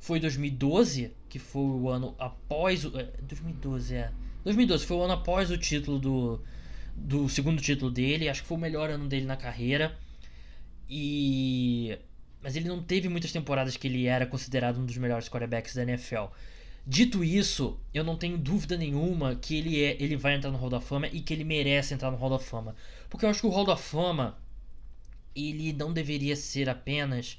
foi 0.00 0.18
2012, 0.18 1.12
que 1.28 1.38
foi 1.38 1.62
o 1.62 1.88
ano 1.88 2.14
após 2.18 2.84
o 2.84 2.90
2012 2.90 3.94
é, 3.94 3.98
é 3.98 4.12
2012 4.44 4.86
foi 4.86 4.96
o 4.96 5.02
ano 5.02 5.12
após 5.12 5.50
o 5.50 5.58
título 5.58 5.98
do 5.98 6.40
do 6.96 7.28
segundo 7.28 7.62
título 7.62 7.90
dele, 7.90 8.28
acho 8.28 8.42
que 8.42 8.48
foi 8.48 8.56
o 8.56 8.60
melhor 8.60 8.90
ano 8.90 9.08
dele 9.08 9.26
na 9.26 9.36
carreira. 9.36 9.96
E 10.88 11.96
mas 12.42 12.56
ele 12.56 12.68
não 12.68 12.82
teve 12.82 13.08
muitas 13.08 13.32
temporadas 13.32 13.76
que 13.76 13.86
ele 13.86 14.06
era 14.06 14.26
considerado 14.26 14.78
um 14.78 14.86
dos 14.86 14.96
melhores 14.96 15.28
quarterbacks 15.28 15.74
da 15.74 15.82
NFL. 15.82 16.26
Dito 16.86 17.22
isso, 17.22 17.78
eu 17.92 18.02
não 18.02 18.16
tenho 18.16 18.38
dúvida 18.38 18.76
nenhuma 18.76 19.36
que 19.36 19.56
ele 19.56 19.82
é, 19.82 19.96
ele 20.02 20.16
vai 20.16 20.34
entrar 20.34 20.50
no 20.50 20.56
Hall 20.56 20.70
da 20.70 20.80
Fama 20.80 21.06
e 21.08 21.20
que 21.20 21.34
ele 21.34 21.44
merece 21.44 21.92
entrar 21.92 22.10
no 22.10 22.16
Hall 22.16 22.30
da 22.30 22.38
Fama, 22.38 22.74
porque 23.10 23.26
eu 23.26 23.30
acho 23.30 23.42
que 23.42 23.46
o 23.46 23.50
Hall 23.50 23.66
da 23.66 23.76
Fama 23.76 24.38
ele 25.36 25.72
não 25.72 25.92
deveria 25.92 26.34
ser 26.34 26.68
apenas 26.68 27.38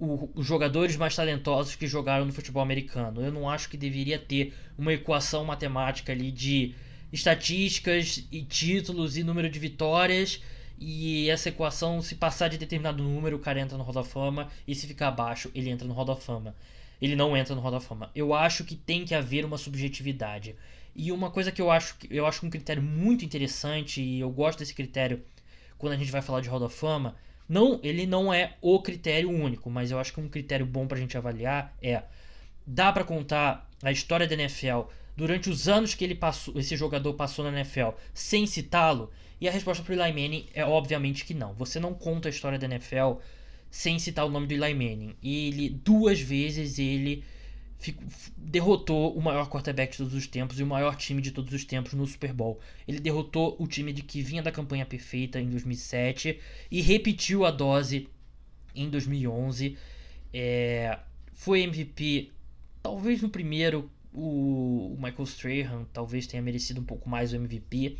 o, 0.00 0.30
os 0.34 0.46
jogadores 0.46 0.96
mais 0.96 1.14
talentosos 1.14 1.76
que 1.76 1.86
jogaram 1.86 2.24
no 2.24 2.32
futebol 2.32 2.62
americano. 2.62 3.22
Eu 3.22 3.30
não 3.30 3.48
acho 3.48 3.68
que 3.68 3.76
deveria 3.76 4.18
ter 4.18 4.54
uma 4.76 4.92
equação 4.92 5.44
matemática 5.44 6.10
ali 6.10 6.32
de 6.32 6.74
estatísticas 7.12 8.26
e 8.32 8.42
títulos 8.42 9.16
e 9.16 9.22
número 9.22 9.50
de 9.50 9.58
vitórias. 9.58 10.42
E 10.78 11.28
essa 11.28 11.50
equação, 11.50 12.00
se 12.00 12.14
passar 12.14 12.48
de 12.48 12.56
determinado 12.56 13.02
número, 13.02 13.36
o 13.36 13.40
cara 13.40 13.60
entra 13.60 13.76
no 13.76 13.84
Hall 13.84 13.92
da 13.92 14.02
Fama. 14.02 14.48
E 14.66 14.74
se 14.74 14.86
ficar 14.86 15.08
abaixo, 15.08 15.50
ele 15.54 15.68
entra 15.68 15.86
no 15.86 15.92
Hall 15.92 16.06
da 16.06 16.16
Fama. 16.16 16.56
Ele 17.00 17.14
não 17.14 17.36
entra 17.36 17.54
no 17.54 17.60
Hall 17.60 17.70
da 17.70 17.80
Fama. 17.80 18.10
Eu 18.14 18.32
acho 18.32 18.64
que 18.64 18.74
tem 18.74 19.04
que 19.04 19.14
haver 19.14 19.44
uma 19.44 19.58
subjetividade. 19.58 20.56
E 20.96 21.12
uma 21.12 21.30
coisa 21.30 21.52
que 21.52 21.60
eu 21.60 21.70
acho, 21.70 21.94
eu 22.10 22.26
acho 22.26 22.44
um 22.44 22.50
critério 22.50 22.82
muito 22.82 23.24
interessante, 23.24 24.00
e 24.02 24.20
eu 24.20 24.30
gosto 24.30 24.58
desse 24.58 24.74
critério 24.74 25.22
quando 25.78 25.92
a 25.92 25.96
gente 25.96 26.10
vai 26.10 26.20
falar 26.20 26.40
de 26.40 26.48
Hall 26.48 26.60
da 26.60 26.68
Fama, 26.68 27.16
Não, 27.50 27.80
ele 27.82 28.06
não 28.06 28.32
é 28.32 28.54
o 28.62 28.80
critério 28.80 29.28
único, 29.28 29.68
mas 29.68 29.90
eu 29.90 29.98
acho 29.98 30.12
que 30.12 30.20
um 30.20 30.28
critério 30.28 30.64
bom 30.64 30.86
pra 30.86 30.96
gente 30.96 31.18
avaliar 31.18 31.76
é 31.82 32.04
dá 32.64 32.92
para 32.92 33.02
contar 33.02 33.68
a 33.82 33.90
história 33.90 34.24
da 34.24 34.34
NFL 34.34 34.82
durante 35.16 35.50
os 35.50 35.68
anos 35.68 35.92
que 35.92 36.04
ele 36.04 36.14
passou, 36.14 36.56
esse 36.56 36.76
jogador 36.76 37.12
passou 37.14 37.44
na 37.44 37.50
NFL 37.50 37.88
sem 38.14 38.46
citá-lo? 38.46 39.10
E 39.40 39.48
a 39.48 39.50
resposta 39.50 39.82
pro 39.82 39.92
Eli 39.92 40.12
Manning 40.12 40.46
é 40.54 40.64
obviamente 40.64 41.24
que 41.24 41.34
não. 41.34 41.52
Você 41.54 41.80
não 41.80 41.92
conta 41.92 42.28
a 42.28 42.30
história 42.30 42.56
da 42.56 42.66
NFL 42.66 43.14
sem 43.68 43.98
citar 43.98 44.26
o 44.26 44.30
nome 44.30 44.46
do 44.46 44.54
Eli 44.54 44.72
Manning. 44.72 45.16
E 45.20 45.48
ele 45.48 45.70
duas 45.70 46.20
vezes 46.20 46.78
ele 46.78 47.24
derrotou 48.36 49.16
o 49.16 49.22
maior 49.22 49.48
quarterback 49.48 49.92
de 49.92 49.98
todos 49.98 50.14
os 50.14 50.26
tempos 50.26 50.60
e 50.60 50.62
o 50.62 50.66
maior 50.66 50.96
time 50.96 51.22
de 51.22 51.30
todos 51.30 51.52
os 51.52 51.64
tempos 51.64 51.94
no 51.94 52.06
Super 52.06 52.32
Bowl. 52.32 52.60
Ele 52.86 53.00
derrotou 53.00 53.56
o 53.58 53.66
time 53.66 53.92
de 53.92 54.02
que 54.02 54.20
vinha 54.22 54.42
da 54.42 54.52
campanha 54.52 54.84
perfeita 54.84 55.40
em 55.40 55.48
2007 55.48 56.38
e 56.70 56.80
repetiu 56.82 57.44
a 57.44 57.50
dose 57.50 58.08
em 58.74 58.90
2011. 58.90 59.78
É, 60.32 60.98
foi 61.32 61.62
MVP, 61.62 62.30
talvez 62.82 63.22
no 63.22 63.30
primeiro, 63.30 63.90
o, 64.12 64.96
Michael 64.96 65.24
Strahan 65.24 65.84
talvez 65.92 66.26
tenha 66.26 66.42
merecido 66.42 66.80
um 66.80 66.84
pouco 66.84 67.08
mais 67.08 67.32
o 67.32 67.36
MVP. 67.36 67.96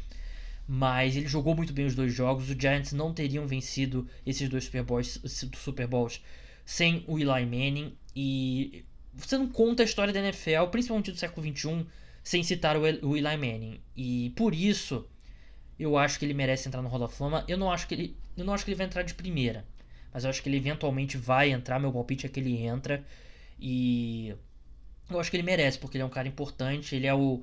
Mas 0.69 1.17
ele 1.17 1.27
jogou 1.27 1.57
muito 1.57 1.73
bem 1.73 1.87
os 1.87 1.95
dois 1.97 2.13
jogos. 2.13 2.49
Os 2.49 2.57
Giants 2.57 2.93
não 2.93 3.13
teriam 3.13 3.47
vencido 3.47 4.07
esses 4.25 4.49
dois 4.49 4.65
Super 4.65 4.85
Bowls, 4.85 5.21
Super 5.25 5.87
Bowls 5.87 6.23
sem 6.65 7.03
o 7.09 7.19
Eli 7.19 7.45
Manning. 7.45 7.97
E 8.15 8.85
você 9.27 9.39
não 9.39 9.49
conta 9.49 9.83
a 9.83 9.85
história 9.85 10.13
da 10.13 10.21
NFL, 10.21 10.67
principalmente 10.71 11.13
do 11.13 11.19
século 11.19 11.47
XXI, 11.47 11.87
sem 12.23 12.43
citar 12.43 12.77
o 12.77 13.17
Eli 13.17 13.37
Manning. 13.37 13.81
E 13.97 14.31
por 14.37 14.55
isso, 14.55 15.07
eu 15.79 15.97
acho 15.97 16.19
que 16.19 16.25
ele 16.25 16.35
merece 16.35 16.69
entrar 16.69 16.83
no 16.83 16.89
Hall 16.89 17.01
da 17.01 17.09
Fama. 17.09 17.45
Eu 17.49 17.57
não 17.57 17.71
acho 17.71 17.87
que 17.87 17.95
ele, 17.95 18.17
eu 18.37 18.45
não 18.45 18.53
acho 18.53 18.65
que 18.65 18.71
ele 18.71 18.77
vai 18.77 18.87
entrar 18.87 19.03
de 19.03 19.15
primeira, 19.15 19.65
mas 20.13 20.25
eu 20.25 20.31
acho 20.31 20.43
que 20.43 20.49
ele 20.49 20.57
eventualmente 20.57 21.17
vai 21.17 21.51
entrar. 21.51 21.79
Meu 21.79 21.93
palpite 21.93 22.27
é 22.27 22.29
que 22.29 22.41
ele 22.41 22.57
entra 22.63 23.05
e 23.59 24.35
eu 25.11 25.19
acho 25.21 25.31
que 25.31 25.37
ele 25.37 25.45
merece 25.45 25.79
porque 25.79 25.97
ele 25.97 26.03
é 26.03 26.07
um 26.07 26.11
cara 26.11 26.29
importante. 26.29 26.95
Ele 26.95 27.07
é 27.07 27.15
o 27.15 27.43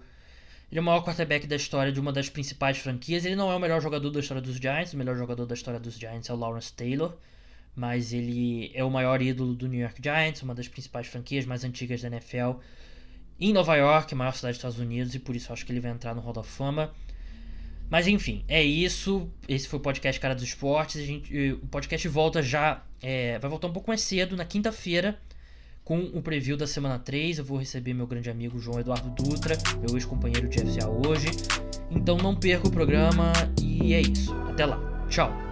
ele 0.69 0.79
é 0.79 0.81
o 0.81 0.83
maior 0.83 1.01
quarterback 1.01 1.47
da 1.47 1.55
história 1.55 1.93
de 1.93 1.99
uma 1.99 2.11
das 2.11 2.29
principais 2.29 2.77
franquias. 2.77 3.23
Ele 3.25 3.37
não 3.37 3.49
é 3.49 3.55
o 3.55 3.59
melhor 3.59 3.81
jogador 3.81 4.09
da 4.09 4.19
história 4.19 4.41
dos 4.41 4.57
Giants. 4.57 4.93
O 4.93 4.97
melhor 4.97 5.15
jogador 5.15 5.45
da 5.45 5.53
história 5.53 5.79
dos 5.79 5.95
Giants 5.95 6.29
é 6.29 6.33
o 6.33 6.35
Lawrence 6.35 6.73
Taylor 6.73 7.17
mas 7.77 8.11
ele 8.11 8.71
é 8.73 8.83
o 8.83 8.89
maior 8.89 9.21
ídolo 9.21 9.53
do 9.53 9.67
New 9.67 9.79
York 9.79 10.01
Giants, 10.03 10.41
uma 10.41 10.55
das 10.55 10.67
principais 10.67 11.05
franquias 11.05 11.45
mais 11.45 11.63
antigas 11.63 12.01
da 12.01 12.07
NFL 12.07 12.59
em 13.39 13.53
Nova 13.53 13.75
York, 13.75 14.11
a 14.11 14.17
maior 14.17 14.33
cidade 14.33 14.53
dos 14.53 14.57
Estados 14.57 14.79
Unidos, 14.79 15.13
e 15.13 15.19
por 15.19 15.35
isso 15.35 15.53
acho 15.53 15.63
que 15.63 15.71
ele 15.71 15.79
vai 15.79 15.91
entrar 15.91 16.15
no 16.15 16.21
Hall 16.21 16.33
da 16.33 16.41
Fama. 16.41 16.91
Mas 17.87 18.07
enfim, 18.07 18.43
é 18.47 18.63
isso. 18.63 19.29
Esse 19.47 19.67
foi 19.67 19.77
o 19.77 19.81
podcast 19.81 20.19
Cara 20.19 20.33
dos 20.33 20.43
Esportes. 20.43 21.01
A 21.01 21.05
gente, 21.05 21.51
o 21.53 21.67
podcast 21.67 22.07
volta 22.07 22.41
já. 22.41 22.83
É, 22.99 23.37
vai 23.37 23.49
voltar 23.49 23.67
um 23.67 23.73
pouco 23.73 23.89
mais 23.89 24.01
cedo, 24.01 24.35
na 24.35 24.43
quinta-feira, 24.43 25.17
com 25.85 25.99
o 25.99 26.21
preview 26.21 26.57
da 26.57 26.67
semana 26.67 26.99
3. 26.99 27.37
Eu 27.37 27.45
vou 27.45 27.59
receber 27.59 27.93
meu 27.93 28.07
grande 28.07 28.29
amigo 28.29 28.59
João 28.59 28.79
Eduardo 28.79 29.09
Dutra, 29.11 29.55
meu 29.79 29.95
ex-companheiro 29.95 30.49
de 30.49 30.59
FCA 30.59 30.89
hoje. 30.89 31.27
Então 31.89 32.17
não 32.17 32.35
perca 32.35 32.67
o 32.67 32.71
programa 32.71 33.31
e 33.61 33.93
é 33.93 34.01
isso. 34.01 34.33
Até 34.49 34.65
lá. 34.65 35.05
Tchau. 35.07 35.46